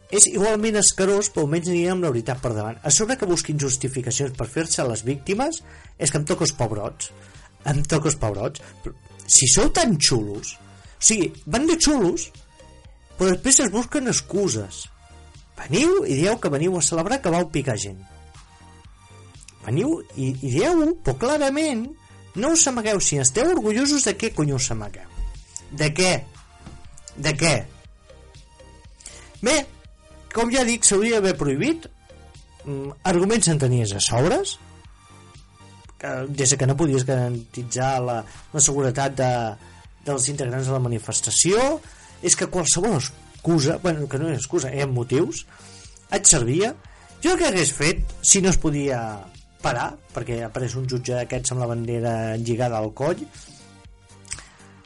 és 0.07 0.27
igualment 0.31 0.79
escarós, 0.79 1.27
però 1.33 1.43
almenys 1.43 1.67
anirem 1.71 1.97
amb 1.97 2.05
la 2.07 2.11
veritat 2.13 2.39
per 2.43 2.53
davant. 2.55 2.77
A 2.79 2.91
sobre 2.95 3.17
que 3.19 3.27
busquin 3.27 3.59
justificacions 3.59 4.35
per 4.37 4.47
fer-se 4.47 4.85
les 4.87 5.03
víctimes, 5.03 5.59
és 5.99 6.11
que 6.11 6.21
em 6.21 6.27
toco 6.27 6.47
els 6.47 6.55
pobrots. 6.55 7.11
Em 7.67 7.81
toco 7.83 8.07
els 8.11 8.15
pobrots. 8.21 8.63
Però, 8.83 8.95
si 9.27 9.49
sou 9.51 9.67
tan 9.75 9.97
xulos, 9.99 10.55
o 10.97 11.03
sigui, 11.09 11.29
van 11.45 11.67
de 11.69 11.77
xulos, 11.77 12.29
però 13.17 13.31
després 13.33 13.61
es 13.63 13.73
busquen 13.73 14.09
excuses. 14.09 14.85
Veniu 15.57 16.03
i 16.05 16.17
dieu 16.19 16.37
que 16.41 16.51
veniu 16.53 16.77
a 16.77 16.83
celebrar 16.85 17.21
que 17.21 17.33
vau 17.33 17.47
picar 17.53 17.77
gent. 17.81 17.99
Veniu 19.65 19.97
i, 20.15 20.31
i 20.31 20.51
dieu 20.53 20.83
però 21.05 21.17
clarament, 21.21 21.87
no 22.37 22.53
us 22.53 22.67
amagueu. 22.69 23.01
Si 23.01 23.17
esteu 23.21 23.49
orgullosos 23.53 24.05
de 24.09 24.13
què 24.17 24.33
cony 24.33 24.53
us 24.57 24.69
amagueu? 24.73 25.09
De 25.71 25.89
què? 25.93 26.11
De 27.17 27.33
què? 27.37 27.55
Bé, 29.41 29.57
com 30.33 30.53
ja 30.53 30.65
dic, 30.65 30.85
s'hauria 30.85 31.17
d'haver 31.17 31.37
prohibit 31.37 31.89
mm, 32.65 33.01
arguments 33.09 33.49
en 33.53 33.61
tenies 33.61 33.93
a 33.93 34.01
sobres 34.01 34.57
des 36.29 36.53
que 36.53 36.67
no 36.69 36.77
podies 36.77 37.05
garantitzar 37.05 37.97
la, 38.05 38.17
la 38.53 38.61
seguretat 38.61 39.15
de, 39.17 39.31
dels 40.07 40.29
integrants 40.33 40.69
de 40.69 40.75
la 40.75 40.83
manifestació 40.83 41.63
és 42.25 42.35
que 42.35 42.49
qualsevol 42.51 42.97
excusa 42.97 43.77
bueno, 43.83 44.07
que 44.09 44.19
no 44.19 44.31
és 44.31 44.39
excusa, 44.41 44.71
hi 44.73 44.81
ha 44.83 44.89
motius 44.89 45.45
et 46.15 46.25
servia 46.25 46.73
jo 47.23 47.35
que 47.37 47.49
hagués 47.49 47.73
fet 47.75 48.01
si 48.21 48.41
no 48.41 48.53
es 48.53 48.59
podia 48.61 49.01
parar 49.61 49.91
perquè 50.15 50.41
apareix 50.45 50.77
un 50.79 50.87
jutge 50.89 51.15
d'aquests 51.15 51.53
amb 51.53 51.63
la 51.63 51.69
bandera 51.69 52.15
lligada 52.37 52.79
al 52.79 52.93
coll 52.97 53.23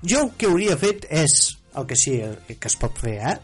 jo 0.02 0.26
el 0.26 0.36
que 0.38 0.50
hauria 0.50 0.78
fet 0.82 1.08
és 1.10 1.40
el 1.78 1.88
que 1.88 1.96
sí 1.96 2.20
que 2.52 2.68
es 2.68 2.78
pot 2.80 2.98
fer 3.00 3.18
eh? 3.32 3.40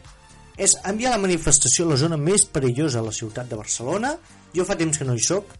és 0.58 0.74
enviar 0.90 1.14
la 1.14 1.22
manifestació 1.22 1.86
a 1.86 1.94
la 1.94 2.00
zona 2.02 2.18
més 2.18 2.48
perillosa 2.50 3.00
de 3.00 3.08
la 3.08 3.16
ciutat 3.16 3.50
de 3.50 3.60
Barcelona. 3.60 4.16
Jo 4.56 4.66
fa 4.66 4.78
temps 4.80 4.98
que 4.98 5.06
no 5.06 5.14
hi 5.14 5.22
sóc, 5.22 5.54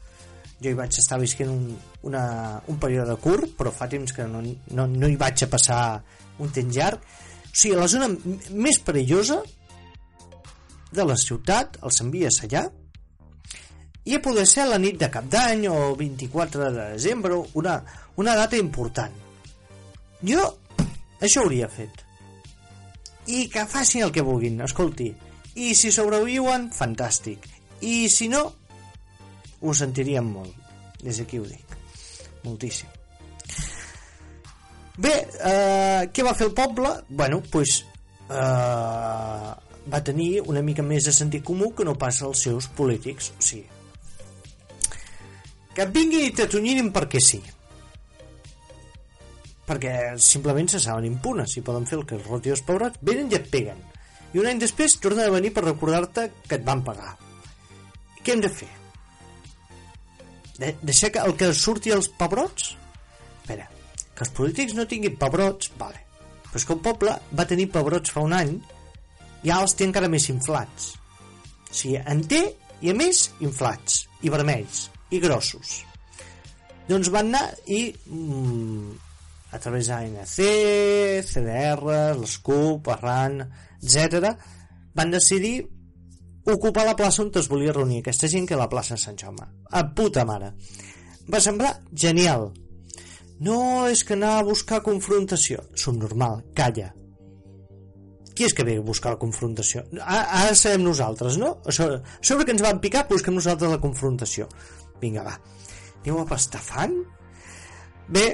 jo 0.62 0.72
hi 0.72 0.78
vaig 0.78 0.98
estar 1.00 1.20
visquent 1.22 1.52
un, 1.54 1.68
una, 2.10 2.24
un 2.72 2.80
període 2.82 3.18
curt, 3.22 3.54
però 3.58 3.74
fa 3.74 3.90
temps 3.92 4.14
que 4.14 4.26
no, 4.30 4.42
no, 4.42 4.88
no 4.88 5.10
hi 5.10 5.18
vaig 5.20 5.44
a 5.46 5.50
passar 5.52 5.82
un 6.42 6.52
temps 6.54 6.76
llarg. 6.76 7.04
O 7.48 7.54
sigui, 7.54 7.76
la 7.78 7.90
zona 7.90 8.10
més 8.54 8.82
perillosa 8.86 9.42
de 10.94 11.06
la 11.06 11.18
ciutat 11.20 11.80
els 11.84 12.02
envies 12.04 12.42
allà 12.46 12.68
i 14.08 14.16
a 14.16 14.24
poder 14.24 14.46
ser 14.48 14.68
la 14.70 14.80
nit 14.80 14.98
de 15.02 15.10
cap 15.12 15.26
d'any 15.28 15.66
o 15.68 15.94
24 16.00 16.70
de 16.72 16.90
desembre, 16.96 17.38
una, 17.60 17.82
una 18.16 18.36
data 18.40 18.58
important. 18.58 19.14
Jo 20.24 20.46
això 21.22 21.44
hauria 21.44 21.68
fet 21.70 22.08
i 23.28 23.48
que 23.52 23.66
facin 23.68 24.06
el 24.06 24.14
que 24.16 24.24
vulguin, 24.24 24.62
escolti. 24.64 25.12
I 25.60 25.74
si 25.76 25.92
sobreviuen, 25.92 26.70
fantàstic. 26.72 27.44
I 27.84 28.08
si 28.10 28.30
no, 28.32 28.46
ho 29.70 29.76
sentiríem 29.78 30.32
molt. 30.38 30.54
Des 31.04 31.20
d'aquí 31.22 31.40
ho 31.40 31.46
dic. 31.48 31.78
Moltíssim. 32.44 32.90
Bé, 34.98 35.14
eh, 35.46 36.10
què 36.10 36.26
va 36.26 36.34
fer 36.34 36.48
el 36.50 36.56
poble? 36.58 36.90
Bueno, 37.10 37.38
doncs 37.38 37.52
pues, 37.54 37.78
eh, 38.30 39.52
va 39.94 40.04
tenir 40.04 40.42
una 40.42 40.62
mica 40.62 40.84
més 40.84 41.06
de 41.06 41.14
sentit 41.14 41.44
comú 41.46 41.74
que 41.76 41.86
no 41.86 41.98
passa 41.98 42.26
als 42.26 42.42
seus 42.48 42.68
polítics. 42.68 43.32
O 43.38 43.42
sigui, 43.42 43.68
que 45.78 45.86
vinguin 45.94 46.26
i 46.26 46.34
t'atonyirin 46.34 46.88
perquè 46.94 47.20
sí 47.22 47.38
perquè 49.68 49.92
simplement 50.24 50.72
se 50.72 50.80
saben 50.82 51.06
impunes 51.06 51.54
i 51.60 51.62
poden 51.68 51.86
fer 51.86 52.00
el 52.00 52.08
que 52.10 52.16
els 52.18 52.26
roti 52.26 52.54
els 52.56 52.64
pobres 52.66 52.98
venen 53.06 53.30
i 53.30 53.38
et 53.38 53.46
peguen 53.52 53.84
i 54.34 54.42
un 54.42 54.50
any 54.50 54.64
després 54.64 54.98
tornen 55.04 55.28
a 55.28 55.36
venir 55.36 55.54
per 55.54 55.68
recordar-te 55.68 56.32
que 56.48 56.58
et 56.58 56.66
van 56.66 56.82
pagar 56.88 57.14
què 58.24 58.34
hem 58.34 58.42
de 58.42 58.50
fer? 58.50 58.72
De 60.58 60.74
deixar 60.82 61.12
que 61.14 61.24
el 61.24 61.36
que 61.38 61.52
surti 61.54 61.94
els 61.94 62.10
pebrots? 62.20 62.74
Espera, 63.42 63.68
que 64.16 64.26
els 64.26 64.34
polítics 64.38 64.76
no 64.78 64.88
tinguin 64.90 65.18
pebrots, 65.22 65.72
vale. 65.78 66.02
Però 66.48 66.60
és 66.62 66.66
que 66.66 66.76
el 66.76 66.84
poble 66.86 67.14
va 67.38 67.46
tenir 67.50 67.70
pebrots 67.74 68.14
fa 68.14 68.24
un 68.26 68.34
any 68.34 68.56
i 69.46 69.52
ara 69.52 69.64
els 69.66 69.76
té 69.78 69.86
encara 69.86 70.10
més 70.12 70.30
inflats. 70.34 70.94
O 71.68 71.76
sigui, 71.76 72.00
en 72.02 72.24
té 72.30 72.42
i 72.82 72.92
a 72.92 72.96
més 72.98 73.28
inflats, 73.46 74.06
i 74.26 74.34
vermells, 74.34 74.88
i 75.14 75.22
grossos. 75.22 75.82
Doncs 76.88 77.10
van 77.14 77.34
anar 77.34 77.46
i 77.74 77.82
mm, 77.92 78.92
a 79.54 79.60
través 79.62 79.90
d'ANC, 79.92 80.36
CDR, 81.28 81.98
l'SCUP, 82.16 82.88
Arran, 82.96 83.42
etc, 83.82 84.32
van 84.98 85.14
decidir 85.14 85.58
ocupar 86.54 86.86
la 86.88 86.96
plaça 86.96 87.24
on 87.24 87.32
es 87.36 87.50
volia 87.52 87.74
reunir 87.74 88.00
aquesta 88.02 88.28
gent 88.32 88.48
que 88.48 88.60
la 88.60 88.70
plaça 88.70 88.98
Sant 88.98 89.18
Jaume. 89.20 89.48
A 89.72 89.84
puta 89.96 90.26
mare. 90.26 90.54
Va 91.28 91.42
semblar 91.44 91.74
genial. 91.92 92.52
No 93.40 93.88
és 93.88 94.04
que 94.04 94.16
anar 94.16 94.38
a 94.38 94.46
buscar 94.48 94.82
confrontació. 94.86 95.62
Subnormal, 95.76 96.42
calla. 96.56 96.94
Qui 98.38 98.46
és 98.46 98.54
que 98.54 98.64
ve 98.64 98.78
a 98.78 98.86
buscar 98.86 99.16
la 99.16 99.22
confrontació? 99.22 99.84
Ara, 99.98 100.46
ara 100.46 100.78
nosaltres, 100.78 101.38
no? 101.42 101.58
Sobre, 101.70 102.02
sobre 102.22 102.46
que 102.46 102.54
ens 102.54 102.62
van 102.62 102.80
picar, 102.80 103.08
busquem 103.10 103.34
nosaltres 103.34 103.72
la 103.72 103.82
confrontació. 103.82 104.48
Vinga, 105.02 105.24
va. 105.26 105.38
Aneu 106.04 106.22
a 106.22 106.28
pastar 106.30 106.62
fan? 106.62 106.94
Bé, 108.08 108.28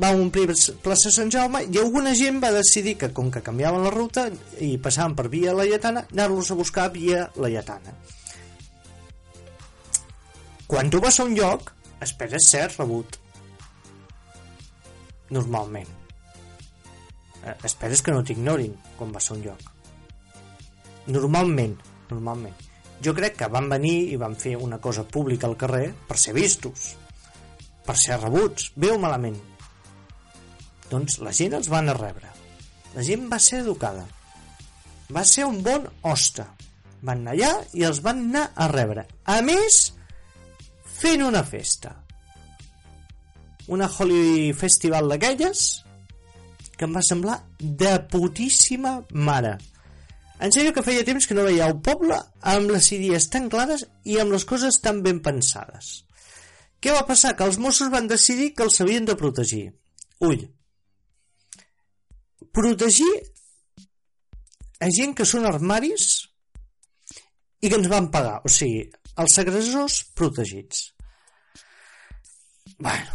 va 0.00 0.10
omplir 0.16 0.54
plaça 0.82 1.12
Sant 1.12 1.30
Jaume 1.30 1.64
i 1.68 1.78
alguna 1.80 2.14
gent 2.18 2.40
va 2.42 2.52
decidir 2.54 2.96
que 3.00 3.12
com 3.14 3.30
que 3.30 3.42
canviaven 3.44 3.84
la 3.84 3.92
ruta 3.92 4.28
i 4.60 4.76
passaven 4.82 5.16
per 5.18 5.28
via 5.32 5.54
Laietana 5.56 6.06
anar-los 6.10 6.50
a 6.50 6.58
buscar 6.58 6.88
via 6.94 7.26
Laietana. 7.36 7.94
Quan 10.66 10.90
tu 10.90 11.00
vas 11.04 11.20
a 11.20 11.26
un 11.28 11.36
lloc 11.36 11.74
esperes 12.00 12.48
ser 12.48 12.64
rebut. 12.78 13.18
Normalment. 15.30 15.88
Eh, 17.44 17.54
esperes 17.68 18.02
que 18.02 18.12
no 18.12 18.24
t'ignorin 18.24 18.74
quan 18.96 19.12
vas 19.12 19.30
a 19.30 19.36
un 19.36 19.44
lloc. 19.44 19.70
Normalment 21.12 21.76
normalment. 22.10 22.56
Jo 23.02 23.14
crec 23.16 23.36
que 23.40 23.50
van 23.50 23.68
venir 23.70 23.96
i 24.12 24.18
van 24.20 24.36
fer 24.38 24.56
una 24.56 24.78
cosa 24.80 25.04
pública 25.04 25.48
al 25.48 25.58
carrer 25.58 25.88
per 26.08 26.18
ser 26.20 26.34
vistos 26.36 26.92
per 27.86 27.96
ser 27.98 28.18
rebuts, 28.20 28.70
o 28.78 28.98
malament 28.98 29.38
doncs 30.92 31.18
la 31.24 31.32
gent 31.36 31.56
els 31.56 31.70
van 31.72 31.88
a 31.88 31.96
rebre. 31.96 32.28
La 32.94 33.04
gent 33.06 33.28
va 33.32 33.40
ser 33.40 33.62
educada. 33.62 34.04
Va 35.12 35.24
ser 35.28 35.46
un 35.48 35.62
bon 35.64 35.88
hoste. 36.08 36.44
Van 37.02 37.24
anar 37.24 37.34
allà 37.34 37.52
i 37.78 37.86
els 37.88 38.02
van 38.04 38.20
anar 38.28 38.44
a 38.54 38.68
rebre. 38.70 39.06
A 39.24 39.40
més, 39.44 39.80
fent 41.00 41.24
una 41.24 41.42
festa. 41.44 41.96
Una 43.72 43.88
Holy 43.88 44.52
Festival 44.58 45.08
d'aquelles 45.10 45.64
que 46.76 46.88
em 46.88 46.96
va 46.96 47.02
semblar 47.06 47.36
de 47.60 47.92
putíssima 48.10 48.96
mare. 49.14 49.56
En 50.42 50.50
sèrio 50.50 50.72
que 50.74 50.82
feia 50.82 51.04
temps 51.06 51.28
que 51.28 51.36
no 51.38 51.44
veia 51.46 51.68
el 51.70 51.76
poble 51.86 52.16
amb 52.52 52.72
les 52.74 52.88
idees 52.96 53.28
tan 53.30 53.46
clares 53.52 53.84
i 54.02 54.18
amb 54.18 54.34
les 54.34 54.46
coses 54.48 54.80
tan 54.82 54.98
ben 55.04 55.20
pensades. 55.22 55.92
Què 56.82 56.90
va 56.96 57.06
passar? 57.06 57.36
Que 57.38 57.46
els 57.46 57.60
Mossos 57.62 57.92
van 57.92 58.10
decidir 58.10 58.50
que 58.56 58.66
els 58.66 58.80
havien 58.82 59.06
de 59.06 59.14
protegir. 59.20 59.68
Ull, 60.26 60.42
protegir 62.52 63.12
a 64.82 64.90
gent 64.90 65.14
que 65.18 65.26
són 65.28 65.46
armaris 65.48 66.08
i 67.62 67.70
que 67.70 67.78
ens 67.78 67.90
van 67.90 68.10
pagar, 68.14 68.40
o 68.42 68.50
sigui, 68.50 68.84
els 69.22 69.38
agressors 69.38 70.00
protegits. 70.18 70.88
Bueno, 72.78 73.12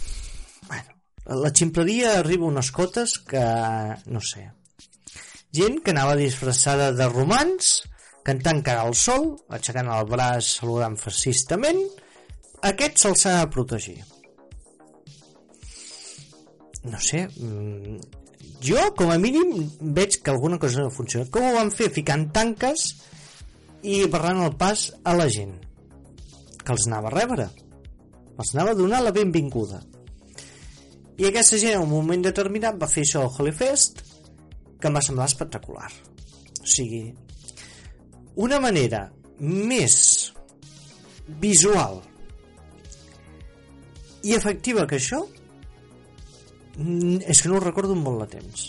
bueno, 0.70 0.96
la 1.44 1.52
ximpleria 1.52 2.18
arriba 2.20 2.48
a 2.48 2.54
unes 2.54 2.72
cotes 2.72 3.18
que, 3.28 3.44
no 4.08 4.22
sé, 4.24 4.46
gent 5.58 5.82
que 5.84 5.92
anava 5.92 6.16
disfressada 6.20 6.92
de 6.96 7.08
romans, 7.12 7.82
cantant 8.28 8.62
cara 8.64 8.86
al 8.88 8.96
sol, 8.96 9.34
aixecant 9.58 9.90
el 9.92 10.08
braç 10.08 10.54
saludant 10.60 10.96
fascistament, 11.00 11.82
aquest 12.72 13.04
se'ls 13.04 13.26
ha 13.28 13.36
de 13.42 13.50
protegir. 13.52 13.98
No 16.88 17.00
sé, 17.04 17.26
mm, 17.28 18.00
jo, 18.64 18.80
com 18.98 19.12
a 19.14 19.18
mínim, 19.22 19.70
veig 19.82 20.20
que 20.24 20.32
alguna 20.34 20.58
cosa 20.60 20.82
no 20.82 20.94
funciona. 20.94 21.30
Com 21.32 21.46
ho 21.46 21.54
van 21.56 21.72
fer? 21.72 21.92
Ficant 21.94 22.28
tanques 22.34 22.88
i 23.86 24.02
barrant 24.12 24.42
el 24.46 24.56
pas 24.58 24.90
a 25.06 25.14
la 25.18 25.28
gent 25.30 25.54
que 26.64 26.74
els 26.74 26.88
anava 26.90 27.12
a 27.12 27.16
rebre. 27.16 27.48
Els 28.38 28.54
anava 28.56 28.74
a 28.74 28.80
donar 28.80 29.04
la 29.04 29.14
benvinguda. 29.14 29.80
I 31.18 31.30
aquesta 31.30 31.58
gent, 31.58 31.78
en 31.78 31.86
un 31.86 31.94
moment 31.94 32.26
determinat, 32.26 32.78
va 32.78 32.90
fer 32.90 33.06
això 33.06 33.24
al 33.24 33.32
Holy 33.34 33.54
Fest, 33.56 34.04
que 34.78 34.90
em 34.90 34.98
va 34.98 35.02
semblar 35.06 35.30
espectacular. 35.30 35.88
O 36.62 36.68
sigui, 36.68 37.06
una 38.38 38.60
manera 38.62 39.08
més 39.40 39.96
visual 41.42 42.02
i 44.28 44.36
efectiva 44.38 44.86
que 44.90 45.00
això 45.00 45.24
és 46.78 47.42
que 47.42 47.50
no 47.50 47.58
ho 47.58 47.64
recordo 47.64 47.96
molt 47.98 48.24
de 48.24 48.28
temps. 48.38 48.68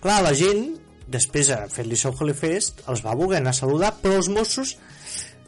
Clar, 0.00 0.20
la 0.24 0.32
gent, 0.36 0.76
després 1.08 1.50
de 1.52 1.58
fer-li 1.72 1.98
Holy 2.10 2.34
Fest, 2.36 2.82
els 2.88 3.04
va 3.04 3.16
voler 3.16 3.40
anar 3.40 3.54
a 3.54 3.60
saludar, 3.60 3.94
però 4.02 4.20
els 4.20 4.28
Mossos 4.32 4.76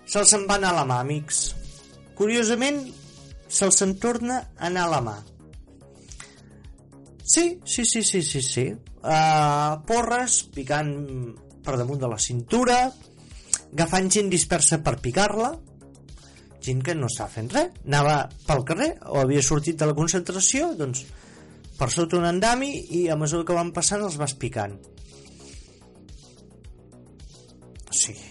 se'ls 0.04 0.32
en 0.36 0.46
van 0.48 0.64
anar 0.64 0.72
a 0.72 0.78
la 0.80 0.86
mà, 0.88 1.00
amics. 1.00 1.54
Curiosament, 2.18 2.82
se'ls 3.48 3.82
en 3.82 3.94
torna 4.00 4.40
a 4.40 4.66
anar 4.68 4.86
a 4.86 4.92
la 4.96 5.00
mà. 5.04 5.16
Sí, 7.24 7.60
sí, 7.64 7.84
sí, 7.84 8.02
sí, 8.02 8.22
sí, 8.22 8.42
sí. 8.42 8.66
Uh, 9.02 9.80
porres 9.88 10.42
picant 10.54 10.92
per 11.64 11.78
damunt 11.78 12.00
de 12.02 12.10
la 12.10 12.18
cintura, 12.20 12.76
agafant 13.72 14.10
gent 14.12 14.28
dispersa 14.30 14.82
per 14.84 14.98
picar-la, 15.00 15.54
gent 16.62 16.82
que 16.86 16.94
no 16.94 17.10
estava 17.10 17.32
fent 17.32 17.50
res, 17.52 17.72
anava 17.86 18.16
pel 18.46 18.64
carrer 18.68 18.92
o 19.10 19.20
havia 19.22 19.42
sortit 19.44 19.78
de 19.80 19.88
la 19.88 19.96
concentració, 19.98 20.72
doncs 20.78 21.04
per 21.78 21.90
sota 21.90 22.18
un 22.18 22.26
andami 22.28 22.72
i 22.98 23.06
a 23.10 23.16
mesura 23.18 23.46
que 23.48 23.56
van 23.56 23.72
passant 23.74 24.04
els 24.06 24.18
vas 24.20 24.34
picant. 24.38 24.76
O 27.90 27.96
sigui, 27.96 28.30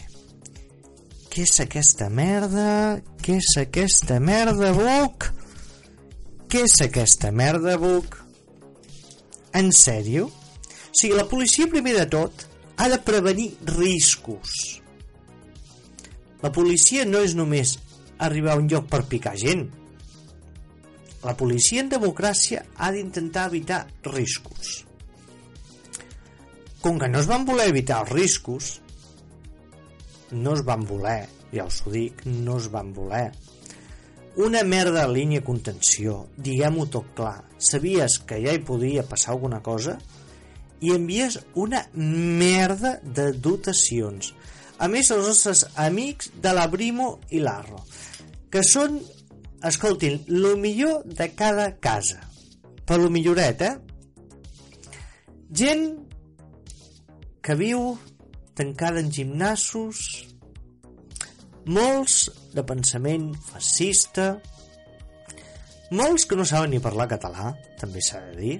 què 1.31 1.45
és 1.45 1.57
aquesta 1.63 2.09
merda? 2.11 2.99
Què 3.23 3.37
és 3.39 3.51
aquesta 3.61 4.19
merda, 4.23 4.71
Buc? 4.77 5.27
Què 6.51 6.63
és 6.67 6.79
aquesta 6.83 7.31
merda, 7.31 7.77
Buc? 7.79 8.17
En 9.55 9.71
sèrio? 9.75 10.29
O 10.31 10.95
sigui, 10.95 11.15
la 11.15 11.27
policia, 11.27 11.69
primer 11.71 11.97
de 11.99 12.07
tot, 12.11 12.47
ha 12.75 12.89
de 12.89 12.97
prevenir 13.05 13.51
riscos. 13.75 14.81
La 16.41 16.51
policia 16.51 17.05
no 17.05 17.21
és 17.21 17.35
només 17.37 17.77
arribar 18.21 18.53
a 18.53 18.61
un 18.61 18.69
lloc 18.69 18.87
per 18.89 19.03
picar 19.09 19.33
gent. 19.39 19.65
La 21.21 21.35
policia 21.37 21.81
en 21.83 21.89
democràcia 21.89 22.63
ha 22.77 22.89
d'intentar 22.93 23.47
evitar 23.49 23.83
riscos. 24.07 24.81
Com 26.81 26.97
que 27.01 27.09
no 27.09 27.21
es 27.21 27.29
van 27.29 27.45
voler 27.45 27.67
evitar 27.69 28.01
els 28.03 28.13
riscos, 28.13 28.71
no 30.31 30.55
es 30.57 30.63
van 30.65 30.85
voler, 30.89 31.27
ja 31.53 31.67
us 31.69 31.81
ho 31.85 31.93
dic, 31.93 32.23
no 32.25 32.57
es 32.57 32.69
van 32.73 32.93
voler. 32.93 33.27
Una 34.41 34.63
merda 34.63 35.03
de 35.03 35.13
línia 35.13 35.43
contenció, 35.45 36.23
diguem-ho 36.37 36.87
tot 36.89 37.11
clar, 37.17 37.41
sabies 37.59 38.17
que 38.25 38.39
ja 38.41 38.53
hi 38.55 38.63
podia 38.65 39.03
passar 39.05 39.35
alguna 39.35 39.59
cosa 39.61 39.97
i 40.81 40.93
envies 40.95 41.37
una 41.53 41.83
merda 41.93 42.95
de 43.03 43.31
dotacions. 43.33 44.31
A 44.81 44.87
més, 44.89 45.11
els 45.13 45.27
nostres 45.27 45.67
amics 45.77 46.31
de 46.41 46.55
la 46.57 46.65
Brimo 46.71 47.19
i 47.29 47.43
l'Arro 47.43 47.83
que 48.51 48.63
són, 48.67 48.99
escoltin, 49.67 50.19
lo 50.27 50.55
millor 50.59 51.05
de 51.07 51.29
cada 51.35 51.69
casa. 51.79 52.19
Per 52.85 52.97
lo 52.99 53.09
milloret, 53.13 53.61
eh? 53.63 53.75
Gent 55.55 55.85
que 57.41 57.55
viu 57.57 57.95
tancada 58.55 58.99
en 59.01 59.11
gimnasos, 59.11 60.01
molts 61.65 62.25
de 62.53 62.63
pensament 62.67 63.31
fascista, 63.47 64.33
molts 65.91 66.27
que 66.27 66.37
no 66.37 66.45
saben 66.47 66.75
ni 66.75 66.83
parlar 66.83 67.09
català, 67.11 67.53
també 67.79 68.03
s'ha 68.03 68.21
de 68.29 68.35
dir, 68.37 68.59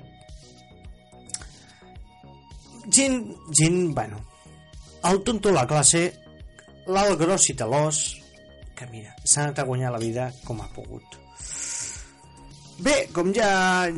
gent, 2.92 3.22
gent, 3.52 3.94
bueno, 3.96 4.24
el 5.10 5.22
tonto 5.28 5.52
la 5.52 5.68
classe, 5.68 6.08
l'alt 6.88 7.20
gros 7.20 7.50
i 7.50 7.56
talós, 7.58 8.21
que 8.82 8.90
mira, 8.90 9.14
s'ha 9.24 9.44
anat 9.46 9.62
a 9.62 9.68
guanyar 9.68 9.92
la 9.94 10.02
vida 10.02 10.32
com 10.46 10.62
ha 10.62 10.70
pogut. 10.74 11.18
Bé, 12.82 12.96
com 13.14 13.30
ja, 13.36 13.52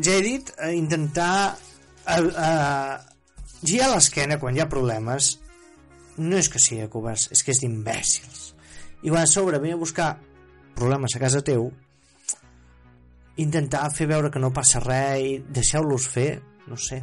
ja 0.04 0.18
he 0.18 0.24
dit, 0.26 0.50
eh, 0.58 0.74
intentar 0.76 1.56
eh, 1.56 2.20
eh, 2.20 2.98
girar 3.64 3.94
l'esquena 3.94 4.40
quan 4.42 4.58
hi 4.58 4.64
ha 4.64 4.68
problemes 4.68 5.38
no 6.18 6.38
és 6.38 6.50
que 6.52 6.60
sigui 6.62 6.90
covards, 6.92 7.30
és 7.32 7.42
que 7.42 7.54
és 7.56 7.62
d'imbècils. 7.64 8.42
I 9.04 9.10
quan 9.10 9.24
a 9.24 9.30
sobre 9.30 9.62
ve 9.64 9.72
a 9.74 9.80
buscar 9.80 10.10
problemes 10.76 11.16
a 11.16 11.22
casa 11.24 11.42
teu, 11.42 11.70
intentar 13.40 13.88
fer 13.96 14.10
veure 14.12 14.30
que 14.30 14.42
no 14.44 14.52
passa 14.54 14.84
res 14.84 15.24
i 15.24 15.32
deixeu-los 15.48 16.10
fer, 16.12 16.28
no 16.68 16.78
sé. 16.78 17.00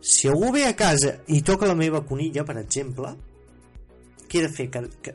Si 0.00 0.26
algú 0.28 0.50
ve 0.56 0.64
a 0.66 0.74
casa 0.74 1.18
i 1.28 1.44
toca 1.46 1.68
la 1.68 1.78
meva 1.78 2.02
conilla, 2.08 2.48
per 2.48 2.56
exemple, 2.64 3.12
què 4.26 4.40
he 4.40 4.48
de 4.48 4.50
fer? 4.56 4.70
Que, 4.72 4.82
que, 5.04 5.14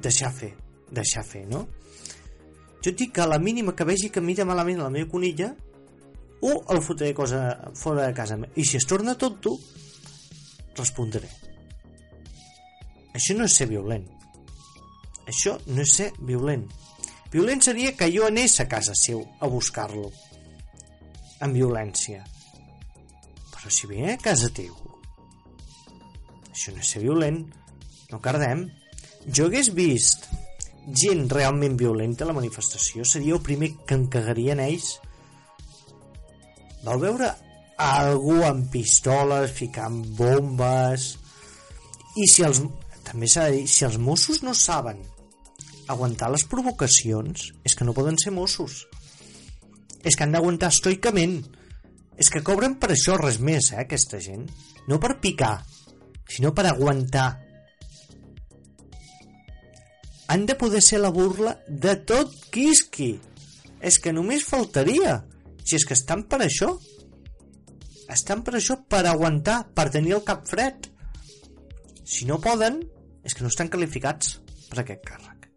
deixar 0.00 0.30
fer, 0.32 0.54
deixar 0.90 1.24
fer, 1.26 1.44
no? 1.48 1.66
Jo 2.84 2.92
et 2.92 2.98
dic 2.98 3.14
que 3.16 3.24
a 3.24 3.30
la 3.30 3.40
mínima 3.42 3.74
que 3.74 3.86
vegi 3.88 4.10
que 4.14 4.22
mira 4.22 4.46
malament 4.46 4.80
la 4.80 4.92
meva 4.92 5.10
conilla, 5.10 5.50
o 6.40 6.52
el 6.70 6.80
fotré 6.82 7.10
cosa 7.14 7.72
fora 7.74 8.06
de 8.06 8.14
casa 8.14 8.38
I 8.54 8.64
si 8.64 8.76
es 8.76 8.86
torna 8.86 9.18
tonto, 9.18 9.58
respondré. 10.76 11.28
Això 13.14 13.34
no 13.34 13.48
és 13.48 13.56
ser 13.58 13.66
violent. 13.66 14.06
Això 15.26 15.56
no 15.66 15.82
és 15.82 15.94
ser 15.98 16.12
violent. 16.22 16.68
Violent 17.32 17.60
seria 17.60 17.92
que 17.98 18.08
jo 18.14 18.24
anés 18.26 18.60
a 18.60 18.68
casa 18.68 18.94
seu 18.94 19.24
a 19.40 19.48
buscar-lo. 19.50 20.12
Amb 21.42 21.58
violència. 21.58 22.22
Però 23.50 23.70
si 23.70 23.90
ve 23.90 24.12
a 24.12 24.18
casa 24.22 24.52
teu... 24.54 24.76
Això 26.54 26.72
no 26.74 26.82
és 26.82 26.94
ser 26.94 27.02
violent. 27.02 27.42
No 28.12 28.22
cardem. 28.22 28.68
Jo 29.26 29.50
hagués 29.50 29.74
vist 29.74 30.30
gent 30.94 31.28
realment 31.30 31.76
violenta 31.76 32.24
a 32.24 32.30
la 32.30 32.36
manifestació, 32.36 33.04
seria 33.04 33.34
el 33.36 33.42
primer 33.44 33.72
que 33.86 33.94
en 33.94 34.60
ells. 34.60 34.98
Vau 36.84 36.98
veure 36.98 37.32
algú 37.78 38.42
amb 38.44 38.70
pistoles, 38.72 39.52
ficant 39.52 40.02
bombes... 40.18 41.16
I 42.18 42.26
si 42.26 42.42
els... 42.42 42.62
També 43.06 43.28
s'ha 43.30 43.46
de 43.46 43.60
dir, 43.60 43.68
si 43.70 43.84
els 43.86 43.96
Mossos 44.02 44.42
no 44.42 44.52
saben 44.52 44.98
aguantar 45.88 46.28
les 46.32 46.44
provocacions 46.44 47.46
és 47.64 47.74
que 47.74 47.86
no 47.86 47.94
poden 47.96 48.18
ser 48.20 48.32
Mossos. 48.34 48.82
És 50.04 50.16
que 50.16 50.26
han 50.26 50.34
d'aguantar 50.34 50.70
estoicament. 50.74 51.40
És 52.18 52.30
que 52.34 52.42
cobren 52.44 52.76
per 52.82 52.90
això 52.92 53.16
res 53.18 53.38
més, 53.40 53.70
eh, 53.72 53.80
aquesta 53.84 54.20
gent. 54.20 54.44
No 54.90 54.98
per 55.00 55.20
picar, 55.22 55.62
sinó 56.28 56.52
per 56.54 56.66
aguantar. 56.66 57.47
Han 60.28 60.44
de 60.46 60.54
poder 60.60 60.82
ser 60.84 61.00
la 61.00 61.12
burla 61.14 61.56
de 61.68 61.94
tot 62.08 62.34
quisqui. 62.52 63.14
És 63.80 63.98
que 64.02 64.12
només 64.12 64.44
faltaria. 64.44 65.22
Si 65.64 65.78
és 65.78 65.86
que 65.88 65.96
estan 65.96 66.26
per 66.28 66.42
això. 66.44 66.74
Estan 68.12 68.44
per 68.44 68.56
això, 68.58 68.78
per 68.88 69.04
aguantar, 69.06 69.62
per 69.76 69.88
tenir 69.94 70.16
el 70.18 70.24
cap 70.28 70.46
fred. 70.48 70.90
Si 72.04 72.28
no 72.28 72.40
poden, 72.40 72.80
és 73.24 73.34
que 73.36 73.44
no 73.44 73.52
estan 73.52 73.68
qualificats 73.72 74.38
per 74.68 74.82
aquest 74.82 75.04
càrrec. 75.08 75.48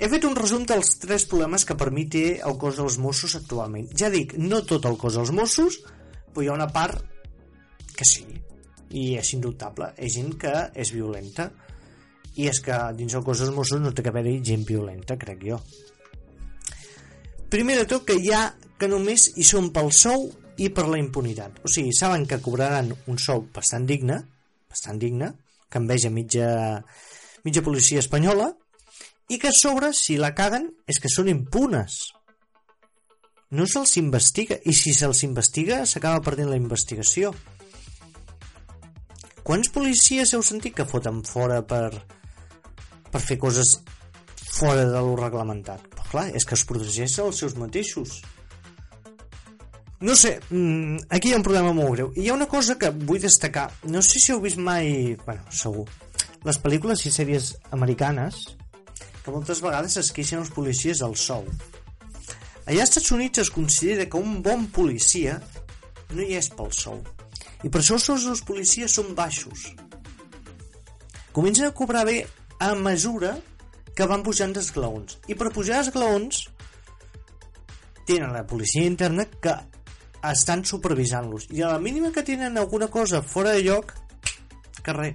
He 0.00 0.08
fet 0.08 0.24
un 0.24 0.36
resum 0.36 0.62
dels 0.64 0.94
tres 1.00 1.26
problemes 1.28 1.66
que 1.68 1.76
per 1.76 1.90
mi 1.92 2.06
té 2.08 2.24
el 2.48 2.54
cos 2.60 2.78
dels 2.80 2.96
Mossos 3.04 3.36
actualment. 3.36 3.90
Ja 4.00 4.08
dic, 4.12 4.32
no 4.40 4.62
tot 4.64 4.88
el 4.88 4.96
cos 5.00 5.18
dels 5.18 5.32
Mossos, 5.36 5.76
però 6.32 6.44
hi 6.44 6.48
ha 6.48 6.56
una 6.56 6.70
part 6.72 7.04
que 7.96 8.06
sí, 8.08 8.24
i 8.96 9.02
és 9.20 9.34
indubtable. 9.36 9.90
És 10.00 10.16
gent 10.16 10.32
que 10.40 10.54
és 10.72 10.92
violenta, 10.96 11.50
i 12.40 12.48
és 12.48 12.60
que 12.64 12.76
dins 12.96 13.14
el 13.16 13.24
cos 13.26 13.42
dels 13.42 13.54
Mossos 13.54 13.82
no 13.82 13.92
té 13.92 14.04
que 14.04 14.12
haver-hi 14.12 14.38
gent 14.46 14.64
violenta, 14.68 15.18
crec 15.20 15.44
jo. 15.44 15.60
Primer 17.52 17.80
de 17.80 17.86
tot, 17.90 18.06
que 18.06 18.16
hi 18.16 18.30
ha 18.32 18.44
que 18.80 18.88
només 18.88 19.26
hi 19.36 19.44
són 19.44 19.68
pel 19.74 19.90
sou 19.92 20.28
i 20.60 20.70
per 20.72 20.86
la 20.88 21.00
impunitat. 21.00 21.60
O 21.64 21.70
sigui, 21.72 21.92
saben 21.96 22.26
que 22.30 22.40
cobraran 22.40 22.92
un 23.10 23.18
sou 23.18 23.44
bastant 23.54 23.88
digne, 23.88 24.20
bastant 24.70 25.00
digne, 25.02 25.32
que 25.70 25.80
enveja 25.82 26.12
mitja, 26.14 26.48
mitja 27.44 27.64
policia 27.66 28.02
espanyola, 28.02 28.50
i 29.30 29.38
que 29.38 29.50
a 29.50 29.56
sobre, 29.56 29.92
si 29.94 30.16
la 30.18 30.32
caguen, 30.34 30.68
és 30.90 30.98
que 31.02 31.10
són 31.12 31.30
impunes. 31.30 32.00
No 33.54 33.66
se'ls 33.66 33.96
investiga, 33.98 34.58
i 34.62 34.74
si 34.74 34.94
se'ls 34.94 35.24
investiga, 35.26 35.82
s'acaba 35.86 36.22
perdent 36.22 36.50
la 36.50 36.58
investigació. 36.58 37.34
Quants 39.46 39.70
policies 39.74 40.34
heu 40.34 40.42
sentit 40.46 40.76
que 40.76 40.86
foten 40.86 41.22
fora 41.26 41.60
per, 41.66 41.90
per 43.10 43.22
fer 43.22 43.38
coses 43.38 43.78
fora 44.50 44.84
de 44.86 45.00
lo 45.00 45.16
reglamentat? 45.18 45.86
Però 45.94 46.06
clar, 46.10 46.28
és 46.36 46.46
que 46.46 46.56
es 46.58 46.66
protegeix 46.66 47.18
els 47.22 47.42
seus 47.42 47.56
mateixos. 47.58 48.20
No 50.00 50.14
sé, 50.16 50.38
mm, 50.48 51.10
aquí 51.10 51.28
hi 51.28 51.34
ha 51.34 51.40
un 51.40 51.44
problema 51.44 51.74
molt 51.76 51.92
greu. 51.92 52.12
I 52.16 52.22
hi 52.24 52.30
ha 52.30 52.36
una 52.38 52.48
cosa 52.48 52.78
que 52.80 52.88
vull 52.90 53.20
destacar. 53.20 53.68
No 53.84 54.00
sé 54.00 54.18
si 54.18 54.32
heu 54.32 54.40
vist 54.40 54.56
mai... 54.56 55.16
Bueno, 55.26 55.44
segur. 55.52 55.84
Les 56.48 56.56
pel·lícules 56.56 57.04
i 57.04 57.12
sèries 57.12 57.52
americanes 57.76 58.46
que 59.20 59.34
moltes 59.34 59.60
vegades 59.60 59.98
es 60.00 60.08
queixen 60.16 60.40
els 60.40 60.52
policies 60.56 61.02
del 61.04 61.18
sou. 61.20 61.44
Allà 62.64 62.80
als 62.80 62.94
Estats 62.94 63.12
Units 63.12 63.42
es 63.42 63.50
considera 63.52 64.08
que 64.08 64.16
un 64.16 64.40
bon 64.42 64.66
policia 64.72 65.36
no 66.14 66.24
hi 66.24 66.38
és 66.38 66.48
pel 66.56 66.72
sou. 66.72 67.00
I 67.60 67.68
per 67.68 67.82
això 67.82 67.98
els 67.98 68.06
sous 68.08 68.24
dels 68.24 68.42
policies 68.46 68.96
són 68.96 69.12
baixos. 69.14 69.68
Comencen 71.36 71.68
a 71.68 71.74
cobrar 71.76 72.06
bé 72.08 72.22
a 72.60 72.74
mesura 72.76 73.34
que 73.96 74.06
van 74.06 74.22
pujant 74.22 74.52
d'esglaons. 74.54 75.18
I 75.32 75.36
per 75.36 75.50
pujar 75.54 75.80
esglaons 75.80 76.44
tenen 78.06 78.34
la 78.34 78.44
policia 78.46 78.84
interna 78.84 79.26
que 79.26 79.56
estan 80.30 80.64
supervisant-los. 80.68 81.48
I 81.56 81.64
a 81.64 81.72
la 81.72 81.80
mínima 81.80 82.12
que 82.12 82.22
tenen 82.22 82.58
alguna 82.58 82.88
cosa 82.88 83.22
fora 83.22 83.56
de 83.56 83.64
lloc, 83.64 83.94
carrer. 84.82 85.14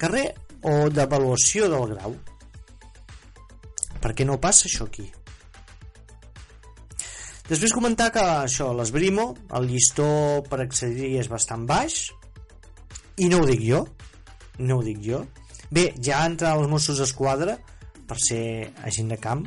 Carrer 0.00 0.26
o 0.64 0.88
d'avaluació 0.88 1.68
del 1.68 1.94
grau. 1.94 2.16
Per 4.00 4.14
què 4.16 4.24
no 4.24 4.40
passa 4.40 4.68
això 4.68 4.88
aquí? 4.88 5.10
Després 7.50 7.74
comentar 7.74 8.12
que 8.14 8.22
això, 8.22 8.70
l'Esbrimo, 8.72 9.34
el 9.58 9.66
llistó 9.68 10.06
per 10.48 10.62
accedir 10.62 11.16
és 11.20 11.28
bastant 11.28 11.66
baix, 11.68 12.06
i 13.20 13.28
no 13.28 13.42
ho 13.42 13.48
dic 13.48 13.64
jo, 13.66 13.82
no 14.62 14.78
ho 14.78 14.84
dic 14.86 15.02
jo. 15.04 15.24
Bé, 15.70 15.90
ja 16.02 16.24
entra 16.26 16.56
els 16.58 16.70
Mossos 16.70 16.98
d'Esquadra 16.98 17.56
per 18.10 18.18
ser 18.18 18.44
agent 18.86 19.12
de 19.12 19.18
camp, 19.22 19.44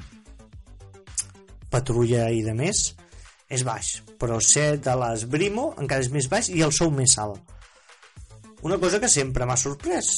patrulla 1.73 2.29
i 2.31 2.43
de 2.45 2.53
més, 2.55 2.93
és 3.51 3.63
baix, 3.67 3.97
però 4.19 4.39
ser 4.41 4.77
de 4.83 4.93
l'Esbrimo 4.99 5.73
encara 5.81 6.05
és 6.05 6.11
més 6.13 6.29
baix 6.31 6.49
i 6.53 6.63
el 6.63 6.71
sou 6.75 6.93
més 6.93 7.17
alt. 7.21 7.41
Una 8.63 8.77
cosa 8.79 9.01
que 9.03 9.11
sempre 9.11 9.45
m'ha 9.45 9.59
sorprès. 9.59 10.13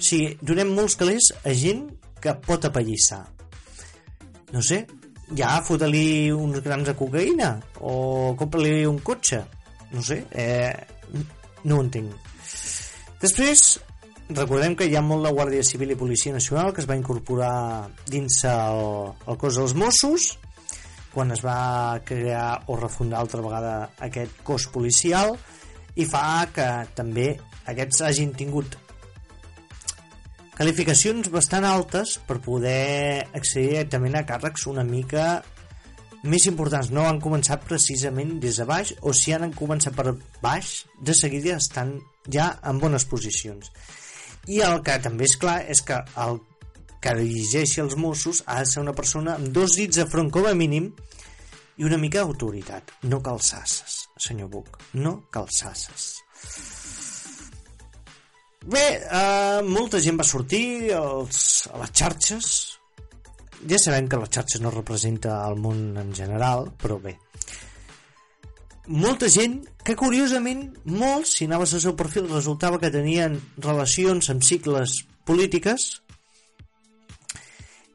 Sí, 0.00 0.24
donem 0.42 0.72
molts 0.74 0.96
calés 0.98 1.30
a 1.46 1.52
gent 1.54 1.84
que 2.20 2.34
pot 2.42 2.64
apallissar. 2.66 3.20
No 4.50 4.62
sé, 4.66 4.80
ja 5.38 5.60
fota-li 5.62 6.32
uns 6.34 6.58
grams 6.64 6.88
de 6.90 6.96
cocaïna 6.98 7.52
o 7.86 8.34
compra-li 8.40 8.82
un 8.88 8.98
cotxe. 9.06 9.44
No 9.92 10.02
sé, 10.02 10.24
eh, 10.30 10.74
no 11.64 11.78
ho 11.78 11.84
entenc. 11.84 12.10
Després, 13.22 13.78
recordem 14.36 14.76
que 14.78 14.86
hi 14.86 14.94
ha 14.96 15.02
molt 15.02 15.24
la 15.24 15.32
Guàrdia 15.34 15.64
Civil 15.66 15.94
i 15.94 15.98
Policia 15.98 16.32
Nacional 16.34 16.72
que 16.74 16.82
es 16.82 16.88
va 16.88 16.98
incorporar 16.98 17.88
dins 18.06 18.40
el, 18.48 18.84
el 19.26 19.38
cos 19.40 19.58
dels 19.58 19.74
Mossos 19.74 20.30
quan 21.10 21.32
es 21.34 21.42
va 21.42 21.98
crear 22.06 22.62
o 22.70 22.76
refundar 22.78 23.20
altra 23.20 23.42
vegada 23.42 23.74
aquest 23.98 24.42
cos 24.46 24.68
policial 24.70 25.34
i 25.98 26.06
fa 26.06 26.46
que 26.54 26.68
també 26.94 27.32
aquests 27.70 28.04
hagin 28.06 28.34
tingut 28.38 28.76
qualificacions 30.54 31.30
bastant 31.32 31.64
altes 31.66 32.18
per 32.28 32.38
poder 32.44 33.26
accedir 33.32 33.72
directament 33.72 34.18
a 34.20 34.26
càrrecs 34.28 34.68
una 34.70 34.84
mica 34.84 35.40
més 36.22 36.44
importants. 36.50 36.90
No 36.92 37.06
han 37.08 37.20
començat 37.24 37.64
precisament 37.64 38.36
des 38.42 38.60
de 38.60 38.66
baix 38.68 38.92
o 39.00 39.14
si 39.16 39.32
han 39.32 39.54
començat 39.56 39.96
per 39.96 40.12
baix, 40.42 40.84
de 41.00 41.16
seguida 41.16 41.56
estan 41.56 41.96
ja 42.28 42.52
en 42.68 42.78
bones 42.78 43.08
posicions. 43.08 43.72
I 44.48 44.62
el 44.64 44.80
que 44.86 44.96
també 45.04 45.28
és 45.28 45.36
clar 45.40 45.58
és 45.68 45.82
que 45.84 45.98
el 46.24 46.40
que 47.00 47.14
dirigeixi 47.16 47.80
els 47.82 47.96
Mossos 47.96 48.42
ha 48.46 48.60
de 48.60 48.68
ser 48.68 48.82
una 48.82 48.96
persona 48.96 49.36
amb 49.36 49.52
dos 49.56 49.76
dits 49.78 50.00
de 50.00 50.06
front 50.08 50.30
com 50.32 50.48
a 50.48 50.54
mínim 50.56 50.90
i 51.80 51.86
una 51.88 51.98
mica 52.00 52.24
d'autoritat. 52.24 52.92
No 53.08 53.22
calçasses, 53.24 54.02
senyor 54.20 54.50
Buc, 54.52 54.76
no 55.00 55.22
calçasses. 55.32 56.10
Bé, 58.60 58.84
eh, 59.00 59.62
molta 59.64 60.00
gent 60.04 60.20
va 60.20 60.26
sortir 60.28 60.92
als, 60.92 61.66
a 61.72 61.80
les 61.80 61.94
xarxes. 61.96 62.50
Ja 63.70 63.78
sabem 63.80 64.08
que 64.08 64.20
les 64.20 64.32
xarxes 64.36 64.60
no 64.60 64.72
representa 64.74 65.40
el 65.48 65.56
món 65.56 65.96
en 66.00 66.12
general, 66.16 66.68
però 66.76 67.00
bé. 67.00 67.16
Molta 68.88 69.28
gent 69.32 69.62
que, 69.84 69.96
curiosament, 69.96 70.66
molts, 70.84 71.36
si 71.38 71.48
anaves 71.48 71.74
al 71.74 71.84
seu 71.84 71.96
perfil, 71.98 72.28
resultava 72.30 72.80
que 72.82 72.92
tenien 72.92 73.38
relacions 73.64 74.30
amb 74.32 74.44
cicles 74.44 75.00
polítiques, 75.28 75.88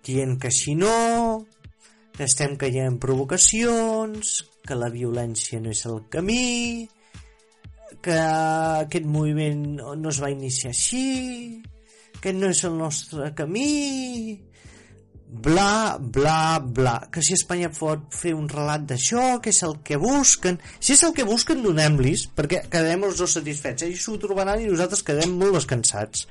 dient 0.06 0.38
que 0.42 0.52
si 0.54 0.76
no, 0.78 1.46
que 2.16 2.26
estem 2.26 2.56
caient 2.58 2.94
en 2.94 3.00
provocacions, 3.02 4.36
que 4.66 4.78
la 4.78 4.90
violència 4.94 5.62
no 5.62 5.74
és 5.74 5.86
el 5.90 6.02
camí, 6.14 6.88
que 8.06 8.18
aquest 8.18 9.06
moviment 9.10 9.64
no 9.78 10.12
es 10.12 10.22
va 10.22 10.34
iniciar 10.34 10.74
així, 10.74 11.62
que 12.22 12.34
no 12.34 12.50
és 12.54 12.64
el 12.66 12.78
nostre 12.78 13.32
camí, 13.38 14.42
bla, 15.28 15.98
bla, 16.00 16.60
bla, 16.60 16.96
que 17.12 17.24
si 17.26 17.34
Espanya 17.36 17.72
pot 17.74 18.08
fer 18.16 18.36
un 18.38 18.48
relat 18.52 18.86
d'això, 18.90 19.40
que 19.44 19.52
és 19.54 19.62
el 19.68 19.80
que 19.86 19.98
busquen. 20.02 20.60
Si 20.80 20.94
és 20.96 21.04
el 21.08 21.16
que 21.18 21.26
busquen, 21.28 21.64
donem-los, 21.66 22.28
perquè 22.38 22.66
quedem 22.72 23.08
els 23.08 23.20
dos 23.22 23.36
satisfets. 23.40 23.88
Ells 23.88 24.06
s'ho 24.06 24.20
trobaran 24.22 24.62
i 24.62 24.70
nosaltres 24.70 25.04
quedem 25.06 25.36
molt 25.40 25.58
descansats. 25.60 26.28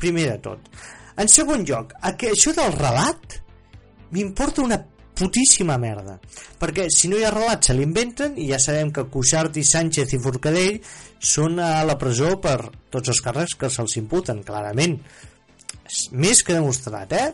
Primer 0.00 0.28
de 0.32 0.40
tot. 0.48 0.74
En 1.20 1.30
segon 1.30 1.62
lloc, 1.66 1.94
això 2.02 2.52
del 2.56 2.74
relat 2.74 3.38
m'importa 4.14 4.62
una 4.64 4.80
putíssima 5.14 5.76
merda 5.78 6.16
perquè 6.58 6.88
si 6.90 7.06
no 7.10 7.18
hi 7.18 7.22
ha 7.26 7.30
relat 7.30 7.68
se 7.68 7.74
l'inventen 7.76 8.34
i 8.40 8.48
ja 8.50 8.58
sabem 8.58 8.90
que 8.94 9.06
Cuixart 9.10 9.56
i 9.60 9.62
Sánchez 9.66 10.16
i 10.16 10.18
Forcadell 10.22 10.80
són 11.22 11.60
a 11.62 11.84
la 11.86 11.94
presó 12.00 12.34
per 12.42 12.56
tots 12.90 13.12
els 13.14 13.22
càrrecs 13.22 13.54
que 13.60 13.70
se'ls 13.70 13.94
imputen 14.00 14.42
clarament 14.46 14.98
és 15.84 16.00
més 16.10 16.42
que 16.42 16.56
demostrat 16.58 17.14
eh? 17.14 17.28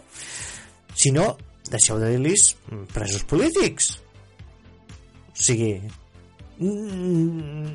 Si 1.01 1.13
no, 1.17 1.33
deixeu 1.71 2.01
de 2.03 2.13
dir-los 2.13 2.55
presos 2.95 3.25
polítics 3.31 3.95
o 5.31 5.39
sigui 5.41 5.75
mm, 6.59 7.71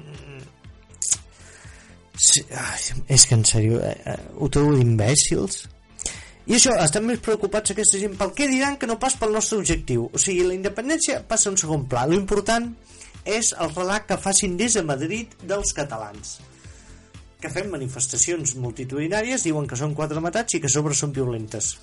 és 3.12 3.26
que 3.28 3.36
en 3.36 3.46
sèrio 3.48 3.80
eh, 3.84 3.96
eh, 4.14 4.20
ho 4.40 4.50
trobo 4.52 4.76
d'imbècils 4.76 5.64
i 6.46 6.54
això, 6.60 6.76
estan 6.78 7.08
més 7.08 7.22
preocupats 7.26 7.74
aquesta 7.74 7.98
gent 7.98 8.14
pel 8.20 8.34
què 8.38 8.46
diran 8.52 8.76
que 8.78 8.86
no 8.86 9.00
pas 9.02 9.16
pel 9.18 9.32
nostre 9.34 9.58
objectiu. 9.58 10.04
O 10.14 10.20
sigui, 10.22 10.44
la 10.46 10.54
independència 10.54 11.24
passa 11.26 11.50
un 11.50 11.58
segon 11.58 11.88
pla. 11.90 12.04
Lo 12.06 12.14
important 12.14 12.68
és 13.26 13.50
el 13.58 13.72
relat 13.74 14.06
que 14.06 14.20
facin 14.22 14.54
des 14.60 14.76
de 14.78 14.84
Madrid 14.86 15.34
dels 15.42 15.74
catalans 15.74 16.36
que 17.42 17.50
fem 17.54 17.68
manifestacions 17.70 18.56
multitudinàries, 18.62 19.44
diuen 19.46 19.68
que 19.70 19.78
són 19.78 19.94
quatre 19.98 20.22
matats 20.24 20.56
i 20.58 20.62
que 20.62 20.72
sobre 20.72 20.96
són 20.98 21.12
violentes. 21.14 21.76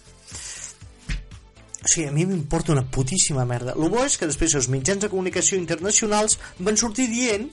O 1.83 1.91
sigui, 1.91 2.07
a 2.07 2.15
mi 2.15 2.25
m'importa 2.27 2.73
una 2.73 2.85
putíssima 2.87 3.45
merda. 3.45 3.75
El 3.75 3.91
bo 3.91 4.05
és 4.07 4.17
que 4.19 4.29
després 4.31 4.55
els 4.55 4.71
mitjans 4.71 5.03
de 5.03 5.11
comunicació 5.11 5.59
internacionals 5.59 6.39
van 6.63 6.79
sortir 6.79 7.09
dient 7.11 7.49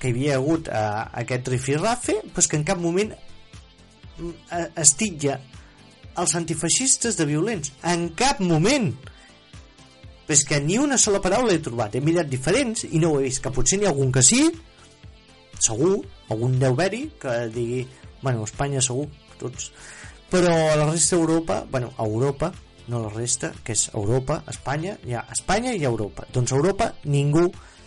que 0.00 0.08
hi 0.08 0.14
havia 0.14 0.38
hagut 0.38 0.68
eh, 0.68 0.84
aquest 1.24 1.50
rifirrafe, 1.52 2.16
però 2.32 2.48
que 2.48 2.60
en 2.60 2.64
cap 2.64 2.80
moment 2.80 3.12
mm, 3.12 4.32
eh, 4.56 5.36
els 6.14 6.34
antifeixistes 6.38 7.18
de 7.18 7.26
violents. 7.28 7.72
En 7.82 8.08
cap 8.16 8.40
moment! 8.40 8.92
Però 10.24 10.36
és 10.38 10.44
que 10.48 10.60
ni 10.64 10.78
una 10.80 10.96
sola 11.00 11.20
paraula 11.20 11.52
he 11.52 11.60
trobat. 11.60 11.96
He 11.96 12.04
mirat 12.04 12.30
diferents 12.30 12.86
i 12.88 13.00
no 13.02 13.12
ho 13.12 13.20
he 13.20 13.26
vist. 13.26 13.42
Que 13.44 13.52
potser 13.52 13.80
n'hi 13.80 13.88
ha 13.88 13.92
algun 13.92 14.12
que 14.14 14.22
sí, 14.24 14.46
segur, 15.60 15.98
algun 16.32 16.56
deu 16.60 16.72
haver 16.72 17.08
que 17.20 17.34
digui, 17.52 17.82
bueno, 18.22 18.46
Espanya 18.48 18.80
segur, 18.84 19.08
tots. 19.40 19.70
Però 20.32 20.52
a 20.54 20.78
la 20.80 20.88
resta 20.88 21.18
d'Europa, 21.18 21.64
bueno, 21.70 21.92
a 21.98 22.06
Europa, 22.08 22.52
no 22.88 23.00
la 23.00 23.12
resta, 23.12 23.52
que 23.64 23.72
és 23.76 23.86
Europa, 23.94 24.42
Espanya, 24.50 24.98
hi 25.06 25.14
ha 25.16 25.24
Espanya 25.32 25.72
i 25.76 25.84
Europa. 25.84 26.26
Doncs 26.32 26.52
Europa 26.52 26.90
ningú 27.04 27.46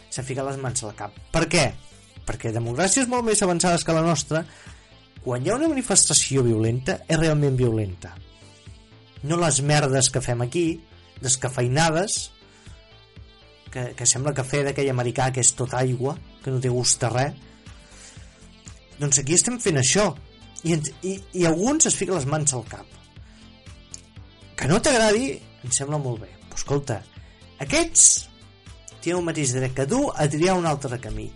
s'ha 0.09 0.25
ficat 0.25 0.47
les 0.47 0.57
mans 0.61 0.83
al 0.83 0.95
cap. 0.97 1.13
Per 1.33 1.45
què? 1.51 1.67
Perquè 2.27 2.51
democràcies 2.55 3.07
molt 3.07 3.27
més 3.27 3.43
avançades 3.45 3.85
que 3.85 3.95
la 3.95 4.05
nostra 4.05 4.43
quan 5.27 5.43
hi 5.43 5.51
ha 5.51 5.57
una 5.57 5.67
manifestació 5.67 6.43
violenta 6.45 7.01
és 7.03 7.19
realment 7.19 7.57
violenta 7.59 8.13
no 9.27 9.39
les 9.41 9.61
merdes 9.65 10.07
que 10.13 10.21
fem 10.23 10.43
aquí 10.45 10.65
descafeinades 11.19 12.17
que, 13.73 13.89
que 13.97 14.07
sembla 14.07 14.35
cafè 14.37 14.63
d'aquell 14.63 14.93
americà 14.93 15.27
que 15.35 15.43
és 15.43 15.51
tot 15.57 15.75
aigua 15.75 16.15
que 16.43 16.53
no 16.53 16.61
té 16.63 16.71
gust 16.71 17.03
a 17.03 17.11
res 17.11 17.43
doncs 19.01 19.19
aquí 19.19 19.35
estem 19.35 19.59
fent 19.59 19.81
això 19.81 20.07
i, 20.63 20.77
i, 21.03 21.17
i 21.41 21.45
alguns 21.49 21.89
es 21.89 21.97
fiquen 21.99 22.15
les 22.15 22.29
mans 22.29 22.55
al 22.55 22.63
cap 22.69 22.96
que 24.57 24.69
no 24.69 24.81
t'agradi 24.81 25.35
em 25.37 25.73
sembla 25.73 25.99
molt 26.01 26.23
bé 26.25 26.31
però 26.47 26.57
escolta, 26.57 27.01
aquests 27.63 28.07
tenen 29.01 29.21
el 29.21 29.27
mateix 29.27 29.53
dret 29.55 29.75
que 29.77 29.85
tu 29.89 30.07
a 30.09 30.25
triar 30.31 30.57
un 30.59 30.65
altre 30.69 30.99
camí 30.99 31.29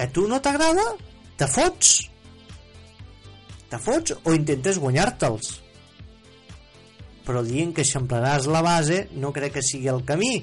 que 0.00 0.06
tu 0.14 0.26
no 0.28 0.40
t'agrada 0.40 0.84
te 1.40 1.48
fots? 1.48 1.90
Te 3.72 3.78
fots 3.80 4.12
o 4.24 4.34
intentes 4.36 4.76
guanyar-te'ls? 4.82 5.50
Però 7.24 7.40
dient 7.46 7.74
que 7.76 7.84
eixamplaràs 7.84 8.48
la 8.52 8.60
base 8.64 9.02
no 9.16 9.30
crec 9.32 9.54
que 9.54 9.62
sigui 9.64 9.88
el 9.92 10.02
camí. 10.08 10.42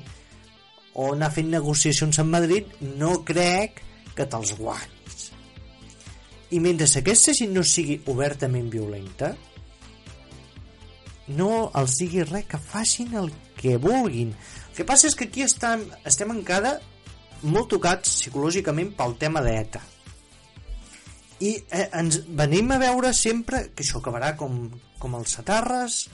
O 0.98 1.12
anar 1.14 1.30
fent 1.36 1.52
negociacions 1.54 2.18
amb 2.24 2.34
Madrid 2.34 2.70
no 3.02 3.12
crec 3.28 3.82
que 4.18 4.26
te'ls 4.26 4.56
guanyis. 4.58 5.28
I 6.54 6.62
mentre 6.64 6.88
aquesta 7.02 7.36
gent 7.38 7.54
no 7.54 7.66
sigui 7.66 8.00
obertament 8.14 8.72
violenta, 8.74 9.36
no 11.28 11.68
els 11.76 11.98
digui 12.00 12.24
res 12.28 12.48
que 12.48 12.60
facin 12.62 13.16
el 13.20 13.32
que 13.58 13.76
vulguin. 13.82 14.32
El 14.70 14.76
que 14.78 14.88
passa 14.88 15.10
és 15.10 15.18
que 15.18 15.28
aquí 15.28 15.44
estem, 15.44 15.84
estem 16.08 16.32
encara 16.34 16.78
molt 17.44 17.70
tocats 17.74 18.16
psicològicament 18.18 18.96
pel 18.98 19.16
tema 19.20 19.44
d'ETA 19.46 19.84
i 21.38 21.52
eh, 21.54 21.84
ens 21.94 22.24
venim 22.34 22.72
a 22.74 22.80
veure 22.82 23.12
sempre 23.14 23.68
que 23.76 23.84
això 23.86 24.00
acabarà 24.00 24.32
com, 24.40 24.64
com 24.98 25.18
els 25.20 25.36
satarres 25.38 26.08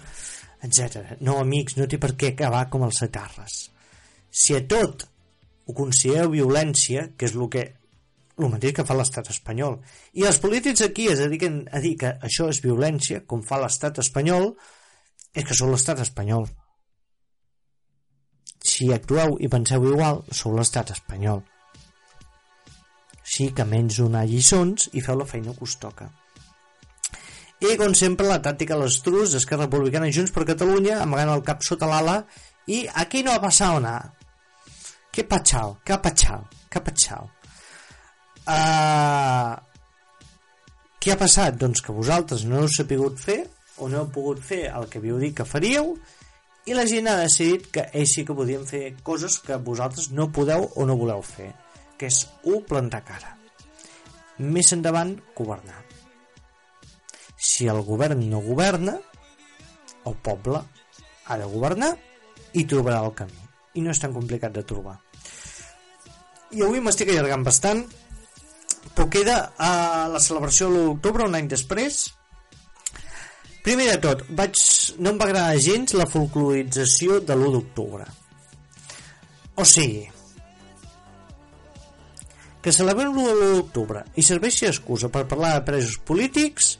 etc. 0.63 1.17
No, 1.19 1.37
amics, 1.43 1.77
no 1.77 1.87
té 1.91 1.99
per 1.99 2.13
què 2.19 2.33
acabar 2.33 2.65
com 2.71 2.85
els 2.87 3.01
satarres. 3.03 3.67
Si 4.31 4.55
a 4.55 4.63
tot 4.65 5.05
ho 5.67 5.75
considereu 5.75 6.31
violència, 6.33 7.09
que 7.17 7.27
és 7.27 7.35
el 7.35 7.49
que 7.51 7.65
el 8.39 8.49
mateix 8.49 8.73
que 8.79 8.85
fa 8.87 8.95
l'estat 8.97 9.29
espanyol, 9.29 9.77
i 10.17 10.23
els 10.25 10.39
polítics 10.41 10.81
aquí 10.81 11.05
es 11.11 11.21
dediquen 11.21 11.61
a 11.71 11.83
dir 11.83 11.93
que 12.01 12.15
això 12.25 12.47
és 12.49 12.63
violència, 12.63 13.21
com 13.29 13.43
fa 13.45 13.59
l'estat 13.61 13.99
espanyol, 14.01 14.53
és 15.33 15.45
que 15.47 15.57
sou 15.57 15.71
l'estat 15.71 16.01
espanyol. 16.03 16.45
Si 18.63 18.93
actueu 18.93 19.37
i 19.43 19.49
penseu 19.51 19.89
igual, 19.89 20.23
sou 20.31 20.55
l'estat 20.55 20.93
espanyol 20.95 21.43
sí 23.33 23.49
que 23.55 23.65
menys 23.65 23.97
donar 24.01 24.25
lliçons 24.29 24.89
i 24.93 25.01
feu 25.01 25.17
la 25.17 25.27
feina 25.29 25.55
que 25.55 25.65
us 25.65 25.77
toca. 25.81 26.09
I, 27.63 27.77
com 27.79 27.93
sempre, 27.95 28.27
la 28.27 28.41
tàctica 28.43 28.75
de 28.75 28.83
l'estrus 28.83 29.33
és 29.39 29.45
que 29.47 29.59
Republicana 29.59 30.09
i 30.09 30.15
Junts 30.15 30.33
per 30.35 30.43
Catalunya 30.49 30.99
amagant 31.01 31.31
el 31.31 31.45
cap 31.47 31.63
sota 31.63 31.87
l'ala 31.87 32.17
i 32.67 32.83
aquí 33.03 33.23
no 33.23 33.31
ha 33.31 33.41
passat 33.43 33.79
nada. 33.83 34.11
Què 35.13 35.23
patxau? 35.29 35.77
Què 35.85 35.95
ha 35.95 36.01
patxau? 36.03 36.43
Què 36.69 36.79
ha 36.79 36.83
patxau? 36.83 37.29
Uh, 38.43 39.53
què 40.99 41.13
ha 41.13 41.19
passat? 41.19 41.55
Doncs 41.61 41.83
que 41.85 41.95
vosaltres 41.95 42.43
no 42.49 42.59
heu 42.59 42.71
sapigut 42.71 43.21
fer 43.21 43.43
o 43.77 43.89
no 43.89 44.03
heu 44.03 44.11
pogut 44.13 44.41
fer 44.43 44.67
el 44.69 44.89
que 44.89 45.01
havíeu 45.01 45.19
dit 45.21 45.35
que 45.37 45.47
faríeu 45.47 45.95
i 46.65 46.75
la 46.77 46.85
gent 46.87 47.09
ha 47.11 47.17
decidit 47.19 47.67
que 47.73 47.89
ells 47.91 48.13
sí 48.15 48.23
que 48.23 48.35
podien 48.37 48.63
fer 48.67 48.95
coses 49.03 49.39
que 49.43 49.57
vosaltres 49.59 50.11
no 50.11 50.31
podeu 50.31 50.69
o 50.75 50.85
no 50.87 50.97
voleu 50.99 51.23
fer 51.25 51.51
que 51.97 52.09
és 52.11 52.25
1. 52.43 52.61
Plantar 52.67 53.03
cara. 53.07 53.33
Més 54.43 54.71
endavant, 54.75 55.13
governar. 55.37 55.79
Si 57.37 57.67
el 57.71 57.81
govern 57.87 58.23
no 58.31 58.41
governa, 58.43 58.97
el 60.09 60.15
poble 60.25 60.59
ha 60.59 61.37
de 61.39 61.47
governar 61.47 61.93
i 62.53 62.65
trobarà 62.67 63.03
el 63.05 63.13
camí. 63.15 63.39
I 63.79 63.83
no 63.85 63.93
és 63.93 64.01
tan 64.01 64.13
complicat 64.15 64.53
de 64.55 64.65
trobar. 64.67 64.97
I 66.53 66.61
avui 66.65 66.81
m'estic 66.83 67.13
allargant 67.13 67.45
bastant, 67.45 67.85
però 68.93 69.07
queda 69.09 69.37
a 69.57 69.71
la 70.11 70.21
celebració 70.21 70.69
de 70.69 70.83
l'octubre, 70.89 71.25
un 71.25 71.39
any 71.39 71.47
després. 71.49 72.03
Primer 73.63 73.85
de 73.93 73.99
tot, 74.03 74.25
vaig, 74.35 74.59
no 74.99 75.13
em 75.13 75.19
va 75.19 75.29
agradar 75.29 75.61
gens 75.63 75.93
la 75.95 76.07
folclorització 76.09 77.21
de 77.23 77.35
l'1 77.37 77.53
d'octubre. 77.53 78.07
O 79.55 79.63
sigui, 79.63 80.03
que 82.63 82.73
celebrem 82.75 83.15
l'1 83.15 83.53
d'octubre 83.55 84.01
i 84.19 84.25
serveixi 84.25 84.67
excusa 84.67 85.07
per 85.13 85.23
parlar 85.31 85.53
de 85.55 85.63
presos 85.69 85.95
polítics? 86.07 86.73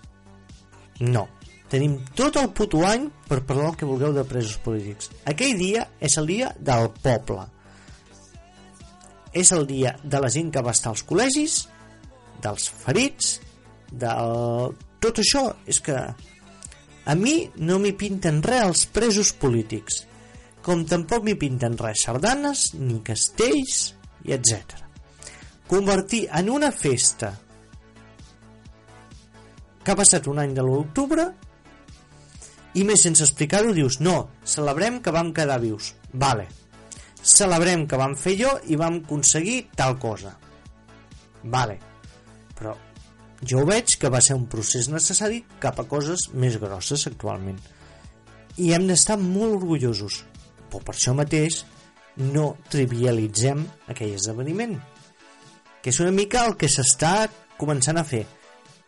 No. 1.03 1.27
Tenim 1.71 1.95
tot 2.19 2.35
el 2.37 2.51
puto 2.53 2.83
any 2.85 3.07
per 3.29 3.41
parlar 3.47 3.71
el 3.71 3.77
que 3.79 3.87
vulgueu 3.89 4.11
de 4.15 4.25
presos 4.27 4.59
polítics. 4.63 5.09
Aquell 5.29 5.55
dia 5.57 5.87
és 6.03 6.19
el 6.21 6.27
dia 6.29 6.51
del 6.59 6.91
poble. 7.03 7.47
És 9.33 9.51
el 9.55 9.65
dia 9.71 9.95
de 10.03 10.21
la 10.21 10.29
gent 10.29 10.51
que 10.53 10.61
va 10.61 10.75
estar 10.75 10.91
als 10.93 11.03
col·legis, 11.07 11.63
dels 12.43 12.67
ferits, 12.83 13.37
del... 13.89 14.75
Tot 15.03 15.19
això 15.19 15.47
és 15.67 15.81
que 15.83 15.97
a 17.05 17.17
mi 17.19 17.35
no 17.57 17.79
m'hi 17.79 17.95
pinten 17.99 18.41
res 18.45 18.63
els 18.67 18.85
presos 18.93 19.33
polítics, 19.35 20.03
com 20.63 20.85
tampoc 20.87 21.25
m'hi 21.25 21.35
pinten 21.39 21.75
res 21.79 22.05
sardanes, 22.07 22.71
ni 22.79 23.01
castells, 23.03 23.91
i 24.23 24.31
etc 24.37 24.83
convertir 25.67 26.29
en 26.31 26.49
una 26.49 26.71
festa 26.71 27.33
que 29.83 29.91
ha 29.91 29.97
passat 29.97 30.27
un 30.29 30.37
any 30.43 30.53
de 30.55 30.63
l'octubre 30.65 31.25
i 32.77 32.83
més 32.87 33.03
sense 33.05 33.23
explicar-ho 33.25 33.73
dius 33.73 33.99
no, 34.01 34.29
celebrem 34.45 34.99
que 35.03 35.13
vam 35.13 35.31
quedar 35.33 35.59
vius. 35.61 35.91
Vale, 36.13 36.47
celebrem 37.21 37.87
que 37.89 37.99
vam 37.99 38.15
fer 38.17 38.35
jo 38.39 38.53
i 38.69 38.77
vam 38.79 39.01
aconseguir 39.03 39.67
tal 39.77 39.97
cosa. 40.01 40.35
Vale. 41.43 41.79
Però 42.53 42.73
jo 43.49 43.65
veig 43.67 43.97
que 43.99 44.11
va 44.13 44.21
ser 44.21 44.37
un 44.39 44.47
procés 44.51 44.89
necessari 44.91 45.43
cap 45.63 45.79
a 45.81 45.87
coses 45.89 46.29
més 46.33 46.57
grosses 46.61 47.07
actualment. 47.09 47.59
I 48.57 48.73
hem 48.73 48.87
d'estar 48.87 49.17
molt 49.19 49.57
orgullosos. 49.59 50.23
Però 50.69 50.81
per 50.81 50.95
això 50.95 51.13
mateix 51.17 51.63
no 52.17 52.55
trivialitzem 52.69 53.65
aquell 53.89 54.15
esdeveniment 54.17 54.77
que 55.83 55.91
és 55.91 55.99
una 55.99 56.13
mica 56.15 56.45
el 56.47 56.55
que 56.55 56.69
s'està 56.71 57.27
començant 57.59 57.99
a 57.99 58.05
fer. 58.07 58.23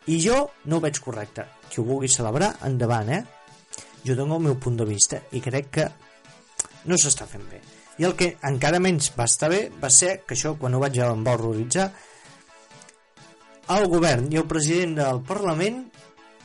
I 0.08 0.16
jo 0.24 0.38
no 0.64 0.78
ho 0.78 0.82
veig 0.82 0.96
correcte. 1.04 1.44
Qui 1.68 1.82
ho 1.82 1.84
vulgui 1.84 2.08
celebrar, 2.08 2.54
endavant 2.64 3.10
eh? 3.12 3.24
jo 4.06 4.14
dono 4.14 4.36
el 4.38 4.44
meu 4.44 4.54
punt 4.62 4.76
de 4.78 4.86
vista 4.86 5.18
i 5.34 5.40
crec 5.42 5.70
que 5.76 5.86
no 6.86 6.96
s'està 6.96 7.26
fent 7.28 7.44
bé. 7.50 7.60
I 7.98 8.06
el 8.06 8.14
que 8.16 8.36
encara 8.48 8.80
menys 8.80 9.10
va 9.16 9.26
estar 9.26 9.50
bé 9.50 9.66
va 9.82 9.90
ser 9.90 10.20
que 10.24 10.36
això 10.36 10.54
quan 10.60 10.76
ho 10.76 10.80
vaig 10.80 10.96
em 11.02 11.24
va 11.26 11.34
horroritzar 11.34 11.88
el 13.74 13.88
govern 13.90 14.28
i 14.30 14.38
el 14.38 14.46
president 14.46 14.94
del 15.00 15.22
Parlament 15.26 15.80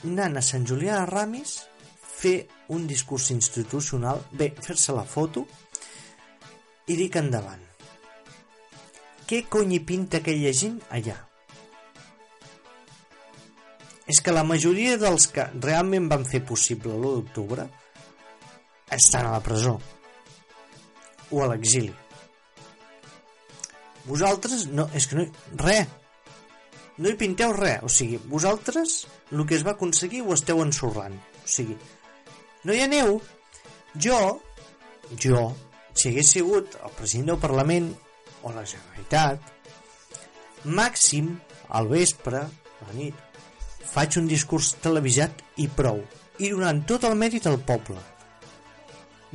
anant 0.08 0.40
a 0.40 0.42
Sant 0.46 0.64
Julià 0.66 0.96
de 0.98 1.10
Ramis 1.10 1.58
fer 2.22 2.48
un 2.74 2.88
discurs 2.90 3.30
institucional, 3.34 4.24
bé, 4.32 4.52
fer-se 4.58 4.96
la 4.96 5.06
foto 5.06 5.46
i 6.90 6.98
dir 6.98 7.10
que 7.14 7.22
endavant. 7.22 7.62
Què 9.30 9.44
cony 9.50 9.78
hi 9.78 9.84
pinta 9.86 10.20
aquella 10.20 10.54
gent 10.58 10.82
allà? 10.90 11.20
És 14.10 14.20
que 14.20 14.34
la 14.34 14.44
majoria 14.44 14.98
dels 15.00 15.30
que 15.32 15.46
realment 15.62 16.10
van 16.12 16.26
fer 16.28 16.42
possible 16.44 16.98
l'1 16.98 17.14
d'octubre 17.20 17.70
estan 18.92 19.30
a 19.30 19.38
la 19.38 19.46
presó 19.46 19.78
o 21.32 21.44
a 21.46 21.48
l'exili. 21.54 21.94
Vosaltres 24.10 24.66
no, 24.74 24.90
és 24.98 25.06
que 25.08 25.22
no, 25.22 25.28
res, 25.62 26.01
no 27.02 27.10
hi 27.10 27.18
pinteu 27.18 27.54
res, 27.58 27.82
o 27.82 27.90
sigui, 27.90 28.20
vosaltres 28.30 29.02
el 29.32 29.42
que 29.50 29.58
es 29.58 29.66
va 29.66 29.74
aconseguir 29.74 30.22
ho 30.22 30.36
esteu 30.36 30.62
ensorrant, 30.62 31.16
o 31.18 31.50
sigui, 31.50 31.78
no 32.68 32.76
hi 32.78 32.84
aneu, 32.86 33.16
jo, 34.06 34.20
jo, 35.18 35.42
si 35.98 36.12
hagués 36.12 36.34
sigut 36.38 36.78
el 36.78 36.94
president 37.00 37.34
del 37.34 37.42
Parlament 37.42 37.90
o 38.44 38.54
la 38.54 38.66
Generalitat, 38.70 39.42
màxim, 40.66 41.34
al 41.74 41.90
vespre, 41.90 42.44
a 42.46 42.90
la 42.90 42.98
nit, 43.00 43.18
faig 43.92 44.20
un 44.22 44.30
discurs 44.30 44.76
televisat 44.84 45.42
i 45.64 45.68
prou, 45.68 46.04
i 46.38 46.54
donant 46.54 46.84
tot 46.88 47.10
el 47.10 47.18
mèrit 47.18 47.50
al 47.50 47.58
poble. 47.66 47.98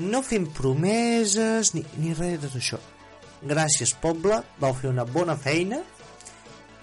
No 0.07 0.23
fent 0.23 0.47
promeses 0.55 1.75
ni, 1.75 1.83
ni 1.99 2.15
res 2.15 2.39
de 2.39 2.47
tot 2.47 2.61
això. 2.61 2.79
Gràcies, 3.43 3.93
poble, 4.01 4.39
vau 4.63 4.75
fer 4.77 4.91
una 4.93 5.05
bona 5.09 5.35
feina 5.41 5.83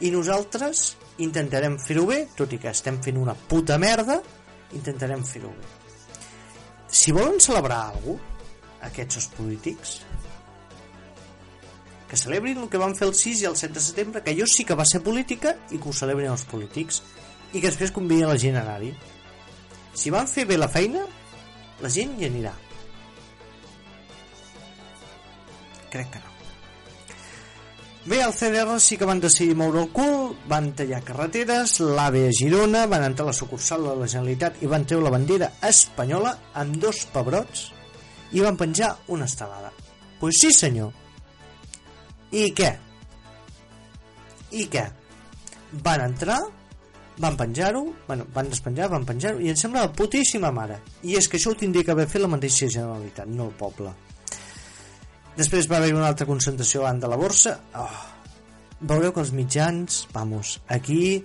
i 0.02 0.12
nosaltres 0.12 0.98
intentarem 1.24 1.78
fer-ho 1.80 2.08
bé, 2.10 2.24
tot 2.36 2.54
i 2.54 2.60
que 2.60 2.72
estem 2.74 3.00
fent 3.04 3.20
una 3.22 3.36
puta 3.36 3.78
merda, 3.78 4.20
intentarem 4.74 5.24
fer-ho 5.28 5.54
bé. 5.54 5.72
Si 6.94 7.12
volen 7.12 7.40
celebrar 7.42 7.88
alguna 7.92 8.20
cosa, 8.20 8.30
aquests 8.84 9.20
els 9.22 9.28
polítics, 9.38 9.92
que 12.10 12.20
celebrin 12.20 12.60
el 12.62 12.70
que 12.70 12.82
van 12.82 12.94
fer 12.98 13.08
el 13.08 13.16
6 13.18 13.42
i 13.42 13.48
el 13.50 13.56
7 13.58 13.74
de 13.74 13.82
setembre, 13.82 14.22
que 14.26 14.36
jo 14.38 14.46
sí 14.50 14.66
que 14.68 14.76
va 14.78 14.86
ser 14.86 15.02
política 15.02 15.56
i 15.72 15.80
que 15.80 15.90
ho 15.90 15.96
celebrin 15.96 16.34
els 16.34 16.44
polítics, 16.46 17.02
i 17.54 17.62
que 17.62 17.70
després 17.70 17.94
convidin 17.96 18.30
la 18.30 18.38
gent 18.38 18.60
a 18.60 18.66
anar-hi. 18.66 18.92
Si 19.98 20.14
van 20.14 20.30
fer 20.30 20.46
bé 20.50 20.60
la 20.60 20.70
feina, 20.70 21.08
la 21.82 21.90
gent 21.90 22.14
hi 22.20 22.30
anirà. 22.30 22.54
Crec 25.94 26.14
que 26.14 26.22
no. 26.22 26.33
Bé, 28.06 28.20
el 28.22 28.34
CDR 28.34 28.82
sí 28.84 28.98
que 29.00 29.08
van 29.08 29.22
decidir 29.24 29.54
moure 29.56 29.80
el 29.80 29.92
cul, 29.96 30.34
van 30.52 30.74
tallar 30.76 30.98
carreteres, 31.08 31.78
l'AVE 31.80 32.26
a 32.28 32.34
Girona, 32.36 32.82
van 32.92 33.06
entrar 33.06 33.24
a 33.24 33.32
la 33.32 33.36
sucursal 33.38 33.88
de 33.88 33.94
la 33.96 34.10
Generalitat 34.12 34.60
i 34.60 34.68
van 34.68 34.84
treure 34.84 35.06
la 35.06 35.14
bandera 35.14 35.48
espanyola 35.64 36.34
amb 36.60 36.76
dos 36.84 37.06
pebrots 37.14 37.70
i 38.36 38.44
van 38.44 38.60
penjar 38.60 38.92
una 39.08 39.24
estelada. 39.24 39.72
Pues 40.20 40.42
sí, 40.42 40.52
senyor. 40.52 40.92
I 42.36 42.50
què? 42.52 42.76
I 44.52 44.68
què? 44.68 44.84
Van 45.88 46.04
entrar, 46.04 46.42
van 47.24 47.40
penjar-ho, 47.40 47.86
bueno, 48.10 48.28
van 48.36 48.52
despenjar, 48.52 48.92
van 48.92 49.08
penjar-ho, 49.08 49.40
i 49.40 49.56
em 49.56 49.56
sembla 49.56 49.88
la 49.88 49.96
putíssima 49.96 50.52
mare. 50.52 50.82
I 51.08 51.16
és 51.24 51.32
que 51.32 51.40
això 51.40 51.56
ho 51.56 51.62
tindria 51.64 51.88
que 51.88 51.96
haver 51.96 52.12
fet 52.12 52.28
la 52.28 52.36
mateixa 52.36 52.68
Generalitat, 52.68 53.32
no 53.32 53.48
el 53.48 53.56
poble. 53.56 53.96
Després 55.34 55.66
va 55.70 55.80
haver 55.80 55.96
una 55.96 56.08
altra 56.12 56.28
concentració 56.30 56.84
davant 56.84 57.00
de 57.02 57.10
la 57.10 57.18
borsa. 57.18 57.56
Oh, 57.82 57.90
veureu 58.86 59.14
que 59.16 59.24
els 59.24 59.32
mitjans, 59.34 60.04
vamos, 60.14 60.60
aquí 60.68 61.24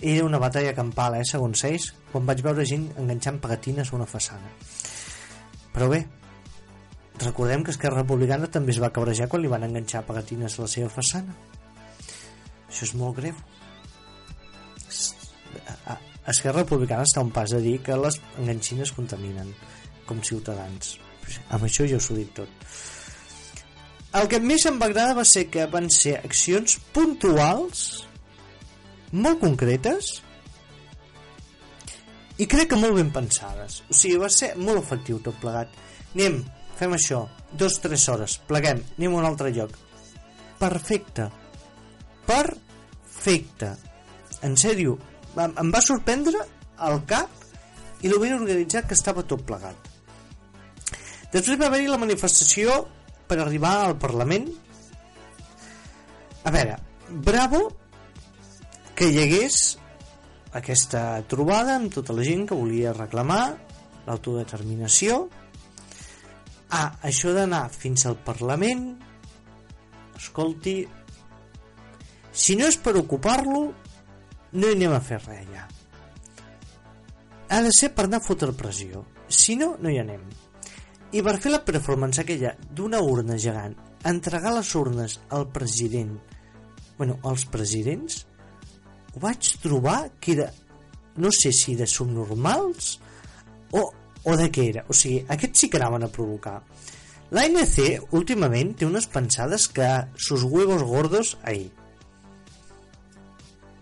era 0.00 0.24
una 0.26 0.40
batalla 0.42 0.74
campal, 0.74 1.14
eh, 1.14 1.26
segons 1.26 1.62
ells, 1.68 1.92
quan 2.10 2.26
vaig 2.26 2.42
veure 2.42 2.66
gent 2.66 2.88
enganxant 2.98 3.38
pegatines 3.44 3.92
a 3.92 3.96
una 3.98 4.08
façana. 4.10 4.50
Però 5.74 5.86
bé, 5.92 6.02
recordem 7.22 7.62
que 7.62 7.74
Esquerra 7.76 8.02
Republicana 8.02 8.50
també 8.50 8.74
es 8.74 8.82
va 8.82 8.90
cabrejar 8.90 9.30
quan 9.30 9.44
li 9.44 9.54
van 9.54 9.68
enganxar 9.68 10.02
pegatines 10.10 10.58
a 10.58 10.66
la 10.66 10.72
seva 10.74 10.90
façana. 10.90 11.38
Això 12.66 12.90
és 12.90 12.94
molt 12.98 13.22
greu. 13.22 13.38
Esquerra 16.28 16.64
Republicana 16.64 17.06
està 17.06 17.22
un 17.22 17.30
pas 17.30 17.54
a 17.54 17.62
dir 17.62 17.78
que 17.86 17.96
les 18.02 18.18
enganxines 18.36 18.92
contaminen, 18.98 19.54
com 20.10 20.26
ciutadans. 20.26 20.96
Amb 21.54 21.68
això 21.68 21.86
jo 21.86 22.02
us 22.02 22.10
ho 22.10 22.18
dic 22.18 22.34
tot 22.34 22.70
el 24.18 24.28
que 24.30 24.40
més 24.42 24.64
em 24.66 24.78
va 24.80 24.88
agradar 24.88 25.18
va 25.18 25.24
ser 25.28 25.44
que 25.52 25.66
van 25.70 25.88
ser 25.94 26.16
accions 26.18 26.78
puntuals 26.94 27.82
molt 29.12 29.40
concretes 29.42 30.08
i 32.38 32.46
crec 32.46 32.70
que 32.72 32.78
molt 32.78 32.94
ben 32.98 33.10
pensades. 33.14 33.82
O 33.90 33.96
sigui, 33.96 34.18
va 34.22 34.30
ser 34.30 34.52
molt 34.58 34.80
efectiu 34.80 35.18
tot 35.22 35.38
plegat. 35.42 35.72
Anem, 36.14 36.40
fem 36.78 36.94
això. 36.94 37.24
Dos, 37.58 37.78
tres 37.82 38.04
hores, 38.12 38.38
pleguem, 38.48 38.82
anem 38.98 39.14
a 39.14 39.20
un 39.22 39.26
altre 39.26 39.50
lloc. 39.54 39.74
Perfecte. 40.58 41.28
Perfecte. 42.28 43.72
En 44.46 44.54
sèrio, 44.60 44.98
em 45.48 45.72
va 45.74 45.82
sorprendre 45.82 46.44
el 46.86 47.00
cap 47.10 48.02
i 48.02 48.10
lo 48.10 48.20
ben 48.22 48.36
organitzat 48.36 48.86
que 48.86 48.94
estava 48.98 49.26
tot 49.26 49.42
plegat. 49.46 49.88
Després 51.32 51.58
va 51.60 51.66
haver-hi 51.68 51.90
la 51.90 52.00
manifestació 52.00 52.84
per 53.28 53.38
arribar 53.42 53.74
al 53.84 53.96
Parlament. 54.00 54.48
A 56.44 56.52
veure 56.54 56.78
bravo 57.08 57.60
que 58.98 59.08
hi 59.08 59.20
hagués 59.22 59.58
aquesta 60.58 61.22
trobada 61.30 61.76
amb 61.78 61.92
tota 61.94 62.16
la 62.16 62.24
gent 62.26 62.46
que 62.48 62.58
volia 62.58 62.96
reclamar 62.96 63.42
l'autodeterminació. 64.08 65.26
Ah, 66.72 66.92
això 67.04 67.32
d'anar 67.36 67.68
fins 67.72 68.04
al 68.08 68.18
Parlament 68.24 68.90
escolti 70.18 70.80
si 72.32 72.56
no 72.58 72.68
és 72.68 72.76
per 72.82 72.96
ocupar-lo 72.98 73.64
no 74.52 74.68
hi 74.68 74.76
anem 74.76 74.94
a 74.96 75.02
fer 75.04 75.20
res 75.24 75.46
allà 75.46 75.68
ha 77.48 77.62
de 77.62 77.72
ser 77.72 77.90
per 77.96 78.04
anar 78.06 78.20
a 78.20 78.24
fotre 78.24 78.52
pressió. 78.52 79.04
Si 79.28 79.56
no, 79.56 79.74
no 79.80 79.90
hi 79.90 79.98
anem 80.00 80.24
i 81.12 81.22
per 81.24 81.38
fer 81.40 81.52
la 81.54 81.62
performance 81.64 82.20
aquella 82.20 82.52
d'una 82.76 83.00
urna 83.00 83.38
gegant, 83.40 83.76
entregar 84.08 84.52
les 84.54 84.74
urnes 84.76 85.18
al 85.34 85.46
president, 85.54 86.12
bueno, 86.98 87.18
als 87.24 87.46
presidents, 87.48 88.24
ho 89.14 89.22
vaig 89.22 89.54
trobar 89.62 90.10
que 90.20 90.34
era, 90.36 90.50
no 91.16 91.30
sé 91.32 91.52
si 91.52 91.74
de 91.78 91.86
subnormals 91.88 92.98
o, 93.72 93.82
o 94.24 94.36
de 94.36 94.50
què 94.52 94.68
era. 94.74 94.84
O 94.88 94.96
sigui, 94.96 95.24
aquests 95.32 95.64
sí 95.64 95.70
que 95.72 95.80
anaven 95.80 96.04
a 96.04 96.12
provocar. 96.12 96.60
L'ANC 97.32 98.12
últimament 98.16 98.74
té 98.78 98.86
unes 98.88 99.08
pensades 99.12 99.68
que 99.72 99.88
sus 100.16 100.44
huevos 100.44 100.84
gordos 100.84 101.36
ahí. 101.42 101.66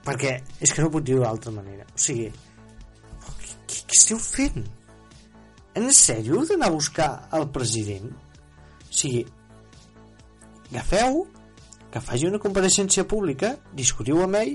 Perquè 0.07 0.33
és 0.63 0.73
que 0.73 0.83
no 0.83 0.91
pot 0.95 1.07
dir 1.07 1.19
d'altra 1.21 1.53
manera. 1.55 1.87
O 1.91 1.99
sigui, 1.99 2.31
què, 3.67 3.83
què 3.83 3.99
esteu 3.99 4.23
fent? 4.23 4.67
En 5.77 5.91
sèrio 5.93 6.41
d'anar 6.49 6.71
a 6.71 6.73
buscar 6.73 7.09
el 7.37 7.51
president? 7.53 8.09
O 8.09 8.95
sigui, 8.97 9.27
agafeu, 10.71 11.27
que 11.93 12.01
faci 12.01 12.29
una 12.31 12.41
compareixença 12.41 13.05
pública, 13.09 13.53
discutiu 13.77 14.23
amb 14.25 14.39
ell 14.41 14.55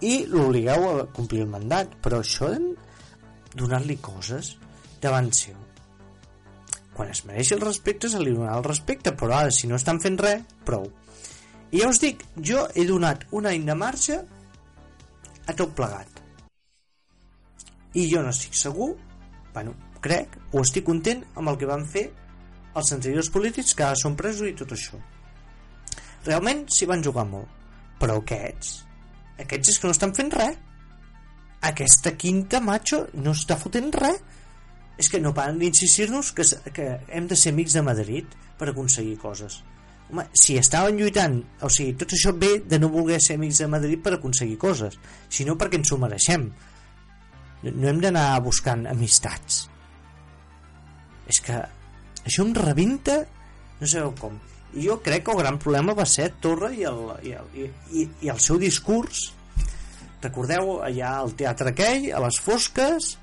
i 0.00 0.14
l'obligueu 0.30 0.86
a 0.88 1.04
complir 1.12 1.44
el 1.44 1.52
mandat. 1.52 1.92
Però 2.00 2.22
això 2.22 2.48
de 2.54 2.72
donar-li 3.58 3.98
coses 4.00 4.54
davant 5.04 5.28
seu. 5.36 5.58
Quan 6.96 7.12
es 7.12 7.22
mereixi 7.28 7.56
el 7.56 7.62
respecte, 7.64 8.08
se 8.08 8.20
li 8.20 8.32
donarà 8.32 8.56
el 8.56 8.66
respecte, 8.66 9.12
però 9.12 9.42
ara, 9.42 9.52
si 9.52 9.68
no 9.68 9.76
estan 9.76 10.00
fent 10.00 10.18
res, 10.24 10.42
prou. 10.64 10.88
I 11.72 11.84
ja 11.84 11.92
us 11.92 12.00
dic, 12.00 12.24
jo 12.36 12.66
he 12.76 12.88
donat 12.88 13.28
un 13.32 13.48
any 13.48 13.64
de 13.68 13.76
marge 13.76 14.18
a 15.48 15.54
tot 15.56 15.72
plegat. 15.76 16.20
I 17.96 18.08
jo 18.08 18.24
no 18.24 18.32
estic 18.32 18.56
segur, 18.56 18.94
bueno, 19.52 19.76
crec 20.02 20.38
o 20.52 20.62
estic 20.62 20.86
content 20.86 21.24
amb 21.36 21.52
el 21.52 21.58
que 21.60 21.68
van 21.70 21.86
fer 21.88 22.08
els 22.76 22.92
anteriors 22.94 23.28
polítics 23.32 23.74
que 23.76 23.84
ara 23.86 23.98
són 23.98 24.16
presos 24.18 24.48
i 24.48 24.56
tot 24.58 24.72
això. 24.74 25.00
Realment 26.26 26.64
s'hi 26.70 26.88
van 26.88 27.02
jugar 27.04 27.26
molt. 27.28 27.60
Però 28.00 28.18
aquests 28.18 28.80
aquests 29.42 29.72
és 29.72 29.80
que 29.80 29.88
no 29.88 29.96
estan 29.96 30.14
fent 30.16 30.30
res. 30.34 30.58
Aquesta 31.62 32.14
quinta 32.18 32.60
macho 32.62 33.04
no 33.14 33.34
està 33.36 33.58
fotent 33.58 33.92
res. 33.94 34.20
És 35.00 35.08
que 35.08 35.20
no 35.22 35.32
paren 35.34 35.58
d'insistir-nos 35.58 36.32
que, 36.36 36.44
que 36.76 36.88
hem 37.08 37.26
de 37.26 37.38
ser 37.38 37.54
amics 37.54 37.74
de 37.78 37.82
Madrid 37.82 38.34
per 38.58 38.68
aconseguir 38.70 39.16
coses. 39.18 39.62
Home, 40.10 40.26
si 40.36 40.58
estaven 40.60 40.98
lluitant 41.00 41.38
o 41.64 41.70
sigui, 41.72 41.96
tot 41.98 42.12
això 42.12 42.34
ve 42.36 42.58
de 42.68 42.78
no 42.78 42.92
voler 42.92 43.18
ser 43.22 43.38
amics 43.40 43.62
de 43.64 43.70
Madrid 43.72 44.02
per 44.04 44.12
aconseguir 44.18 44.58
coses 44.60 44.98
sinó 45.32 45.56
perquè 45.58 45.80
ens 45.80 45.92
ho 45.92 45.98
mereixem. 45.98 46.46
No 47.72 47.88
hem 47.88 48.02
d'anar 48.02 48.26
buscant 48.44 48.84
amistats 48.90 49.62
és 51.30 51.40
que 51.44 51.58
això 52.22 52.46
em 52.46 52.54
rebenta 52.56 53.22
no 53.80 53.88
sé 53.90 54.02
com. 54.20 54.38
I 54.72 54.86
jo 54.86 54.98
crec 55.04 55.26
que 55.26 55.34
el 55.34 55.42
gran 55.42 55.58
problema 55.60 55.94
va 55.98 56.06
ser 56.08 56.30
Torra 56.40 56.70
i 56.72 56.84
el, 56.88 57.00
i 57.26 57.34
el, 57.36 57.50
i, 57.92 58.06
i 58.24 58.30
el 58.32 58.40
seu 58.40 58.60
discurs. 58.62 59.26
Recordeu 60.22 60.78
allà 60.86 61.16
al 61.18 61.34
teatre 61.38 61.72
aquell 61.72 62.08
a 62.14 62.22
les 62.22 62.38
fosques 62.40 63.16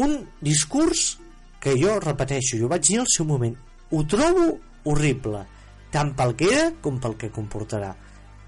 un 0.00 0.20
discurs 0.42 1.18
que 1.62 1.74
jo 1.78 1.96
repeteixo, 2.02 2.58
jo 2.58 2.68
vaig 2.70 2.86
dir 2.86 3.00
al 3.00 3.10
seu 3.10 3.26
moment 3.26 3.56
ho 3.90 4.02
trobo 4.06 4.46
horrible 4.90 5.44
tant 5.90 6.12
pel 6.18 6.36
que 6.38 6.48
era 6.50 6.66
com 6.82 6.98
pel 7.02 7.16
que 7.18 7.30
comportarà. 7.34 7.90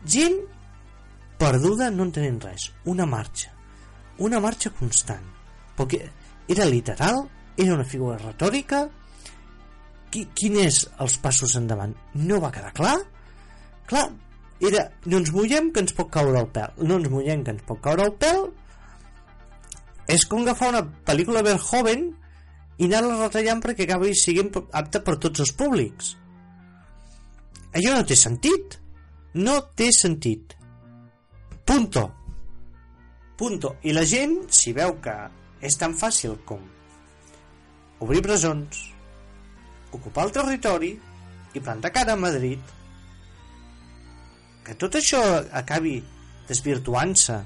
Gent 0.06 0.38
perduda 1.38 1.90
no 1.90 2.06
entenent 2.06 2.38
res. 2.44 2.68
Una 2.86 3.06
marxa. 3.06 3.50
Una 4.22 4.38
marxa 4.40 4.70
constant. 4.78 5.24
Perquè 5.78 6.04
era 6.54 6.68
literal 6.68 7.24
era 7.56 7.74
una 7.74 7.84
figura 7.84 8.18
retòrica. 8.20 8.86
Qui, 10.12 10.26
quin 10.36 10.58
és 10.60 10.82
els 11.00 11.16
passos 11.22 11.56
endavant? 11.56 11.94
No 12.14 12.40
va 12.40 12.52
quedar 12.52 12.72
clar. 12.76 12.96
Clar, 13.88 14.06
era 14.62 14.86
no 15.10 15.20
ens 15.20 15.32
mullem 15.34 15.70
que 15.72 15.82
ens 15.84 15.94
pot 15.96 16.10
caure 16.12 16.38
el 16.38 16.50
pèl. 16.54 16.74
No 16.86 16.98
ens 17.00 17.10
mullem 17.12 17.44
que 17.44 17.54
ens 17.56 17.64
pot 17.68 17.80
caure 17.84 18.06
el 18.08 18.16
pèl. 18.20 18.48
És 20.12 20.26
com 20.28 20.42
agafar 20.42 20.72
una 20.72 20.82
pel·lícula 21.06 21.44
Verhoeven 21.46 22.10
i 22.78 22.88
anar-la 22.88 23.20
retallant 23.20 23.62
perquè 23.64 23.86
acabi 23.86 24.14
siguin 24.18 24.50
apta 24.52 25.02
per 25.04 25.18
tots 25.22 25.44
els 25.44 25.52
públics. 25.56 26.16
Allò 27.72 27.96
no 27.96 28.04
té 28.08 28.18
sentit. 28.18 28.78
No 29.34 29.56
té 29.78 29.88
sentit. 29.96 30.56
Punto. 31.64 32.04
Punto. 33.38 33.76
I 33.88 33.96
la 33.96 34.04
gent 34.04 34.42
si 34.52 34.74
veu 34.76 34.98
que 35.04 35.16
és 35.64 35.78
tan 35.80 35.94
fàcil 35.96 36.36
com 36.44 36.60
obrir 38.02 38.22
presons 38.24 38.88
ocupar 39.92 40.26
el 40.26 40.32
territori 40.34 40.92
i 41.52 41.60
plantar 41.60 41.92
cara 41.92 42.16
a 42.16 42.20
Madrid. 42.20 42.60
Que 44.64 44.74
tot 44.80 44.96
això 44.98 45.20
acabi 45.52 45.98
desvirtuant-se 46.48 47.38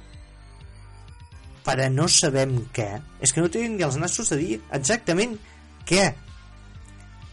per 1.67 1.77
a 1.83 1.89
no 1.91 2.07
sabem 2.13 2.55
què 2.75 2.89
és 3.25 3.33
que 3.35 3.43
no 3.43 3.51
tenen 3.51 3.77
ni 3.77 3.87
els 3.87 3.99
nassos 3.99 4.31
de 4.31 4.39
dir 4.41 4.59
exactament 4.79 5.35
què. 5.89 6.07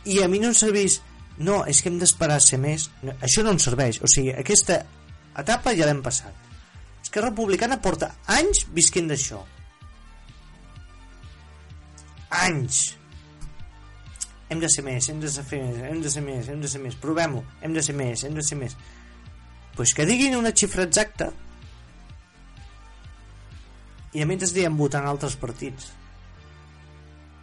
I 0.09 0.19
a 0.23 0.27
mi 0.27 0.41
no 0.41 0.49
em 0.51 0.57
serveix. 0.57 0.99
No, 1.37 1.63
és 1.69 1.79
que 1.81 1.89
hem 1.89 1.99
d'esperar 2.01 2.39
ser 2.43 2.59
més. 2.61 2.89
No, 3.01 3.13
això 3.25 3.45
no 3.45 3.53
em 3.53 3.61
serveix, 3.61 3.99
o 4.05 4.09
sigui, 4.09 4.33
aquesta 4.37 4.83
etapa 5.39 5.73
ja 5.77 5.87
l'hem 5.89 6.01
passat. 6.05 6.33
Esquerra 7.01 7.31
Republicana 7.31 7.79
porta 7.81 8.11
anys 8.33 8.65
visquent 8.73 9.09
d'això. 9.09 9.39
Anys 12.43 12.83
hem 14.53 14.61
de 14.61 14.69
ser 14.69 14.83
més, 14.85 15.07
hem 15.09 15.19
de 15.21 15.29
ser 15.31 15.43
més, 15.49 15.79
hem 15.89 16.01
de 16.03 16.11
ser 16.13 16.21
més, 16.25 16.49
hem 16.49 16.61
de 16.61 16.69
ser 16.69 16.81
més, 16.83 16.97
provem-ho, 17.01 17.41
hem 17.65 17.73
de 17.73 17.83
ser 17.85 17.95
més, 17.97 18.23
hem 18.27 18.37
de 18.37 18.45
ser 18.45 18.57
més. 18.59 18.77
Pues 19.73 19.93
que 19.97 20.05
diguin 20.05 20.37
una 20.37 20.53
xifra 20.53 20.85
exacta. 20.85 21.31
I 24.13 24.21
a 24.21 24.29
mentre 24.29 24.47
anirem 24.51 24.77
votant 24.77 25.09
altres 25.09 25.35
partits. 25.41 25.89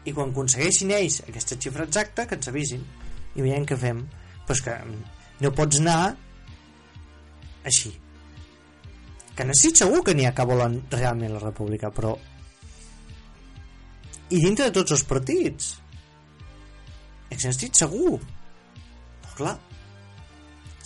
I 0.06 0.14
quan 0.14 0.30
aconsegueixin 0.30 0.94
ells 0.94 1.18
aquesta 1.26 1.58
xifra 1.58 1.88
exacta 1.88 2.28
que 2.30 2.38
ens 2.38 2.48
avisin. 2.52 2.86
I 3.34 3.42
veiem 3.42 3.66
què 3.66 3.78
fem. 3.78 4.04
Però 4.46 4.62
que 4.64 4.76
no 5.42 5.50
pots 5.58 5.82
anar 5.82 5.98
així. 7.66 7.90
Que 9.34 9.46
necessit 9.48 9.82
segur 9.82 10.04
que 10.06 10.14
n'hi 10.14 10.30
ha 10.30 10.34
que 10.36 10.46
volen 10.46 10.78
realment 10.94 11.34
la 11.34 11.42
república 11.42 11.90
però 11.94 12.14
i 14.30 14.38
dintre 14.38 14.68
de 14.68 14.74
tots 14.74 14.94
els 14.94 15.02
partits 15.10 15.72
estic 17.36 17.76
segur. 17.78 18.18
Però 19.22 19.36
clar 19.38 19.56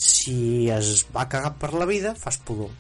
si 0.05 0.69
es 0.75 1.05
va 1.15 1.29
cagar 1.31 1.55
per 1.61 1.73
la 1.75 1.87
vida 1.87 2.15
fas 2.19 2.39
pudor. 2.39 2.71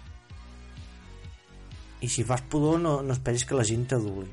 I 2.04 2.08
si 2.10 2.24
fas 2.26 2.42
pudor 2.50 2.80
no, 2.80 2.98
no 3.02 3.14
esperis 3.14 3.46
que 3.48 3.56
la 3.56 3.64
gent 3.64 3.86
t'aduli. 3.88 4.26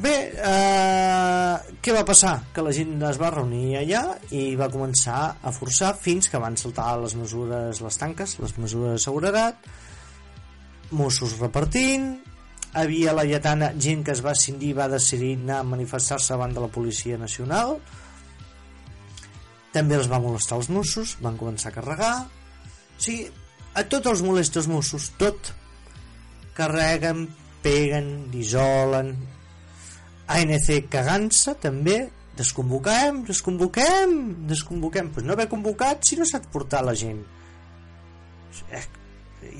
Bé 0.00 0.14
eh, 0.38 1.54
què 1.82 1.92
va 1.92 2.04
passar? 2.06 2.36
que 2.54 2.62
la 2.62 2.72
gent 2.72 2.94
es 3.08 3.18
va 3.18 3.32
reunir 3.34 3.80
allà 3.80 4.04
i 4.30 4.54
va 4.56 4.70
començar 4.70 5.18
a 5.42 5.52
forçar 5.52 5.90
fins 5.98 6.30
que 6.30 6.38
van 6.40 6.56
saltar 6.56 6.92
les 7.02 7.16
mesures 7.18 7.80
les 7.82 7.98
tanques, 7.98 8.36
les 8.38 8.54
mesures 8.62 8.94
de 8.94 9.02
seguretat 9.02 9.66
Mossos 10.94 11.34
repartint 11.42 12.12
havia 12.72 13.14
la 13.16 13.24
lletana 13.26 13.72
gent 13.78 14.04
que 14.06 14.14
es 14.14 14.22
va 14.22 14.36
cindir 14.38 14.74
va 14.78 14.88
decidir 14.88 15.36
anar 15.40 15.60
a 15.60 15.66
manifestar-se 15.66 16.34
davant 16.34 16.54
de 16.54 16.62
la 16.62 16.70
Policia 16.70 17.18
Nacional 17.18 17.78
també 19.74 19.96
els 19.98 20.10
va 20.10 20.22
molestar 20.22 20.60
els 20.60 20.70
Mossos 20.70 21.16
van 21.24 21.38
començar 21.40 21.72
a 21.72 21.78
carregar 21.80 22.14
o 23.00 23.02
sigui, 23.02 23.30
a 23.72 23.84
tots 23.88 24.10
els 24.10 24.20
molestos 24.20 24.66
Mossos, 24.68 25.06
tot. 25.16 25.54
Carreguen, 26.56 27.28
peguen, 27.64 28.10
dissolen. 28.32 29.14
ANC 30.28 30.68
cagant-se, 30.92 31.54
també. 31.62 32.02
Desconvoquem, 32.36 33.22
desconvoquem, 33.28 34.12
desconvoquem. 34.50 35.08
Pues 35.14 35.24
no 35.24 35.32
haver 35.32 35.48
convocat 35.48 36.04
si 36.04 36.20
no 36.20 36.28
s'ha 36.28 36.42
de 36.44 36.52
portar 36.52 36.82
la 36.84 36.92
gent. 36.92 37.22
Eh, 38.68 38.84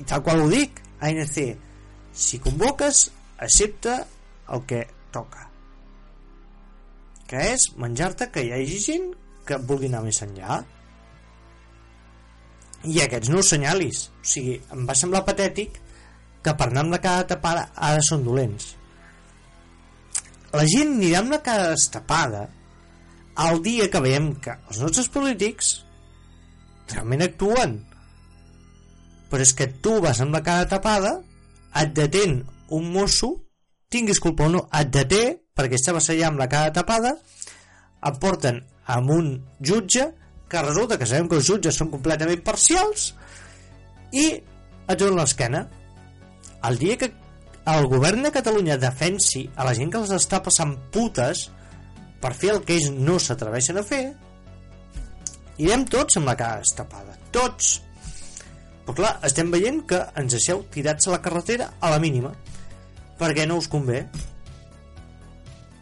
I 0.01 0.05
tal 0.05 0.21
qual 0.21 0.43
ho 0.43 0.49
dic, 0.53 0.83
ANC, 1.01 1.41
si 2.13 2.39
convoques, 2.39 3.09
accepta 3.37 4.05
el 4.51 4.65
que 4.67 4.85
toca. 5.11 5.47
Que 7.27 7.51
és 7.53 7.69
menjar-te 7.79 8.27
que 8.31 8.43
hi 8.43 8.51
hagi 8.55 8.79
gent 8.83 9.11
que 9.47 9.59
vulgui 9.67 9.89
anar 9.89 10.03
més 10.05 10.21
enllà. 10.25 10.59
I 12.91 12.97
aquests 13.03 13.31
no 13.31 13.39
ho 13.39 13.45
senyalis. 13.45 14.07
O 14.21 14.27
sigui, 14.33 14.57
em 14.73 14.85
va 14.89 14.97
semblar 14.97 15.23
patètic 15.27 15.79
que 16.41 16.55
per 16.57 16.67
anar 16.69 16.85
amb 16.85 16.95
la 16.95 17.01
cara 17.03 17.27
tapada 17.29 17.67
ara 17.89 18.01
són 18.05 18.25
dolents. 18.25 18.73
La 20.51 20.65
gent 20.67 20.97
anirà 20.97 21.21
amb 21.21 21.31
la 21.37 21.39
cara 21.45 21.69
destapada 21.71 22.47
el 23.41 23.61
dia 23.63 23.87
que 23.91 24.01
veiem 24.03 24.33
que 24.43 24.57
els 24.67 24.81
nostres 24.83 25.07
polítics 25.13 25.71
realment 26.91 27.23
actuen. 27.23 27.77
Però 29.31 29.45
és 29.45 29.53
que 29.55 29.69
tu 29.85 30.01
vas 30.03 30.19
amb 30.19 30.35
la 30.35 30.43
cara 30.43 30.67
tapada 30.67 31.13
et 31.77 31.93
detén 31.95 32.41
un 32.71 32.89
mosso 32.91 33.35
tinguis 33.91 34.21
culpa 34.23 34.47
o 34.47 34.51
no, 34.51 34.65
et 34.71 34.91
deté 34.91 35.21
perquè 35.55 35.77
estaves 35.77 36.09
allà 36.11 36.29
amb 36.29 36.39
la 36.39 36.49
cara 36.51 36.73
tapada 36.75 37.15
et 38.07 38.19
porten 38.23 38.61
amb 38.91 39.11
un 39.11 39.31
jutge 39.59 40.07
que 40.51 40.63
resulta 40.63 40.97
que 40.99 41.07
sabem 41.07 41.29
que 41.29 41.37
els 41.39 41.47
jutges 41.47 41.77
són 41.77 41.91
completament 41.91 42.43
parcials 42.43 43.11
i 44.11 44.25
et 44.35 44.97
donen 44.99 45.19
l'esquena. 45.19 45.65
El 46.67 46.79
dia 46.79 46.97
que 46.99 47.11
el 47.71 47.87
govern 47.87 48.25
de 48.25 48.31
Catalunya 48.33 48.79
defensi 48.81 49.45
a 49.55 49.67
la 49.67 49.75
gent 49.77 49.91
que 49.93 50.01
els 50.01 50.11
està 50.15 50.41
passant 50.43 50.73
putes 50.91 51.49
per 52.21 52.33
fer 52.37 52.55
el 52.55 52.61
que 52.65 52.77
ells 52.77 52.91
no 52.93 53.17
s'atreveixen 53.19 53.79
a 53.81 53.85
fer 53.85 54.03
irem 55.61 55.85
tots 55.89 56.17
amb 56.17 56.29
la 56.29 56.37
cara 56.37 56.65
estapada 56.65 57.17
tots 57.35 57.79
però 58.85 58.95
clar, 58.97 59.11
estem 59.27 59.51
veient 59.53 59.83
que 59.87 59.99
ens 60.19 60.33
deixeu 60.35 60.63
tirats 60.73 61.07
a 61.07 61.15
la 61.15 61.21
carretera 61.23 61.71
a 61.79 61.91
la 61.93 61.99
mínima. 62.01 62.31
Perquè 63.19 63.45
no 63.47 63.59
us 63.61 63.69
convé? 63.71 64.05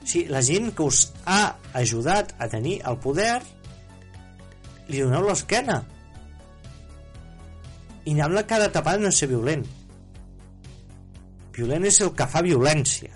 Sí, 0.03 0.25
la 0.27 0.41
gent 0.43 0.71
que 0.75 0.83
us 0.83 1.05
ha 1.25 1.55
ajudat 1.79 2.33
a 2.41 2.49
tenir 2.51 2.79
el 2.89 2.97
poder 2.99 3.39
li 4.89 5.03
doneu 5.03 5.27
l'esquena. 5.27 5.79
I 8.05 8.15
anar 8.15 8.29
amb 8.29 8.39
la 8.39 8.45
cara 8.49 8.71
tapada 8.73 9.03
no 9.03 9.11
és 9.13 9.19
ser 9.21 9.29
violent. 9.29 9.65
Violent 11.55 11.85
és 11.85 11.99
el 12.01 12.11
que 12.17 12.27
fa 12.31 12.41
violència. 12.43 13.11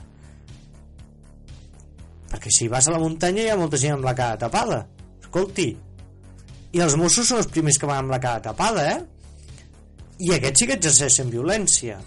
Perquè 2.30 2.52
si 2.54 2.70
vas 2.70 2.88
a 2.88 2.94
la 2.94 3.02
muntanya 3.02 3.44
hi 3.44 3.50
ha 3.52 3.58
molta 3.60 3.80
gent 3.82 3.98
amb 3.98 4.06
la 4.08 4.16
cara 4.18 4.40
tapada. 4.40 4.84
Escolti 5.24 5.72
i 6.74 6.82
els 6.82 6.96
Mossos 6.98 7.28
són 7.30 7.42
els 7.44 7.50
primers 7.54 7.78
que 7.78 7.90
van 7.90 8.02
amb 8.02 8.14
la 8.14 8.22
cara 8.22 8.42
tapada 8.42 8.84
eh? 8.90 9.02
I 10.20 10.34
aquests 10.36 10.60
sí 10.60 10.68
que 10.70 10.78
exerceixen 10.78 11.32
violència 11.34 11.98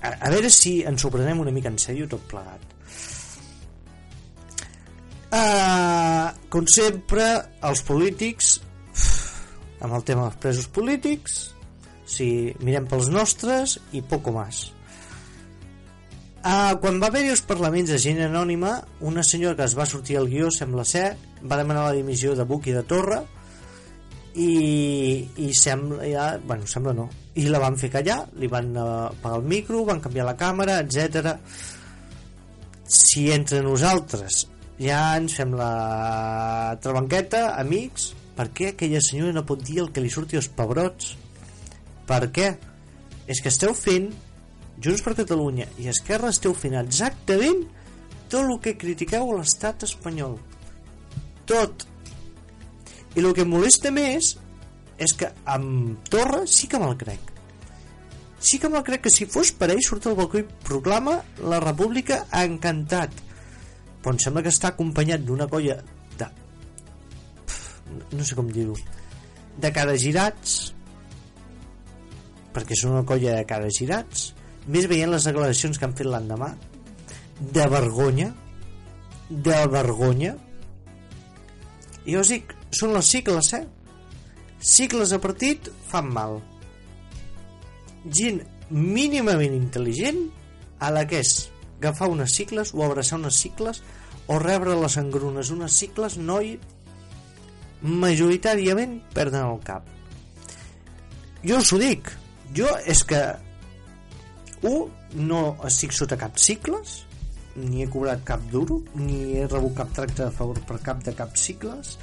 a, 0.00 0.08
a 0.08 0.30
veure 0.32 0.50
si 0.52 0.78
ens 0.88 1.04
ho 1.04 1.12
prenem 1.12 1.42
una 1.42 1.52
mica 1.52 1.72
en 1.72 1.78
sèrio 1.82 2.08
tot 2.10 2.24
plegat 2.30 2.76
Uh, 5.26 6.30
com 6.48 6.64
sempre, 6.70 7.24
els 7.66 7.82
polítics, 7.84 8.60
amb 9.82 9.96
el 9.98 10.04
tema 10.06 10.28
dels 10.28 10.38
presos 10.42 10.68
polítics, 10.72 11.34
si 12.06 12.54
mirem 12.62 12.86
pels 12.86 13.10
nostres 13.10 13.76
i 13.92 14.04
poco 14.06 14.32
més. 14.36 14.68
Uh, 16.46 16.78
quan 16.78 17.00
va 17.02 17.10
haver-hi 17.10 17.32
els 17.34 17.42
parlaments 17.42 17.90
de 17.90 17.98
gent 17.98 18.22
anònima, 18.22 18.78
una 19.02 19.24
senyora 19.26 19.58
que 19.58 19.66
es 19.66 19.74
va 19.74 19.88
sortir 19.90 20.16
al 20.20 20.30
guió, 20.30 20.52
sembla 20.54 20.86
ser, 20.86 21.16
va 21.42 21.58
demanar 21.58 21.88
la 21.88 21.96
dimissió 21.98 22.36
de 22.38 22.46
Buc 22.46 22.70
i 22.70 22.76
de 22.76 22.84
Torra 22.86 23.24
i, 24.36 25.28
i 25.40 25.52
sembla, 25.56 26.04
ja, 26.08 26.26
bueno, 26.44 26.68
sembla 26.68 26.92
no, 26.96 27.08
i 27.36 27.46
la 27.48 27.60
van 27.62 27.78
fer 27.80 27.90
callar, 27.92 28.18
li 28.40 28.50
van 28.52 28.68
uh, 28.76 29.08
pagar 29.22 29.40
el 29.40 29.48
micro, 29.48 29.84
van 29.88 30.02
canviar 30.04 30.26
la 30.28 30.36
càmera, 30.38 30.78
etc. 30.84 31.34
Si 32.86 33.26
entre 33.32 33.62
nosaltres 33.64 34.44
ja 34.80 35.00
ens 35.16 35.38
fem 35.38 35.56
la 35.56 36.76
trabanqueta, 36.84 37.48
amics, 37.60 38.12
per 38.36 38.50
què 38.52 38.74
aquella 38.74 39.00
senyora 39.00 39.32
no 39.38 39.46
pot 39.48 39.64
dir 39.64 39.80
el 39.82 39.90
que 39.92 40.04
li 40.04 40.12
surti 40.12 40.36
als 40.36 40.50
pebrots? 40.52 41.14
Per 42.06 42.22
què? 42.30 42.52
És 43.26 43.40
que 43.42 43.50
esteu 43.50 43.72
fent 43.74 44.12
Junts 44.76 45.00
per 45.00 45.14
Catalunya 45.16 45.64
i 45.80 45.88
Esquerra 45.88 46.28
esteu 46.34 46.52
fent 46.54 46.76
exactament 46.76 47.64
tot 48.28 48.42
el 48.42 48.58
que 48.60 48.76
critiqueu 48.76 49.30
a 49.32 49.38
l'estat 49.38 49.86
espanyol. 49.86 50.36
Tot. 51.48 51.86
I 53.16 53.24
el 53.24 53.32
que 53.36 53.46
em 53.46 53.52
molesta 53.52 53.92
més 53.94 54.34
és 55.02 55.12
que 55.16 55.30
amb 55.48 56.04
Torra 56.12 56.44
sí 56.48 56.68
que 56.68 56.80
me'l 56.80 56.96
crec. 57.00 57.32
Sí 58.40 58.60
que 58.60 58.68
me'l 58.68 58.84
crec 58.84 59.06
que 59.06 59.12
si 59.12 59.28
fos 59.28 59.52
per 59.56 59.70
ell 59.72 59.82
surt 59.84 60.08
al 60.08 60.18
balcó 60.18 60.40
i 60.40 60.46
proclama 60.68 61.16
la 61.44 61.60
república 61.64 62.24
encantat. 62.44 63.16
Però 64.02 64.14
em 64.14 64.20
sembla 64.22 64.44
que 64.44 64.52
està 64.52 64.74
acompanyat 64.74 65.24
d'una 65.24 65.48
colla 65.50 65.80
de... 66.20 66.30
no 68.12 68.24
sé 68.24 68.36
com 68.38 68.52
dir-ho 68.52 68.76
de 69.56 69.72
cara 69.72 69.96
girats 69.96 70.56
perquè 72.56 72.76
són 72.76 72.96
una 72.96 73.04
colla 73.08 73.36
de 73.38 73.44
cara 73.48 73.70
girats 73.72 74.30
més 74.72 74.88
veient 74.90 75.12
les 75.12 75.26
declaracions 75.28 75.78
que 75.78 75.86
han 75.88 75.96
fet 75.96 76.08
l'endemà 76.08 76.50
de 77.40 77.66
vergonya 77.72 78.30
de 79.30 79.60
vergonya 79.72 80.34
i 82.04 82.14
jo 82.14 82.22
us 82.22 82.32
dic 82.34 82.52
són 82.76 82.94
les 82.96 83.08
cicles 83.08 83.52
eh? 83.56 83.64
Cicles 84.60 85.12
a 85.12 85.18
partit 85.22 85.68
fan 85.90 86.08
mal. 86.12 86.38
Gent 88.06 88.40
mínimament 88.70 89.54
intel·ligent 89.56 90.24
a 90.82 90.90
la 90.94 91.04
que 91.08 91.20
és 91.22 91.34
agafar 91.78 92.08
unes 92.10 92.34
cicles 92.34 92.72
o 92.74 92.82
abraçar 92.84 93.18
unes 93.20 93.38
cicles 93.38 93.82
o 94.26 94.38
rebre 94.42 94.76
les 94.80 94.96
engrunes. 95.00 95.52
Unes 95.54 95.76
cicles 95.76 96.16
noi 96.18 96.56
majoritàriament 97.82 99.00
perden 99.14 99.44
el 99.52 99.60
cap. 99.64 99.86
Jo 101.46 101.60
us 101.62 101.72
ho 101.72 101.80
dic. 101.80 102.10
Jo 102.56 102.70
és 102.86 103.02
que 103.06 103.20
un, 104.66 104.88
no 105.14 105.42
estic 105.68 105.92
sota 105.94 106.18
cap 106.18 106.38
cicles 106.40 107.02
ni 107.56 107.82
he 107.82 107.88
cobrat 107.88 108.24
cap 108.24 108.42
duro 108.52 108.82
ni 109.00 109.36
he 109.36 109.46
rebut 109.46 109.76
cap 109.78 109.92
tracte 109.96 110.24
de 110.24 110.32
favor 110.34 110.58
per 110.68 110.78
cap 110.84 111.02
de 111.04 111.14
cap 111.16 111.36
cicles 111.40 111.96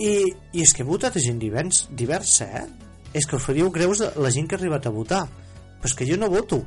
i, 0.00 0.12
i 0.56 0.64
és 0.64 0.72
que 0.76 0.86
votat 0.86 1.16
a 1.16 1.22
gent 1.22 1.38
divers, 1.42 1.84
diversa 1.90 2.48
eh? 2.62 2.66
és 3.12 3.26
que 3.26 3.36
us 3.36 3.46
faríeu 3.46 3.70
greus 3.74 4.02
de 4.02 4.10
la 4.22 4.32
gent 4.34 4.48
que 4.48 4.56
ha 4.56 4.60
arribat 4.60 4.88
a 4.88 4.94
votar 4.94 5.24
però 5.28 5.90
és 5.90 5.96
que 5.96 6.08
jo 6.08 6.18
no 6.20 6.30
voto 6.32 6.62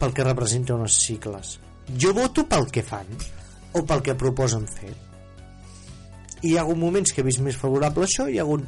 pel 0.00 0.14
que 0.14 0.26
representa 0.26 0.76
unes 0.78 0.98
cicles 1.04 1.56
jo 1.98 2.14
voto 2.16 2.46
pel 2.48 2.68
que 2.70 2.84
fan 2.86 3.10
o 3.72 3.84
pel 3.88 4.04
que 4.04 4.18
proposen 4.18 4.68
fer 4.70 4.94
i 6.42 6.52
hi 6.52 6.56
ha 6.56 6.64
hagut 6.64 6.78
moments 6.78 7.14
que 7.14 7.22
he 7.22 7.28
vist 7.28 7.42
més 7.42 7.58
favorable 7.58 8.06
això 8.06 8.28
i 8.28 8.36
hi 8.36 8.42
ha 8.42 8.46
hagut 8.46 8.66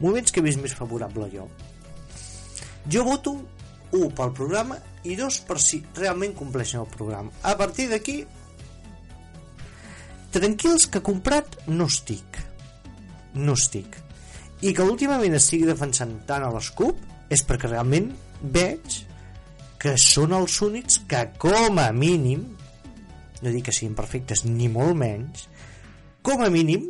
moments 0.00 0.34
que 0.34 0.42
he 0.42 0.46
vist 0.46 0.62
més 0.62 0.74
favorable 0.76 1.30
jo 1.32 1.48
jo 2.90 3.04
voto, 3.04 3.38
un, 3.92 4.10
pel 4.12 4.32
programa 4.36 4.76
i 5.04 5.16
dos, 5.16 5.38
per 5.44 5.56
si 5.60 5.80
realment 5.96 6.34
compleixen 6.36 6.82
el 6.82 6.88
programa. 6.92 7.32
A 7.42 7.54
partir 7.56 7.88
d'aquí, 7.90 8.22
tranquils 10.34 10.88
que 10.90 11.02
comprat 11.04 11.56
no 11.70 11.88
estic. 11.90 12.40
No 13.34 13.54
estic. 13.58 13.96
I 14.64 14.72
que 14.74 14.86
últimament 14.86 15.36
estigui 15.36 15.66
defensant 15.68 16.14
tant 16.28 16.44
a 16.44 16.50
l'ESCUP 16.52 17.32
és 17.34 17.42
perquè 17.46 17.70
realment 17.70 18.12
veig 18.54 19.00
que 19.80 19.96
són 20.00 20.32
els 20.36 20.60
únics 20.64 21.00
que 21.08 21.26
com 21.40 21.80
a 21.80 21.90
mínim 21.92 22.44
no 23.42 23.52
dic 23.52 23.66
que 23.66 23.74
siguin 23.76 23.96
perfectes 23.98 24.44
ni 24.48 24.70
molt 24.72 24.96
menys 24.96 25.48
com 26.24 26.40
a 26.40 26.48
mínim 26.52 26.86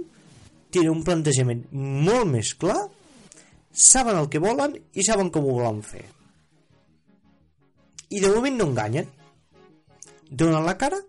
tenen 0.75 0.93
un 0.93 1.03
plantejament 1.07 1.65
molt 1.73 2.31
més 2.31 2.53
clar 2.59 2.85
saben 3.75 4.21
el 4.21 4.29
que 4.31 4.43
volen 4.43 4.77
i 4.95 5.07
saben 5.07 5.33
com 5.35 5.47
ho 5.49 5.57
volen 5.59 5.83
fer. 5.83 6.05
I 8.15 8.21
de 8.23 8.31
moment 8.31 8.61
no 8.61 8.69
enganyen. 8.71 9.09
Donen 10.31 10.63
la 10.67 10.77
cara, 10.79 11.01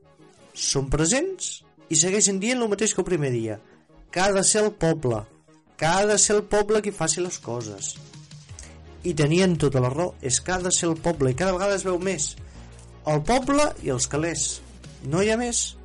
són 0.54 0.90
presents 0.90 1.64
i 1.90 1.98
segueixen 2.00 2.40
dient 2.42 2.62
el 2.62 2.72
mateix 2.72 2.94
que 2.94 3.02
el 3.04 3.10
primer 3.10 3.32
dia. 3.34 3.60
Que 4.12 4.24
ha 4.24 4.32
de 4.34 4.44
ser 4.48 4.64
el 4.64 4.72
poble, 4.80 5.22
que 5.78 5.86
ha 5.86 6.06
de 6.08 6.18
ser 6.22 6.38
el 6.38 6.44
poble 6.50 6.82
qui 6.82 6.94
faci 6.96 7.24
les 7.24 7.40
coses. 7.44 7.96
I 9.06 9.14
tenien 9.14 9.58
tota 9.62 9.82
la 9.84 9.92
raó, 9.94 10.14
és 10.22 10.40
que 10.42 10.56
ha 10.56 10.60
de 10.62 10.72
ser 10.74 10.90
el 10.90 10.98
poble 10.98 11.32
i 11.32 11.38
cada 11.38 11.54
vegada 11.58 11.76
es 11.78 11.86
veu 11.86 12.00
més. 12.02 12.34
El 13.06 13.22
poble 13.28 13.68
i 13.86 13.92
els 13.94 14.08
calés. 14.10 14.46
No 15.06 15.22
hi 15.22 15.30
ha 15.30 15.38
més. 15.38 15.76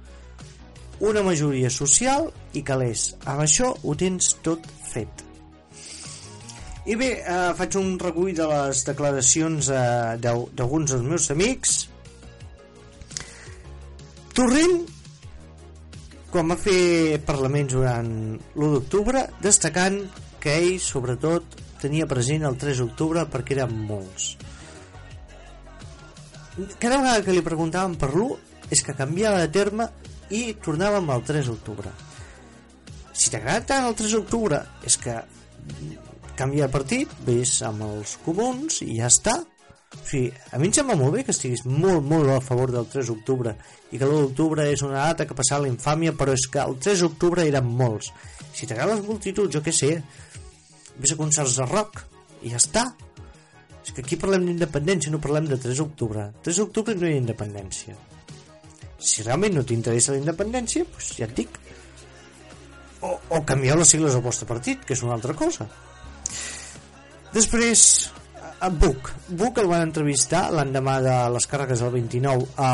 Una 1.05 1.25
majoria 1.25 1.69
social 1.73 2.31
i 2.57 2.63
calés. 2.65 3.11
Amb 3.25 3.45
això 3.45 3.75
ho 3.83 3.97
tens 3.99 4.35
tot 4.45 4.65
fet. 4.93 5.27
I 6.89 6.97
bé, 6.97 7.11
eh, 7.21 7.53
faig 7.59 7.77
un 7.77 7.99
recull 8.01 8.33
de 8.37 8.47
les 8.49 8.85
declaracions 8.89 9.69
eh, 9.69 10.17
d'alguns 10.23 10.95
dels 10.95 11.05
meus 11.05 11.29
amics. 11.35 11.75
Torrent, 14.33 14.81
quan 16.31 16.51
va 16.53 16.57
fer 16.59 17.19
parlaments 17.27 17.75
durant 17.75 18.11
l'1 18.55 18.71
d'octubre, 18.75 19.25
destacant 19.43 19.99
que 20.41 20.55
ell, 20.57 20.79
sobretot, 20.81 21.57
tenia 21.83 22.09
present 22.11 22.47
el 22.47 22.59
3 22.61 22.83
d'octubre 22.83 23.25
perquè 23.33 23.57
eren 23.59 23.75
molts. 23.89 24.37
Cada 26.79 27.01
vegada 27.01 27.25
que 27.25 27.35
li 27.35 27.43
preguntàvem 27.47 27.97
per 27.99 28.13
l'1 28.13 28.71
és 28.71 28.83
que 28.87 28.97
canviava 28.97 29.43
de 29.43 29.51
terme 29.55 29.89
i 30.31 30.55
tornàvem 30.63 31.11
al 31.11 31.25
3 31.27 31.51
d'octubre. 31.51 31.93
Si 33.13 33.33
t'agrada 33.33 33.67
tant 33.67 33.89
el 33.89 33.97
3 33.99 34.17
d'octubre 34.17 34.61
és 34.87 34.97
que 35.01 35.19
canvia 36.39 36.69
de 36.69 36.73
partit, 36.73 37.11
vés 37.27 37.59
amb 37.67 37.85
els 37.85 38.17
comuns 38.25 38.81
i 38.87 39.01
ja 39.01 39.11
està. 39.11 39.41
O 39.91 40.05
sigui, 40.07 40.31
a 40.55 40.59
mi 40.59 40.69
em 40.69 40.75
sembla 40.75 40.95
molt 40.99 41.17
bé 41.17 41.25
que 41.27 41.35
estiguis 41.35 41.65
molt, 41.67 42.05
molt 42.07 42.31
a 42.31 42.39
favor 42.45 42.71
del 42.71 42.87
3 42.93 43.09
d'octubre 43.11 43.57
i 43.91 43.99
que 43.99 44.07
l'1 44.07 44.21
d'octubre 44.21 44.67
és 44.71 44.85
una 44.87 45.01
data 45.09 45.27
que 45.27 45.35
passava 45.35 45.65
la 45.65 45.73
infàmia, 45.73 46.15
però 46.15 46.37
és 46.37 46.47
que 46.47 46.63
el 46.63 46.77
3 46.79 47.03
d'octubre 47.03 47.47
eren 47.47 47.67
molts. 47.67 48.13
Si 48.55 48.69
t'agraden 48.71 49.01
les 49.01 49.09
multituds, 49.09 49.51
jo 49.55 49.63
què 49.67 49.75
sé, 49.75 49.97
vés 51.01 51.15
a 51.15 51.19
concerts 51.19 51.57
de 51.59 51.67
rock 51.67 52.05
i 52.47 52.53
ja 52.55 52.61
està. 52.63 52.85
És 53.81 53.91
que 53.97 54.05
aquí 54.05 54.19
parlem 54.21 54.47
d'independència, 54.47 55.11
no 55.11 55.23
parlem 55.25 55.49
de 55.51 55.59
3 55.59 55.83
d'octubre. 55.83 56.29
3 56.47 56.63
d'octubre 56.63 56.95
no 56.95 57.09
hi 57.09 57.17
ha 57.17 57.25
independència. 57.25 57.97
Si 59.01 59.25
realment 59.27 59.57
no 59.57 59.67
t'interessa 59.67 60.15
la 60.15 60.21
independència, 60.23 60.87
doncs 60.87 61.13
ja 61.19 61.27
et 61.27 61.35
dic. 61.35 61.59
O, 63.01 63.17
o 63.17 63.43
canvieu 63.49 63.81
les 63.81 63.91
sigles 63.91 64.15
del 64.15 64.23
vostre 64.23 64.47
partit, 64.47 64.85
que 64.85 64.95
és 64.95 65.03
una 65.03 65.17
altra 65.17 65.35
cosa. 65.35 65.67
Després, 67.33 68.11
a 68.61 68.69
Buc. 68.69 69.11
Buc 69.29 69.59
el 69.59 69.69
van 69.71 69.87
entrevistar 69.87 70.51
l'endemà 70.53 70.99
de 71.05 71.15
les 71.35 71.47
càrregues 71.49 71.81
del 71.81 71.93
29 71.95 72.47
a 72.61 72.71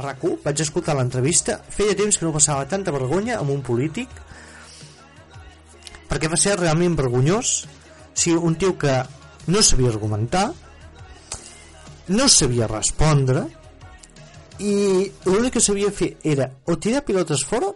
rac 0.00 0.24
Vaig 0.44 0.62
escoltar 0.64 0.96
l'entrevista. 0.96 1.58
Feia 1.68 1.96
temps 1.96 2.16
que 2.16 2.24
no 2.26 2.32
passava 2.32 2.68
tanta 2.68 2.94
vergonya 2.94 3.38
amb 3.38 3.52
un 3.52 3.62
polític 3.62 4.08
perquè 6.08 6.30
va 6.32 6.38
ser 6.40 6.56
realment 6.56 6.96
vergonyós. 6.96 7.66
Sigui, 8.16 8.38
un 8.38 8.56
tio 8.56 8.78
que 8.78 8.94
no 9.52 9.62
sabia 9.62 9.90
argumentar, 9.92 10.46
no 12.08 12.28
sabia 12.28 12.70
respondre 12.70 13.44
i 14.58 15.10
l'únic 15.26 15.58
que 15.58 15.60
sabia 15.60 15.92
fer 15.92 16.14
era 16.24 16.48
o 16.64 16.78
tirar 16.80 17.04
pilotes 17.04 17.44
fora 17.44 17.68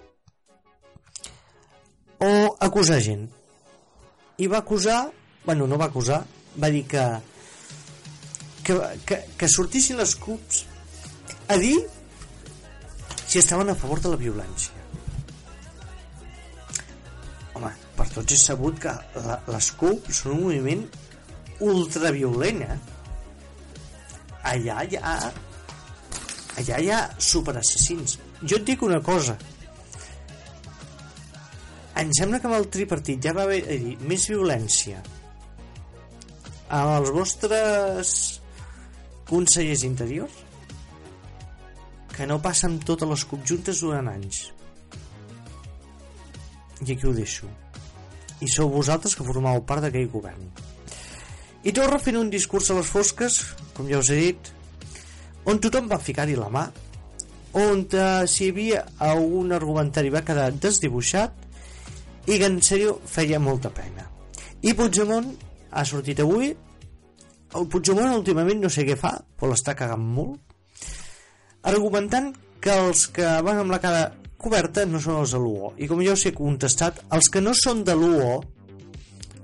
o 2.21 2.33
acusar 2.59 3.01
gent. 3.05 3.29
I 4.41 4.49
va 4.49 4.63
acusar 4.65 5.11
bueno, 5.45 5.67
no 5.67 5.79
va 5.79 5.87
acusar, 5.87 6.25
va 6.63 6.71
dir 6.71 6.85
que 6.87 7.03
que, 8.71 8.99
que, 9.07 9.19
que 9.39 9.49
sortissin 9.49 9.99
les 9.99 10.15
CUPs 10.15 10.65
a 11.51 11.57
dir 11.59 11.77
si 13.27 13.39
estaven 13.39 13.71
a 13.71 13.75
favor 13.75 14.01
de 14.03 14.13
la 14.13 14.19
violència. 14.21 14.75
Home, 17.59 17.71
per 17.97 18.07
tots 18.15 18.37
és 18.37 18.47
sabut 18.47 18.79
que 18.83 18.95
la, 19.27 19.39
les 19.51 19.71
CUP 19.79 20.11
són 20.15 20.37
un 20.37 20.43
moviment 20.47 20.85
ultraviolent, 21.67 22.65
eh? 22.67 22.79
Allà 24.55 24.83
hi 24.87 24.99
ha... 24.99 25.15
Allà 26.61 26.81
hi 26.83 26.91
ha 26.93 26.99
superassassins. 27.23 28.19
Jo 28.43 28.59
et 28.59 28.67
dic 28.67 28.83
una 28.85 28.99
cosa. 29.05 29.37
Em 32.01 32.11
sembla 32.17 32.41
que 32.41 32.49
amb 32.51 32.59
el 32.59 32.69
tripartit 32.73 33.23
ja 33.25 33.35
va 33.37 33.47
haver 33.47 33.63
més 34.09 34.27
violència 34.31 35.01
amb 36.71 36.93
els 37.01 37.11
vostres 37.11 38.40
consellers 39.31 39.85
interiors 39.87 40.35
que 42.17 42.27
no 42.27 42.41
passen 42.43 42.81
totes 42.85 43.09
les 43.09 43.25
conjuntes 43.31 43.81
durant 43.81 44.11
anys. 44.11 44.51
I 46.85 46.93
aquí 46.93 47.07
ho 47.07 47.15
deixo. 47.17 47.49
I 48.41 48.49
sou 48.51 48.69
vosaltres 48.73 49.15
que 49.17 49.25
formeu 49.25 49.63
part 49.69 49.87
d'aquell 49.87 50.11
govern. 50.13 50.51
I 51.65 51.73
Torra 51.77 52.01
fent 52.01 52.19
un 52.21 52.31
discurs 52.33 52.71
a 52.73 52.77
les 52.79 52.89
fosques, 52.89 53.41
com 53.77 53.89
ja 53.89 54.01
us 54.01 54.11
he 54.13 54.19
dit, 54.21 54.53
on 55.49 55.61
tothom 55.61 55.89
va 55.89 56.01
ficar-hi 56.01 56.37
la 56.37 56.49
mà, 56.53 56.67
on 57.61 57.85
eh, 57.85 58.27
si 58.31 58.47
hi 58.47 58.51
havia 58.53 58.85
algun 59.05 59.53
argumentari 59.53 60.13
va 60.13 60.25
quedar 60.25 60.51
desdibuixat 60.53 62.29
i 62.31 62.39
que 62.39 62.47
en 62.47 62.61
sèrio 62.65 62.99
feia 63.07 63.41
molta 63.43 63.73
pena. 63.75 64.07
I 64.63 64.75
Puigdemont 64.77 65.33
ha 65.71 65.85
sortit 65.89 66.21
avui 66.21 66.53
el 67.59 67.67
Puigdemont 67.67 68.15
últimament 68.15 68.61
no 68.63 68.71
sé 68.71 68.85
què 68.87 68.97
fa 68.99 69.17
però 69.37 69.51
l'està 69.51 69.75
cagant 69.79 70.05
molt. 70.05 70.39
Argumentant 71.71 72.31
que 72.63 72.77
els 72.87 73.07
que 73.15 73.27
van 73.45 73.61
amb 73.63 73.73
la 73.73 73.81
cara 73.83 74.05
coberta 74.41 74.87
no 74.89 75.01
són 75.03 75.21
els 75.21 75.35
de 75.35 75.41
l'UO. 75.41 75.75
I 75.77 75.89
com 75.91 76.01
jo 76.05 76.15
us 76.17 76.27
he 76.29 76.35
contestat 76.37 77.03
els 77.17 77.29
que 77.33 77.43
no 77.45 77.53
són 77.57 77.83
de 77.85 77.97
l'UO 77.97 78.39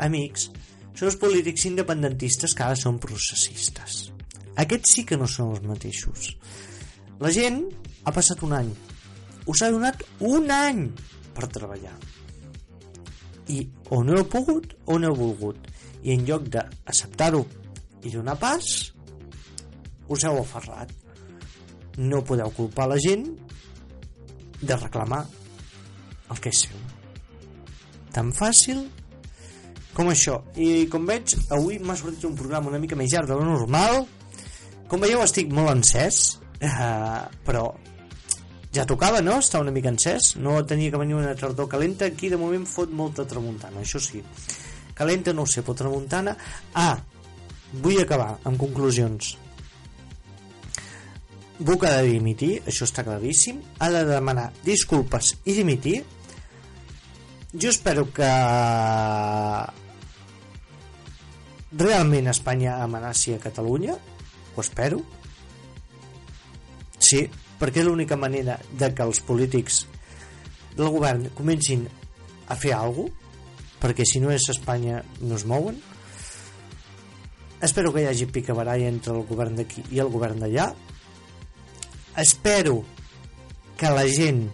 amics 0.06 0.50
són 0.96 1.10
els 1.10 1.18
polítics 1.20 1.66
independentistes 1.68 2.54
que 2.56 2.64
ara 2.64 2.76
són 2.78 3.00
processistes. 3.02 4.06
Aquests 4.56 4.94
sí 4.96 5.04
que 5.08 5.18
no 5.20 5.28
són 5.28 5.52
els 5.52 5.66
mateixos. 5.68 6.30
La 7.20 7.32
gent 7.32 7.60
ha 8.04 8.14
passat 8.16 8.42
un 8.46 8.54
any. 8.56 8.70
Us 9.46 9.62
ha 9.62 9.72
donat 9.72 10.02
un 10.24 10.48
any 10.52 10.86
per 11.36 11.50
treballar. 11.52 11.92
I 13.52 13.60
o 13.92 14.00
no 14.04 14.16
heu 14.16 14.24
pogut 14.32 14.72
o 14.86 14.96
no 14.98 15.12
heu 15.12 15.18
volgut. 15.20 15.68
I 16.02 16.16
en 16.16 16.24
lloc 16.28 16.48
d'acceptar-ho 16.54 17.44
i 18.06 18.12
donar 18.14 18.36
pas 18.40 18.68
us 20.08 20.24
heu 20.24 20.38
aferrat. 20.40 20.92
No 21.98 22.22
podeu 22.24 22.52
culpar 22.54 22.86
la 22.90 23.00
gent 23.02 23.26
de 24.60 24.76
reclamar 24.76 25.24
el 26.30 26.40
que 26.42 26.52
és 26.52 26.66
seu. 26.66 26.78
Tan 28.14 28.32
fàcil 28.36 28.84
com 29.96 30.10
això. 30.12 30.38
I 30.60 30.86
com 30.92 31.06
veig 31.08 31.36
avui 31.56 31.80
m'ha 31.80 31.96
sortit 31.96 32.26
un 32.28 32.36
programa 32.38 32.72
una 32.72 32.80
mica 32.82 32.98
més 32.98 33.12
llarg 33.12 33.30
de 33.30 33.38
lo 33.38 33.46
normal. 33.48 34.04
Com 34.86 35.02
veieu 35.02 35.22
estic 35.24 35.50
molt 35.52 35.72
encès 35.72 36.38
uh, 36.62 37.26
però 37.44 37.70
ja 38.76 38.84
tocava, 38.84 39.22
no? 39.24 39.38
Estar 39.40 39.62
una 39.64 39.72
mica 39.72 39.88
encès. 39.88 40.34
No 40.36 40.58
tenia 40.68 40.92
que 40.92 41.00
venir 41.00 41.16
una 41.16 41.34
tardor 41.34 41.68
calenta. 41.68 42.06
Aquí 42.06 42.28
de 42.28 42.36
moment 42.36 42.66
fot 42.68 42.92
molta 42.92 43.24
tramuntana, 43.24 43.80
això 43.80 44.00
sí. 44.02 44.20
Calenta 44.96 45.32
no 45.32 45.44
ho 45.44 45.48
sé, 45.48 45.62
però 45.64 45.76
tramuntana. 45.80 46.36
Ah, 46.74 46.96
vull 47.82 48.00
acabar 48.02 48.36
amb 48.44 48.58
conclusions 48.60 49.36
Buc 51.58 51.86
ha 51.88 52.02
de 52.02 52.10
dimitir, 52.12 52.58
això 52.68 52.84
està 52.84 53.00
claríssim, 53.00 53.62
ha 53.80 53.88
de 53.88 54.02
demanar 54.04 54.50
disculpes 54.64 55.32
i 55.48 55.54
dimitir. 55.56 56.02
Jo 57.56 57.70
espero 57.72 58.04
que 58.12 58.28
realment 61.80 62.28
Espanya 62.28 62.76
amenaci 62.84 63.38
a 63.38 63.40
Catalunya, 63.40 63.96
ho 63.96 64.60
espero. 64.60 65.00
Sí, 67.00 67.24
perquè 67.56 67.80
és 67.80 67.88
l'única 67.88 68.20
manera 68.20 68.58
de 68.76 68.92
que 68.92 69.08
els 69.08 69.22
polítics 69.24 69.86
del 70.76 70.92
govern 70.92 71.30
comencin 71.38 71.88
a 72.48 72.56
fer 72.56 72.76
alguna 72.76 73.08
cosa, 73.08 73.22
perquè 73.76 74.06
si 74.08 74.20
no 74.20 74.30
és 74.32 74.44
Espanya 74.48 75.02
no 75.20 75.36
es 75.36 75.44
mouen 75.44 75.76
espero 77.60 77.92
que 77.92 78.02
hi 78.02 78.06
hagi 78.10 78.26
picabaralla 78.26 78.88
entre 78.88 79.14
el 79.14 79.24
govern 79.28 79.56
d'aquí 79.56 79.84
i 79.94 80.00
el 80.02 80.10
govern 80.12 80.42
d'allà. 80.42 80.68
Espero 82.16 82.82
que 83.76 83.90
la 83.92 84.06
gent 84.08 84.46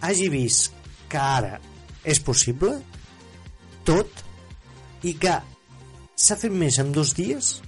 hagi 0.00 0.28
vist 0.30 0.74
que 1.10 1.18
ara 1.18 1.58
és 2.04 2.20
possible 2.22 2.78
tot 3.86 4.24
i 5.06 5.14
que 5.18 5.36
s'ha 6.14 6.38
fet 6.38 6.52
més 6.52 6.78
en 6.82 6.92
dos 6.92 7.14
dies 7.18 7.58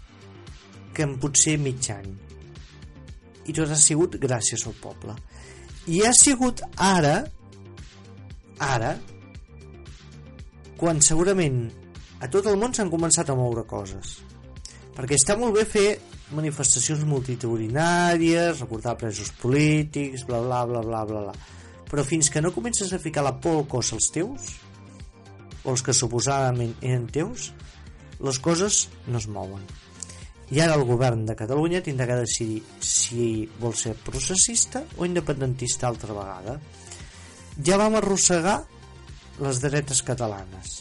que 0.94 1.06
en 1.06 1.16
potser 1.20 1.56
mig 1.58 1.88
any. 1.94 2.10
I 3.48 3.54
tot 3.56 3.70
ha 3.72 3.78
sigut 3.78 4.18
gràcies 4.22 4.66
al 4.68 4.76
poble. 4.78 5.16
I 5.90 6.04
ha 6.06 6.12
sigut 6.14 6.62
ara 6.76 7.22
ara 8.62 8.92
quan 10.78 11.00
segurament 11.02 11.64
a 12.22 12.28
tot 12.30 12.46
el 12.46 12.58
món 12.58 12.74
s'han 12.74 12.90
començat 12.90 13.30
a 13.30 13.38
moure 13.38 13.64
coses 13.66 14.20
perquè 14.96 15.18
està 15.18 15.36
molt 15.40 15.56
bé 15.56 15.64
fer 15.68 15.86
manifestacions 16.32 17.04
multitudinàries, 17.08 18.60
recordar 18.60 18.96
presos 19.00 19.32
polítics, 19.42 20.26
bla 20.28 20.40
bla 20.44 20.64
bla 20.68 20.82
bla 20.84 21.04
bla 21.08 21.24
bla. 21.28 21.34
Però 21.90 22.04
fins 22.08 22.30
que 22.32 22.40
no 22.40 22.54
comences 22.56 22.92
a 22.92 23.00
ficar 23.00 23.24
la 23.24 23.34
por 23.40 23.58
al 23.60 23.68
cos 23.68 23.92
als 23.92 24.08
teus, 24.14 24.52
o 25.62 25.74
els 25.74 25.84
que 25.84 25.94
suposadament 25.94 26.74
eren 26.80 27.06
teus, 27.12 27.52
les 28.22 28.38
coses 28.38 28.86
no 29.06 29.20
es 29.20 29.28
mouen. 29.28 29.62
I 30.52 30.60
ara 30.60 30.76
el 30.76 30.84
govern 30.84 31.24
de 31.28 31.36
Catalunya 31.36 31.80
tindrà 31.84 32.06
que 32.10 32.20
decidir 32.20 32.60
si 32.84 33.48
vol 33.60 33.72
ser 33.78 33.94
processista 33.96 34.82
o 34.98 35.06
independentista 35.08 35.88
altra 35.88 36.12
vegada. 36.16 36.58
Ja 37.64 37.78
vam 37.80 37.96
arrossegar 37.96 38.58
les 39.40 39.60
dretes 39.64 40.02
catalanes. 40.04 40.74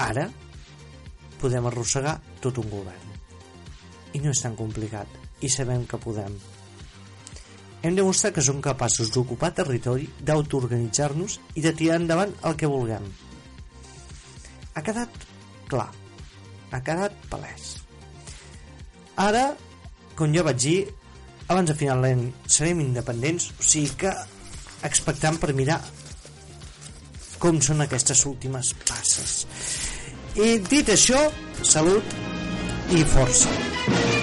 Ara 0.00 0.28
podem 1.40 1.66
arrossegar 1.66 2.18
tot 2.44 2.60
un 2.62 2.68
govern. 2.70 3.18
I 4.14 4.20
no 4.22 4.32
és 4.34 4.42
tan 4.42 4.56
complicat, 4.58 5.08
i 5.40 5.48
sabem 5.48 5.86
que 5.88 6.00
podem. 6.00 6.34
Hem 7.80 7.96
demostrat 7.96 8.34
que 8.36 8.44
som 8.44 8.60
capaços 8.60 9.12
d'ocupar 9.14 9.54
territori, 9.56 10.08
d'autoorganitzar-nos 10.20 11.38
i 11.56 11.64
de 11.64 11.72
tirar 11.76 12.00
endavant 12.00 12.34
el 12.44 12.56
que 12.60 12.68
vulguem. 12.68 13.06
Ha 14.74 14.82
quedat 14.84 15.22
clar, 15.70 15.88
ha 16.70 16.80
quedat 16.84 17.16
palès. 17.32 17.70
Ara, 19.20 19.46
com 20.18 20.34
jo 20.36 20.44
vaig 20.44 20.60
dir, 20.60 20.76
abans 21.48 21.72
de 21.72 21.78
final 21.78 22.04
l'any 22.04 22.28
serem 22.46 22.84
independents, 22.84 23.50
o 23.56 23.64
sigui 23.64 23.96
que 24.04 24.12
expectant 24.86 25.40
per 25.40 25.54
mirar 25.56 25.80
com 27.40 27.56
són 27.64 27.80
aquestes 27.80 28.26
últimes 28.28 28.74
passes. 28.84 29.40
I 30.38 30.58
dit 30.62 30.88
això, 30.94 31.18
salut 31.66 32.14
i 32.94 33.02
força. 33.02 34.19